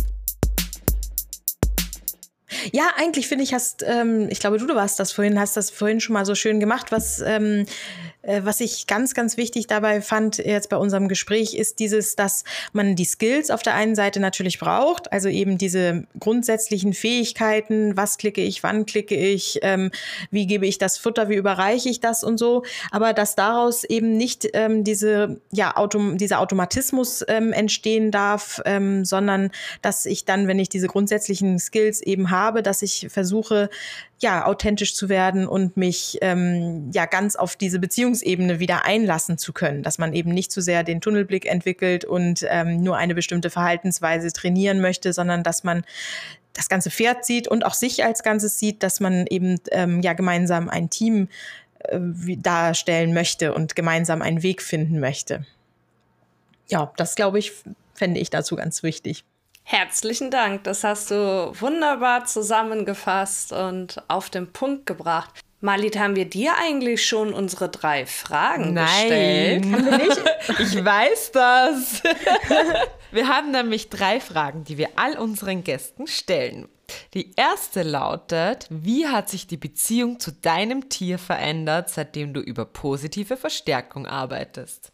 Ja, 2.73 2.91
eigentlich 2.97 3.27
finde 3.27 3.45
ich, 3.45 3.53
hast, 3.53 3.85
ähm, 3.87 4.29
ich 4.31 4.39
glaube, 4.39 4.59
du, 4.59 4.75
warst 4.75 5.01
das 5.01 5.13
vorhin, 5.13 5.39
hast 5.39 5.57
das 5.57 5.71
vorhin 5.71 6.01
schon 6.01 6.15
mal 6.15 6.25
so 6.25 6.35
schön 6.35 6.61
gemacht, 6.61 6.93
was 6.93 7.21
ähm, 7.21 7.63
äh, 7.63 7.67
was 8.43 8.61
ich 8.61 8.87
ganz, 8.87 9.15
ganz 9.15 9.37
wichtig 9.37 9.67
dabei 9.67 10.01
fand 10.01 10.39
jetzt 10.39 10.69
bei 10.69 10.77
unserem 10.77 11.09
Gespräch, 11.09 11.55
ist 11.55 11.79
dieses, 11.79 12.17
dass 12.17 12.45
man 12.73 12.97
die 12.97 13.05
Skills 13.05 13.51
auf 13.51 13.63
der 13.63 13.75
einen 13.75 13.95
Seite 13.95 14.21
natürlich 14.21 14.59
braucht, 14.59 15.13
also 15.13 15.29
eben 15.29 15.59
diese 15.59 16.05
grundsätzlichen 16.19 16.93
Fähigkeiten, 16.93 17.97
was 17.97 18.19
klicke 18.19 18.43
ich, 18.43 18.63
wann 18.63 18.87
klicke 18.87 19.17
ich, 19.17 19.61
ähm, 19.63 19.91
wie 20.31 20.47
gebe 20.47 20.67
ich 20.67 20.79
das 20.79 20.99
Futter, 20.99 21.29
wie 21.29 21.37
überreiche 21.37 21.89
ich 21.89 22.01
das 22.01 22.25
und 22.25 22.39
so, 22.39 22.65
aber 22.91 23.13
dass 23.13 23.37
daraus 23.37 23.85
eben 23.85 24.17
nicht 24.17 24.49
ähm, 24.55 24.85
diese, 24.85 25.41
ja, 25.53 25.77
Autom 25.77 26.19
dieser 26.19 26.41
Automatismus 26.41 27.25
ähm, 27.29 27.53
entstehen 27.53 28.11
darf, 28.11 28.61
ähm, 28.65 29.05
sondern 29.05 29.51
dass 29.83 30.07
ich 30.07 30.25
dann, 30.25 30.49
wenn 30.49 30.59
ich 30.59 30.69
diese 30.69 30.89
grundsätzlichen 30.89 31.59
Skills 31.59 32.01
eben 32.01 32.31
habe, 32.31 32.63
dass 32.63 32.83
ich 32.83 33.09
versuche, 33.11 33.71
ja, 34.19 34.47
authentisch 34.47 34.95
zu 34.95 35.09
werden 35.09 35.47
und 35.47 35.77
mich 35.77 36.19
ähm, 36.23 36.91
ja 36.95 37.05
ganz 37.05 37.37
auf 37.37 37.57
diese 37.57 37.79
Beziehungsebene 38.17 38.61
wieder 38.61 38.85
einlassen 38.85 39.39
zu 39.39 39.53
können, 39.53 39.83
dass 39.83 39.99
man 39.99 40.13
eben 40.13 40.31
nicht 40.33 40.51
zu 40.51 40.61
sehr 40.61 40.83
den 40.85 41.01
Tunnelblick 41.01 41.47
entwickelt 41.47 42.05
und 42.05 42.45
ähm, 42.49 42.83
nur 42.83 42.97
eine 42.97 43.15
bestimmte 43.15 43.51
Verhaltensweise 43.51 44.33
trainieren 44.33 44.81
möchte, 44.81 45.13
sondern 45.13 45.43
dass 45.43 45.65
man 45.65 45.85
das 46.53 46.69
ganze 46.69 46.91
Pferd 46.91 47.25
sieht 47.25 47.49
und 47.49 47.67
auch 47.67 47.75
sich 47.75 48.05
als 48.05 48.23
Ganzes 48.23 48.59
sieht, 48.59 48.83
dass 48.83 49.01
man 49.01 49.27
eben 49.27 49.61
ähm, 49.71 50.01
ja 50.01 50.15
gemeinsam 50.15 50.69
ein 50.71 50.89
Team 50.89 51.29
äh, 51.81 51.99
darstellen 52.39 53.13
möchte 53.13 53.53
und 53.53 53.77
gemeinsam 53.77 54.23
einen 54.23 54.43
Weg 54.43 54.63
finden 54.63 54.99
möchte. 54.99 55.45
Ja, 56.69 56.93
das 56.97 57.15
glaube 57.15 57.39
ich, 57.39 57.53
fände 57.95 58.19
ich 58.21 58.31
dazu 58.31 58.57
ganz 58.57 58.83
wichtig. 58.83 59.25
Herzlichen 59.63 60.31
Dank, 60.31 60.65
das 60.65 60.85
hast 60.85 61.11
du 61.11 61.53
wunderbar 61.59 62.25
zusammengefasst 62.25 63.53
und 63.53 64.03
auf 64.09 64.31
den 64.31 64.53
Punkt 64.53 64.87
gebracht. 64.87 65.41
Malit, 65.61 65.99
haben 65.99 66.17
wir 66.17 66.27
dir 66.27 66.53
eigentlich 66.59 67.07
schon 67.07 67.33
unsere 67.33 67.69
drei 67.69 68.05
Fragen 68.05 68.75
Nein. 68.75 68.87
gestellt? 68.87 69.65
Haben 69.73 69.85
wir 69.87 69.99
nicht? 69.99 70.23
ich 70.61 70.85
weiß 70.85 71.33
das. 71.33 72.03
wir 73.11 73.29
haben 73.29 73.53
nämlich 73.53 73.89
drei 73.89 74.21
Fragen, 74.21 74.65
die 74.65 74.77
wir 74.77 74.91
all 74.97 75.19
unseren 75.19 75.65
Gästen 75.65 76.07
stellen. 76.07 76.69
Die 77.15 77.33
erste 77.37 77.83
lautet, 77.83 78.67
wie 78.71 79.09
hat 79.09 79.29
sich 79.29 79.47
die 79.47 79.57
Beziehung 79.57 80.21
zu 80.21 80.31
deinem 80.31 80.89
Tier 80.89 81.19
verändert, 81.19 81.91
seitdem 81.91 82.33
du 82.33 82.41
über 82.41 82.65
positive 82.65 83.37
Verstärkung 83.37 84.07
arbeitest? 84.07 84.93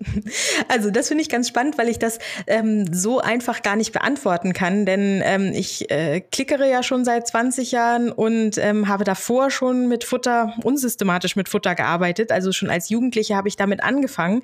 Also 0.68 0.90
das 0.90 1.08
finde 1.08 1.22
ich 1.22 1.28
ganz 1.28 1.48
spannend, 1.48 1.78
weil 1.78 1.88
ich 1.88 1.98
das 1.98 2.18
ähm, 2.46 2.92
so 2.92 3.20
einfach 3.20 3.62
gar 3.62 3.76
nicht 3.76 3.92
beantworten 3.92 4.52
kann, 4.52 4.86
denn 4.86 5.22
ähm, 5.24 5.52
ich 5.54 5.90
äh, 5.90 6.20
klickere 6.20 6.68
ja 6.68 6.82
schon 6.82 7.04
seit 7.04 7.26
20 7.26 7.72
Jahren 7.72 8.12
und 8.12 8.58
ähm, 8.58 8.88
habe 8.88 9.04
davor 9.04 9.50
schon 9.50 9.88
mit 9.88 10.04
Futter, 10.04 10.54
unsystematisch 10.62 11.36
mit 11.36 11.48
Futter 11.48 11.74
gearbeitet. 11.74 12.32
Also 12.32 12.52
schon 12.52 12.70
als 12.70 12.88
Jugendliche 12.88 13.36
habe 13.36 13.48
ich 13.48 13.56
damit 13.56 13.82
angefangen. 13.82 14.42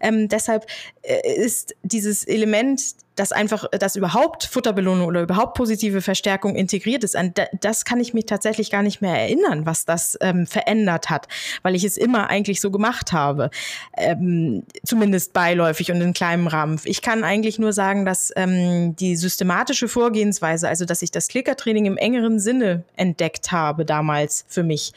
Ähm, 0.00 0.28
deshalb 0.28 0.66
äh, 1.02 1.34
ist 1.34 1.74
dieses 1.82 2.24
Element 2.24 2.80
dass 3.16 3.32
einfach, 3.32 3.64
dass 3.70 3.96
überhaupt 3.96 4.44
Futterbelohnung 4.44 5.06
oder 5.06 5.22
überhaupt 5.22 5.54
positive 5.54 6.02
Verstärkung 6.02 6.54
integriert 6.54 7.02
ist, 7.02 7.16
an 7.16 7.32
das 7.60 7.84
kann 7.84 7.98
ich 7.98 8.14
mich 8.14 8.26
tatsächlich 8.26 8.70
gar 8.70 8.82
nicht 8.82 9.00
mehr 9.00 9.18
erinnern, 9.18 9.66
was 9.66 9.84
das 9.84 10.16
ähm, 10.20 10.46
verändert 10.46 11.10
hat, 11.10 11.26
weil 11.62 11.74
ich 11.74 11.82
es 11.82 11.96
immer 11.96 12.28
eigentlich 12.28 12.60
so 12.60 12.70
gemacht 12.70 13.12
habe, 13.12 13.50
ähm, 13.96 14.64
zumindest 14.84 15.32
beiläufig 15.32 15.90
und 15.90 16.00
in 16.00 16.12
kleinem 16.12 16.46
Rahmen. 16.46 16.78
Ich 16.84 17.02
kann 17.02 17.24
eigentlich 17.24 17.58
nur 17.58 17.72
sagen, 17.72 18.04
dass 18.04 18.32
ähm, 18.36 18.94
die 18.96 19.16
systematische 19.16 19.88
Vorgehensweise, 19.88 20.68
also 20.68 20.84
dass 20.84 21.02
ich 21.02 21.10
das 21.10 21.28
Klickertraining 21.28 21.86
im 21.86 21.96
engeren 21.96 22.38
Sinne 22.38 22.84
entdeckt 22.96 23.50
habe 23.50 23.84
damals 23.84 24.44
für 24.48 24.62
mich, 24.62 24.92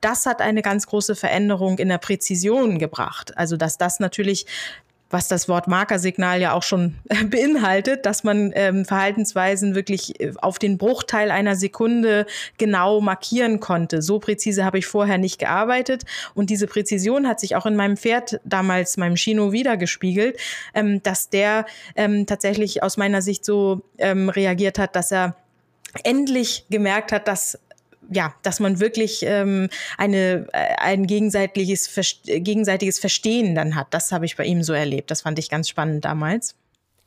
das 0.00 0.26
hat 0.26 0.40
eine 0.40 0.62
ganz 0.62 0.86
große 0.86 1.14
Veränderung 1.14 1.78
in 1.78 1.88
der 1.88 1.98
Präzision 1.98 2.78
gebracht. 2.78 3.36
Also 3.38 3.56
dass 3.56 3.78
das 3.78 4.00
natürlich 4.00 4.46
was 5.10 5.28
das 5.28 5.48
Wort 5.48 5.66
Markersignal 5.66 6.40
ja 6.40 6.52
auch 6.52 6.62
schon 6.62 6.94
beinhaltet, 7.26 8.06
dass 8.06 8.24
man 8.24 8.52
ähm, 8.54 8.84
Verhaltensweisen 8.84 9.74
wirklich 9.74 10.20
äh, 10.20 10.32
auf 10.40 10.58
den 10.58 10.78
Bruchteil 10.78 11.30
einer 11.30 11.56
Sekunde 11.56 12.26
genau 12.58 13.00
markieren 13.00 13.60
konnte. 13.60 14.02
So 14.02 14.20
präzise 14.20 14.64
habe 14.64 14.78
ich 14.78 14.86
vorher 14.86 15.18
nicht 15.18 15.38
gearbeitet 15.38 16.04
und 16.34 16.50
diese 16.50 16.66
Präzision 16.66 17.26
hat 17.26 17.40
sich 17.40 17.56
auch 17.56 17.66
in 17.66 17.76
meinem 17.76 17.96
Pferd 17.96 18.40
damals, 18.44 18.96
meinem 18.96 19.16
Chino, 19.16 19.52
wiedergespiegelt, 19.52 20.38
ähm, 20.74 21.02
dass 21.02 21.28
der 21.28 21.66
ähm, 21.96 22.26
tatsächlich 22.26 22.82
aus 22.82 22.96
meiner 22.96 23.20
Sicht 23.20 23.44
so 23.44 23.82
ähm, 23.98 24.28
reagiert 24.28 24.78
hat, 24.78 24.94
dass 24.94 25.10
er 25.10 25.34
endlich 26.04 26.66
gemerkt 26.70 27.10
hat, 27.10 27.26
dass 27.26 27.58
ja, 28.08 28.34
dass 28.42 28.60
man 28.60 28.80
wirklich 28.80 29.22
ähm, 29.24 29.68
eine, 29.98 30.46
äh, 30.52 30.74
ein 30.78 31.06
gegenseitiges, 31.06 31.90
gegenseitiges 32.24 32.98
Verstehen 32.98 33.54
dann 33.54 33.74
hat. 33.74 33.88
Das 33.90 34.12
habe 34.12 34.24
ich 34.24 34.36
bei 34.36 34.44
ihm 34.44 34.62
so 34.62 34.72
erlebt. 34.72 35.10
Das 35.10 35.22
fand 35.22 35.38
ich 35.38 35.50
ganz 35.50 35.68
spannend 35.68 36.04
damals. 36.04 36.54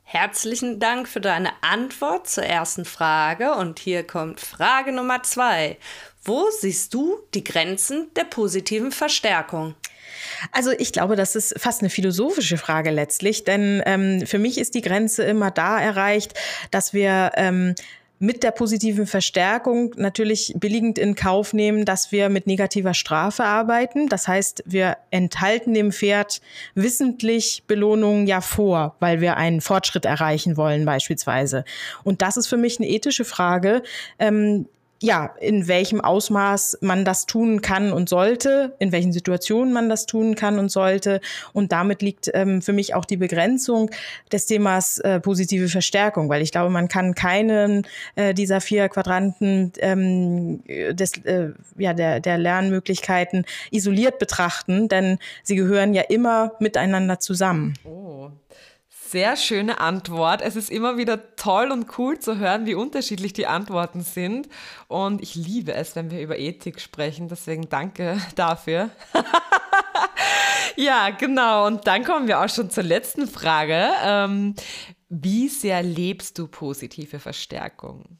Herzlichen 0.02 0.78
Dank 0.78 1.08
für 1.08 1.20
deine 1.20 1.50
Antwort 1.62 2.28
zur 2.28 2.44
ersten 2.44 2.84
Frage. 2.84 3.54
Und 3.54 3.78
hier 3.78 4.06
kommt 4.06 4.40
Frage 4.40 4.92
Nummer 4.92 5.22
zwei. 5.22 5.78
Wo 6.22 6.46
siehst 6.50 6.94
du 6.94 7.18
die 7.34 7.44
Grenzen 7.44 8.10
der 8.14 8.24
positiven 8.24 8.92
Verstärkung? 8.92 9.74
Also 10.52 10.72
ich 10.72 10.92
glaube, 10.92 11.16
das 11.16 11.36
ist 11.36 11.54
fast 11.58 11.80
eine 11.80 11.90
philosophische 11.90 12.56
Frage 12.58 12.90
letztlich, 12.90 13.44
denn 13.44 13.82
ähm, 13.86 14.26
für 14.26 14.38
mich 14.38 14.58
ist 14.58 14.74
die 14.74 14.82
Grenze 14.82 15.24
immer 15.24 15.50
da 15.50 15.80
erreicht, 15.80 16.34
dass 16.70 16.92
wir 16.92 17.32
ähm, 17.34 17.74
mit 18.24 18.42
der 18.42 18.52
positiven 18.52 19.06
Verstärkung 19.06 19.92
natürlich 19.96 20.54
billigend 20.56 20.98
in 20.98 21.14
Kauf 21.14 21.52
nehmen, 21.52 21.84
dass 21.84 22.10
wir 22.10 22.30
mit 22.30 22.46
negativer 22.46 22.94
Strafe 22.94 23.44
arbeiten. 23.44 24.08
Das 24.08 24.26
heißt, 24.26 24.62
wir 24.64 24.96
enthalten 25.10 25.74
dem 25.74 25.92
Pferd 25.92 26.40
wissentlich 26.74 27.64
Belohnungen 27.66 28.26
ja 28.26 28.40
vor, 28.40 28.96
weil 28.98 29.20
wir 29.20 29.36
einen 29.36 29.60
Fortschritt 29.60 30.06
erreichen 30.06 30.56
wollen 30.56 30.86
beispielsweise. 30.86 31.64
Und 32.02 32.22
das 32.22 32.38
ist 32.38 32.46
für 32.46 32.56
mich 32.56 32.78
eine 32.78 32.88
ethische 32.88 33.26
Frage. 33.26 33.82
Ähm, 34.18 34.66
ja, 35.04 35.34
in 35.38 35.68
welchem 35.68 36.00
Ausmaß 36.00 36.78
man 36.80 37.04
das 37.04 37.26
tun 37.26 37.60
kann 37.60 37.92
und 37.92 38.08
sollte, 38.08 38.74
in 38.78 38.90
welchen 38.90 39.12
Situationen 39.12 39.72
man 39.72 39.90
das 39.90 40.06
tun 40.06 40.34
kann 40.34 40.58
und 40.58 40.70
sollte. 40.70 41.20
Und 41.52 41.72
damit 41.72 42.00
liegt 42.00 42.30
ähm, 42.32 42.62
für 42.62 42.72
mich 42.72 42.94
auch 42.94 43.04
die 43.04 43.18
Begrenzung 43.18 43.90
des 44.32 44.46
Themas 44.46 44.98
äh, 44.98 45.20
positive 45.20 45.68
Verstärkung, 45.68 46.30
weil 46.30 46.40
ich 46.40 46.52
glaube, 46.52 46.70
man 46.70 46.88
kann 46.88 47.14
keinen 47.14 47.86
äh, 48.14 48.32
dieser 48.32 48.62
vier 48.62 48.88
Quadranten 48.88 49.72
ähm, 49.80 50.64
des, 50.66 51.18
äh, 51.24 51.50
ja, 51.76 51.92
der, 51.92 52.20
der 52.20 52.38
Lernmöglichkeiten 52.38 53.44
isoliert 53.70 54.18
betrachten, 54.18 54.88
denn 54.88 55.18
sie 55.42 55.56
gehören 55.56 55.92
ja 55.92 56.02
immer 56.02 56.52
miteinander 56.60 57.20
zusammen. 57.20 57.74
Oh 57.84 58.30
sehr 59.14 59.36
schöne 59.36 59.78
Antwort. 59.78 60.42
Es 60.42 60.56
ist 60.56 60.70
immer 60.70 60.96
wieder 60.96 61.36
toll 61.36 61.70
und 61.70 61.86
cool 61.98 62.18
zu 62.18 62.38
hören, 62.38 62.66
wie 62.66 62.74
unterschiedlich 62.74 63.32
die 63.32 63.46
Antworten 63.46 64.00
sind. 64.00 64.48
Und 64.88 65.22
ich 65.22 65.36
liebe 65.36 65.72
es, 65.72 65.94
wenn 65.94 66.10
wir 66.10 66.20
über 66.20 66.36
Ethik 66.36 66.80
sprechen. 66.80 67.28
Deswegen 67.28 67.68
danke 67.68 68.20
dafür. 68.34 68.90
ja, 70.76 71.10
genau. 71.10 71.68
Und 71.68 71.86
dann 71.86 72.02
kommen 72.02 72.26
wir 72.26 72.40
auch 72.40 72.48
schon 72.48 72.70
zur 72.70 72.82
letzten 72.82 73.28
Frage. 73.28 73.88
Ähm, 74.02 74.56
wie 75.08 75.48
sehr 75.48 75.84
lebst 75.84 76.40
du 76.40 76.48
positive 76.48 77.20
Verstärkung? 77.20 78.18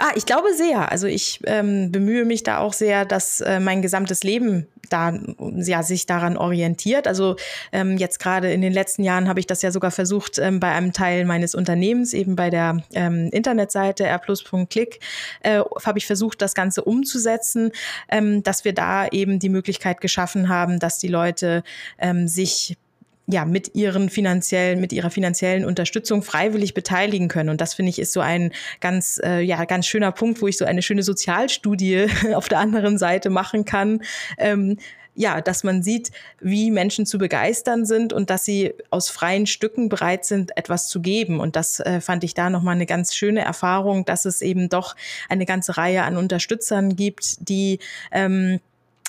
Ah, 0.00 0.12
ich 0.14 0.26
glaube 0.26 0.54
sehr. 0.54 0.92
Also 0.92 1.08
ich 1.08 1.40
ähm, 1.44 1.90
bemühe 1.90 2.24
mich 2.24 2.44
da 2.44 2.58
auch 2.58 2.72
sehr, 2.72 3.04
dass 3.04 3.40
äh, 3.40 3.58
mein 3.58 3.82
gesamtes 3.82 4.22
Leben 4.22 4.68
da 4.90 5.12
ja 5.56 5.82
sich 5.82 6.06
daran 6.06 6.36
orientiert. 6.36 7.08
Also 7.08 7.34
ähm, 7.72 7.98
jetzt 7.98 8.20
gerade 8.20 8.52
in 8.52 8.62
den 8.62 8.72
letzten 8.72 9.02
Jahren 9.02 9.28
habe 9.28 9.40
ich 9.40 9.46
das 9.48 9.60
ja 9.60 9.72
sogar 9.72 9.90
versucht 9.90 10.38
ähm, 10.38 10.60
bei 10.60 10.70
einem 10.70 10.92
Teil 10.92 11.24
meines 11.24 11.56
Unternehmens, 11.56 12.12
eben 12.12 12.36
bei 12.36 12.48
der 12.48 12.82
ähm, 12.94 13.28
Internetseite 13.32 14.04
rplus.click, 14.04 15.00
äh, 15.42 15.62
habe 15.84 15.98
ich 15.98 16.06
versucht, 16.06 16.42
das 16.42 16.54
Ganze 16.54 16.84
umzusetzen, 16.84 17.72
ähm, 18.08 18.44
dass 18.44 18.64
wir 18.64 18.74
da 18.74 19.08
eben 19.08 19.40
die 19.40 19.48
Möglichkeit 19.48 20.00
geschaffen 20.00 20.48
haben, 20.48 20.78
dass 20.78 20.98
die 20.98 21.08
Leute 21.08 21.64
ähm, 21.98 22.28
sich 22.28 22.76
ja, 23.30 23.44
mit 23.44 23.74
ihren 23.74 24.08
finanziellen, 24.08 24.80
mit 24.80 24.92
ihrer 24.92 25.10
finanziellen 25.10 25.66
Unterstützung 25.66 26.22
freiwillig 26.22 26.72
beteiligen 26.72 27.28
können. 27.28 27.50
Und 27.50 27.60
das 27.60 27.74
finde 27.74 27.90
ich 27.90 27.98
ist 27.98 28.14
so 28.14 28.20
ein 28.20 28.52
ganz, 28.80 29.20
äh, 29.22 29.40
ja, 29.40 29.64
ganz 29.66 29.86
schöner 29.86 30.12
Punkt, 30.12 30.40
wo 30.40 30.48
ich 30.48 30.56
so 30.56 30.64
eine 30.64 30.80
schöne 30.80 31.02
Sozialstudie 31.02 32.06
auf 32.34 32.48
der 32.48 32.58
anderen 32.58 32.96
Seite 32.96 33.28
machen 33.28 33.66
kann. 33.66 34.02
Ähm, 34.38 34.78
ja, 35.14 35.40
dass 35.40 35.64
man 35.64 35.82
sieht, 35.82 36.12
wie 36.40 36.70
Menschen 36.70 37.04
zu 37.04 37.18
begeistern 37.18 37.84
sind 37.84 38.12
und 38.12 38.30
dass 38.30 38.44
sie 38.44 38.72
aus 38.90 39.10
freien 39.10 39.46
Stücken 39.46 39.88
bereit 39.88 40.24
sind, 40.24 40.56
etwas 40.56 40.86
zu 40.88 41.02
geben. 41.02 41.40
Und 41.40 41.56
das 41.56 41.80
äh, 41.80 42.00
fand 42.00 42.22
ich 42.22 42.34
da 42.34 42.50
nochmal 42.50 42.76
eine 42.76 42.86
ganz 42.86 43.14
schöne 43.16 43.40
Erfahrung, 43.40 44.04
dass 44.04 44.26
es 44.26 44.42
eben 44.42 44.68
doch 44.68 44.94
eine 45.28 45.44
ganze 45.44 45.76
Reihe 45.76 46.04
an 46.04 46.16
Unterstützern 46.16 46.94
gibt, 46.94 47.48
die 47.48 47.80
ähm, 48.12 48.60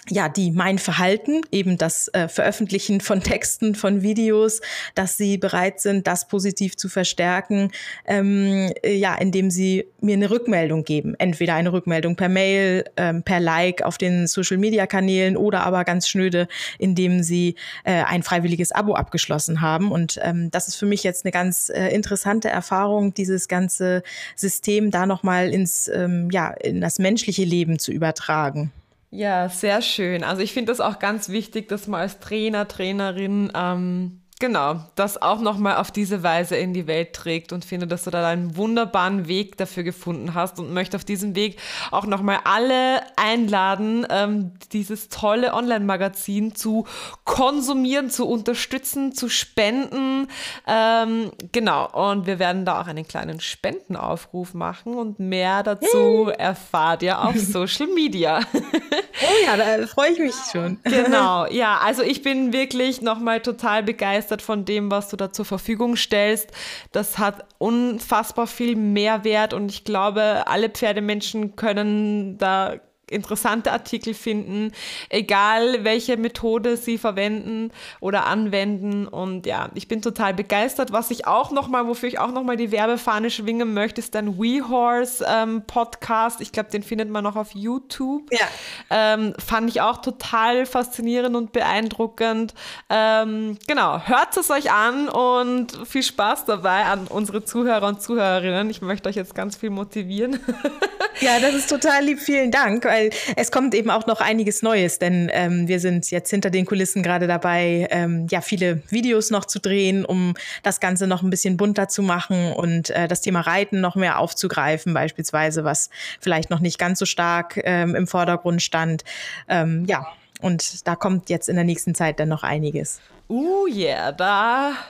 ja, 0.08 0.30
die 0.30 0.52
mein 0.52 0.80
Verhalten, 0.80 1.42
eben 1.52 1.78
das 1.78 2.08
äh, 2.10 2.28
Veröffentlichen 2.28 3.02
von 3.02 3.22
Texten, 3.24 3.76
von 3.76 4.02
Videos, 4.02 4.62
dass 4.96 5.18
sie 5.18 5.38
bereit 5.38 5.80
sind, 5.80 6.08
das 6.08 6.28
positiv 6.28 6.78
zu 6.78 6.90
verstärken, 6.90 7.72
ähm, 8.06 8.72
äh, 8.84 8.96
ja, 8.96 9.16
indem 9.16 9.52
sie 9.52 9.86
mir 10.02 10.14
eine 10.14 10.30
Rückmeldung 10.30 10.84
geben. 10.84 11.16
Entweder 11.20 11.56
eine 11.56 11.74
Rückmeldung 11.74 12.16
per 12.16 12.30
Mail, 12.30 12.86
ähm, 12.98 13.24
per 13.24 13.40
Like 13.40 13.82
auf 13.84 13.98
den 13.98 14.28
Social-Media-Kanälen 14.28 15.38
oder 15.38 15.64
aber 15.64 15.84
ganz 15.84 16.08
schnöde, 16.08 16.48
indem 16.78 17.22
sie 17.22 17.56
äh, 17.84 18.04
ein 18.04 18.24
freiwilliges 18.24 18.72
Abo 18.72 18.96
abgeschlossen 18.96 19.62
haben. 19.62 19.92
Und 19.92 20.20
ähm, 20.24 20.50
das 20.52 20.68
ist 20.68 20.76
für 20.76 20.86
mich 20.86 21.04
jetzt 21.04 21.26
eine 21.26 21.32
ganz 21.32 21.70
äh, 21.70 21.90
interessante 21.90 22.50
Erfahrung, 22.50 23.14
dieses 23.14 23.48
ganze 23.48 24.04
System 24.36 24.92
da 24.92 25.06
nochmal 25.06 25.50
ins, 25.54 25.88
ähm, 25.88 26.30
ja, 26.32 26.50
in 26.52 26.82
das 26.82 27.00
menschliche 27.00 27.44
Leben 27.44 27.80
zu 27.80 27.92
übertragen. 27.92 28.72
Ja, 29.12 29.50
sehr 29.50 29.82
schön. 29.82 30.24
Also 30.24 30.42
ich 30.44 30.54
finde 30.54 30.72
das 30.72 30.80
auch 30.80 31.00
ganz 31.00 31.30
wichtig, 31.30 31.68
dass 31.68 31.88
man 31.88 32.02
als 32.02 32.20
Trainer, 32.20 32.68
Trainerin 32.68 33.52
ähm, 33.56 34.19
Genau, 34.42 34.80
das 34.96 35.22
auch 35.22 35.42
nochmal 35.42 35.76
auf 35.76 35.92
diese 35.92 36.24
Weise 36.24 36.56
in 36.56 36.74
die 36.74 36.88
Welt 36.88 37.12
trägt 37.12 37.52
und 37.52 37.66
finde, 37.66 37.88
dass 37.88 38.06
du 38.06 38.10
da 38.10 38.26
einen 38.26 38.56
wunderbaren 38.56 39.28
Weg 39.28 39.58
dafür 39.58 39.84
gefunden 39.84 40.34
hast 40.34 40.60
und 40.60 40.74
möchte 40.74 40.96
auf 40.96 41.04
diesem 41.04 41.36
Weg 41.36 41.60
auch 41.92 42.06
nochmal 42.06 42.40
alle 42.46 43.02
einladen, 43.18 44.08
ähm, 44.10 44.54
dieses 44.72 45.10
tolle 45.10 45.54
Online-Magazin 45.54 46.56
zu 46.56 46.88
konsumieren, 47.26 48.10
zu 48.10 48.26
unterstützen, 48.30 49.14
zu 49.14 49.28
spenden. 49.28 50.30
Ähm, 50.66 51.32
genau, 51.52 51.90
und 51.92 52.26
wir 52.26 52.40
werden 52.40 52.64
da 52.64 52.80
auch 52.80 52.88
einen 52.88 53.06
kleinen 53.06 53.42
Spendenaufruf 53.42 54.54
machen 54.54 54.96
und 54.96 55.20
mehr 55.20 55.64
dazu 55.64 56.32
erfahrt 56.38 57.04
ihr 57.04 57.22
auf 57.22 57.36
Social 57.38 57.88
Media. 57.88 58.40
oh 58.54 59.46
ja, 59.46 59.58
da 59.58 59.86
freue 59.86 60.12
ich 60.12 60.20
mich 60.20 60.36
schon. 60.50 60.80
Genau, 60.86 61.46
ja, 61.52 61.80
also 61.80 62.04
ich 62.04 62.22
bin 62.22 62.54
wirklich 62.54 63.02
nochmal 63.02 63.42
total 63.42 63.84
begeistert 63.84 64.29
begeistert 64.30 64.42
von 64.42 64.66
dem, 64.66 64.92
was 64.92 65.10
du 65.10 65.18
da 65.18 65.32
zur 65.32 65.46
Verfügung 65.46 65.96
stellst. 65.96 66.52
Das 66.92 67.18
hat 67.18 67.46
unfassbar 67.58 68.48
viel 68.48 68.76
Mehrwert 68.76 69.54
und 69.54 69.72
ich 69.72 69.84
glaube, 69.84 70.44
alle 70.48 70.70
Pferdemenschen 70.70 71.56
können 71.56 72.38
da 72.38 72.76
interessante 73.12 73.72
Artikel 73.72 74.14
finden, 74.14 74.72
egal 75.10 75.84
welche 75.84 76.18
Methode 76.18 76.78
sie 76.78 76.98
verwenden 76.98 77.72
oder 78.00 78.26
anwenden. 78.26 79.08
Und 79.08 79.46
ja, 79.46 79.70
ich 79.74 79.88
bin 79.88 80.02
total 80.02 80.34
begeistert. 80.34 80.92
Was 80.92 81.12
ich 81.12 81.28
auch 81.28 81.52
nochmal, 81.52 81.88
wofür 81.88 82.10
ich 82.10 82.20
auch 82.20 82.32
nochmal 82.32 82.58
die 82.58 82.72
Werbefahne 82.72 83.30
schwingen 83.30 83.74
möchte, 83.74 84.00
ist 84.02 84.16
ein 84.16 84.38
WeHorse 84.38 85.26
ähm, 85.28 85.64
Podcast. 85.66 86.42
Ich 86.42 86.52
glaube, 86.52 86.70
den 86.70 86.84
findet 86.84 87.10
man 87.10 87.24
noch 87.24 87.36
auf 87.36 87.54
YouTube. 87.54 88.30
Ja. 88.32 88.48
Ähm, 88.90 89.34
fand 89.38 89.70
ich 89.70 89.82
auch 89.82 90.02
total 90.02 90.66
faszinierend 90.66 91.36
und 91.36 91.52
beeindruckend. 91.52 92.54
Ähm, 92.90 93.58
genau, 93.68 94.00
hört 94.06 94.36
es 94.38 94.52
euch 94.52 94.72
an 94.72 95.10
und 95.10 95.88
viel 95.88 96.04
Spaß 96.04 96.46
dabei 96.46 96.86
an 96.86 97.08
unsere 97.08 97.44
Zuhörer 97.44 97.88
und 97.88 98.02
Zuhörerinnen. 98.02 98.70
Ich 98.70 98.82
möchte 98.82 99.10
euch 99.10 99.16
jetzt 99.16 99.36
ganz 99.36 99.56
viel 99.56 99.70
motivieren. 99.70 100.40
ja, 101.22 101.40
das 101.40 101.54
ist 101.56 101.70
total 101.70 102.04
lieb. 102.04 102.20
Vielen 102.20 102.52
Dank 102.52 102.86
weil 102.90 102.99
es 103.36 103.52
kommt 103.52 103.74
eben 103.76 103.90
auch 103.90 104.08
noch 104.08 104.22
einiges 104.22 104.62
Neues, 104.62 105.00
denn 105.00 105.30
ähm, 105.34 105.68
wir 105.68 105.80
sind 105.80 106.10
jetzt 106.12 106.30
hinter 106.30 106.50
den 106.50 106.66
Kulissen 106.66 107.04
gerade 107.04 107.28
dabei, 107.28 107.88
ähm, 107.92 108.28
ja, 108.30 108.42
viele 108.42 108.82
Videos 108.90 109.32
noch 109.32 109.46
zu 109.46 109.60
drehen, 109.60 110.06
um 110.06 110.36
das 110.64 110.80
Ganze 110.80 111.08
noch 111.08 111.22
ein 111.24 111.30
bisschen 111.30 111.58
bunter 111.58 111.88
zu 111.88 112.02
machen 112.02 112.52
und 112.54 112.90
äh, 112.90 113.08
das 113.08 113.22
Thema 113.22 113.42
Reiten 113.42 113.82
noch 113.82 113.96
mehr 113.96 114.20
aufzugreifen, 114.20 114.94
beispielsweise, 114.94 115.64
was 115.64 115.90
vielleicht 116.20 116.50
noch 116.50 116.60
nicht 116.60 116.78
ganz 116.78 117.00
so 117.00 117.06
stark 117.06 117.60
ähm, 117.64 117.96
im 117.96 118.08
Vordergrund 118.08 118.62
stand. 118.62 119.04
Ähm, 119.48 119.86
ja, 119.88 120.06
und 120.40 120.88
da 120.88 120.96
kommt 120.96 121.30
jetzt 121.30 121.50
in 121.50 121.56
der 121.56 121.66
nächsten 121.66 121.96
Zeit 121.96 122.20
dann 122.20 122.30
noch 122.30 122.44
einiges. 122.44 123.02
Uh, 123.30 123.68
yeah, 123.68 124.12
da. 124.12 124.74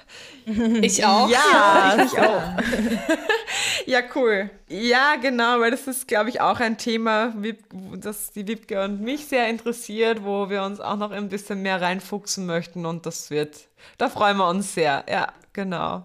Ich 0.82 1.06
auch. 1.06 1.30
Ja, 1.30 1.96
ja 1.96 2.06
ich 2.06 2.18
auch. 2.20 2.42
ja, 3.86 4.00
cool. 4.16 4.50
Ja, 4.68 5.16
genau, 5.22 5.60
weil 5.60 5.70
das 5.70 5.86
ist, 5.86 6.08
glaube 6.08 6.30
ich, 6.30 6.42
auch 6.42 6.60
ein 6.60 6.78
Thema, 6.80 7.36
das 7.98 8.32
die 8.32 8.48
Wipke 8.48 8.84
und 8.84 9.02
mich 9.02 9.28
sehr 9.28 9.48
interessiert, 9.48 10.24
wo 10.24 10.50
wir 10.50 10.64
uns 10.64 10.80
auch 10.80 10.96
noch 10.96 11.12
ein 11.12 11.30
bisschen 11.30 11.62
mehr 11.62 11.82
reinfuchsen 11.82 12.48
möchten 12.48 12.88
und 12.88 13.06
das 13.06 13.30
wird, 13.30 13.68
da 14.00 14.10
freuen 14.10 14.38
wir 14.38 14.48
uns 14.48 14.74
sehr. 14.74 15.04
Ja, 15.08 15.34
genau. 15.54 16.04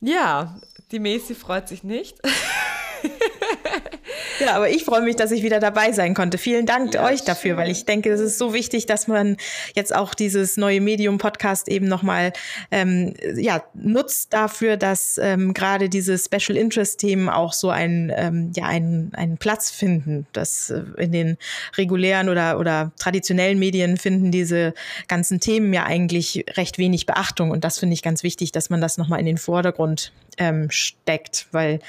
Ja, 0.00 0.56
die 0.90 0.98
Macy 0.98 1.36
freut 1.36 1.68
sich 1.68 1.84
nicht. 1.84 2.18
Ja, 4.40 4.54
aber 4.56 4.68
ich 4.68 4.84
freue 4.84 5.02
mich, 5.02 5.16
dass 5.16 5.30
ich 5.30 5.42
wieder 5.42 5.60
dabei 5.60 5.92
sein 5.92 6.14
konnte. 6.14 6.38
Vielen 6.38 6.66
Dank 6.66 6.94
ja, 6.94 7.04
euch 7.04 7.22
dafür, 7.22 7.50
schön. 7.50 7.56
weil 7.58 7.70
ich 7.70 7.86
denke, 7.86 8.10
es 8.10 8.20
ist 8.20 8.38
so 8.38 8.52
wichtig, 8.52 8.86
dass 8.86 9.08
man 9.08 9.36
jetzt 9.74 9.94
auch 9.94 10.14
dieses 10.14 10.56
neue 10.56 10.80
Medium-Podcast 10.80 11.68
eben 11.68 11.86
nochmal 11.88 12.32
ähm, 12.70 13.14
ja, 13.36 13.62
nutzt 13.74 14.32
dafür, 14.32 14.76
dass 14.76 15.18
ähm, 15.18 15.54
gerade 15.54 15.88
diese 15.88 16.18
Special 16.18 16.56
Interest-Themen 16.56 17.28
auch 17.28 17.52
so 17.52 17.70
einen, 17.70 18.12
ähm, 18.14 18.52
ja, 18.54 18.66
einen, 18.66 19.12
einen 19.14 19.38
Platz 19.38 19.70
finden. 19.70 20.26
Dass 20.32 20.70
äh, 20.70 20.82
in 20.98 21.12
den 21.12 21.38
regulären 21.76 22.28
oder, 22.28 22.58
oder 22.58 22.92
traditionellen 22.98 23.58
Medien 23.58 23.96
finden 23.96 24.30
diese 24.30 24.74
ganzen 25.08 25.40
Themen 25.40 25.72
ja 25.72 25.84
eigentlich 25.84 26.44
recht 26.56 26.78
wenig 26.78 27.06
Beachtung. 27.06 27.50
Und 27.50 27.64
das 27.64 27.78
finde 27.78 27.94
ich 27.94 28.02
ganz 28.02 28.22
wichtig, 28.22 28.52
dass 28.52 28.70
man 28.70 28.80
das 28.80 28.98
nochmal 28.98 29.20
in 29.20 29.26
den 29.26 29.38
Vordergrund 29.38 30.12
ähm, 30.38 30.70
steckt, 30.70 31.46
weil 31.52 31.80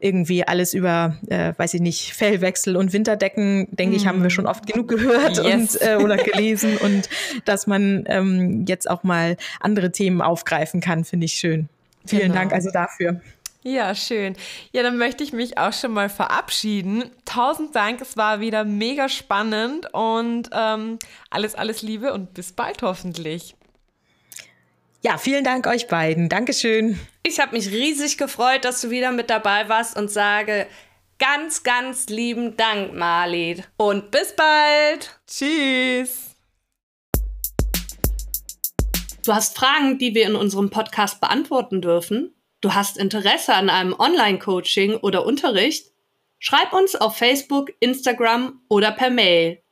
irgendwie 0.00 0.46
alles 0.46 0.74
über, 0.74 1.16
äh, 1.28 1.54
weiß 1.56 1.74
ich 1.74 1.80
nicht, 1.80 2.12
Fellwechsel 2.12 2.76
und 2.76 2.92
Winterdecken, 2.92 3.68
denke 3.70 3.96
ich, 3.96 4.06
haben 4.06 4.22
wir 4.22 4.28
schon 4.28 4.46
oft 4.46 4.66
genug 4.66 4.88
gehört 4.88 5.42
yes. 5.42 5.76
und, 5.76 5.82
äh, 5.82 5.96
oder 5.96 6.16
gelesen. 6.22 6.76
und 6.76 7.08
dass 7.46 7.66
man 7.66 8.04
ähm, 8.06 8.66
jetzt 8.68 8.88
auch 8.88 9.02
mal 9.02 9.36
andere 9.60 9.92
Themen 9.92 10.20
aufgreifen 10.20 10.80
kann, 10.80 11.04
finde 11.04 11.24
ich 11.24 11.34
schön. 11.34 11.68
Vielen 12.06 12.22
genau. 12.22 12.34
Dank 12.34 12.52
also 12.52 12.70
dafür. 12.70 13.20
Ja, 13.62 13.94
schön. 13.94 14.36
Ja, 14.72 14.82
dann 14.82 14.98
möchte 14.98 15.24
ich 15.24 15.32
mich 15.32 15.56
auch 15.56 15.72
schon 15.72 15.92
mal 15.92 16.10
verabschieden. 16.10 17.04
Tausend 17.24 17.74
Dank, 17.74 18.02
es 18.02 18.14
war 18.14 18.40
wieder 18.40 18.64
mega 18.64 19.08
spannend 19.08 19.88
und 19.94 20.50
ähm, 20.52 20.98
alles, 21.30 21.54
alles 21.54 21.80
Liebe 21.80 22.12
und 22.12 22.34
bis 22.34 22.52
bald 22.52 22.82
hoffentlich. 22.82 23.56
Ja, 25.04 25.18
vielen 25.18 25.44
Dank 25.44 25.66
euch 25.66 25.86
beiden. 25.86 26.30
Dankeschön. 26.30 26.98
Ich 27.24 27.38
habe 27.38 27.54
mich 27.54 27.70
riesig 27.70 28.16
gefreut, 28.16 28.64
dass 28.64 28.80
du 28.80 28.88
wieder 28.88 29.12
mit 29.12 29.28
dabei 29.28 29.68
warst 29.68 29.98
und 29.98 30.10
sage 30.10 30.66
Ganz, 31.18 31.62
ganz 31.62 32.08
lieben 32.08 32.56
Dank, 32.56 32.94
Marlied. 32.94 33.68
Und 33.76 34.10
bis 34.10 34.34
bald. 34.34 35.20
Tschüss. 35.26 36.34
Du 39.26 39.34
hast 39.34 39.58
Fragen, 39.58 39.98
die 39.98 40.14
wir 40.14 40.26
in 40.26 40.36
unserem 40.36 40.70
Podcast 40.70 41.20
beantworten 41.20 41.82
dürfen? 41.82 42.34
Du 42.62 42.72
hast 42.72 42.96
Interesse 42.96 43.52
an 43.54 43.68
einem 43.68 43.92
Online-Coaching 43.92 44.96
oder 44.96 45.26
Unterricht? 45.26 45.92
Schreib 46.38 46.72
uns 46.72 46.96
auf 46.96 47.18
Facebook, 47.18 47.70
Instagram 47.80 48.62
oder 48.68 48.90
per 48.90 49.10
Mail. 49.10 49.62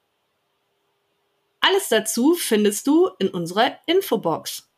Alles 1.61 1.89
dazu 1.89 2.35
findest 2.35 2.87
du 2.87 3.09
in 3.18 3.28
unserer 3.28 3.78
Infobox. 3.87 4.72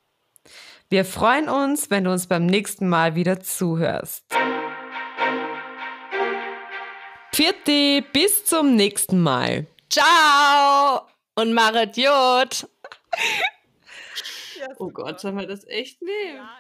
Wir 0.94 1.04
freuen 1.04 1.48
uns, 1.48 1.90
wenn 1.90 2.04
du 2.04 2.12
uns 2.12 2.28
beim 2.28 2.46
nächsten 2.46 2.88
Mal 2.88 3.16
wieder 3.16 3.40
zuhörst. 3.40 4.24
Pfiat 7.34 8.12
bis 8.12 8.44
zum 8.44 8.76
nächsten 8.76 9.20
Mal. 9.20 9.66
Ciao 9.90 11.08
und 11.34 11.52
Maret 11.52 11.96
Jod. 11.96 12.68
oh 14.78 14.88
Gott, 14.90 15.18
sollen 15.18 15.36
wir 15.36 15.48
das 15.48 15.66
echt 15.66 16.00
nehmen? 16.00 16.36
Ja, 16.36 16.58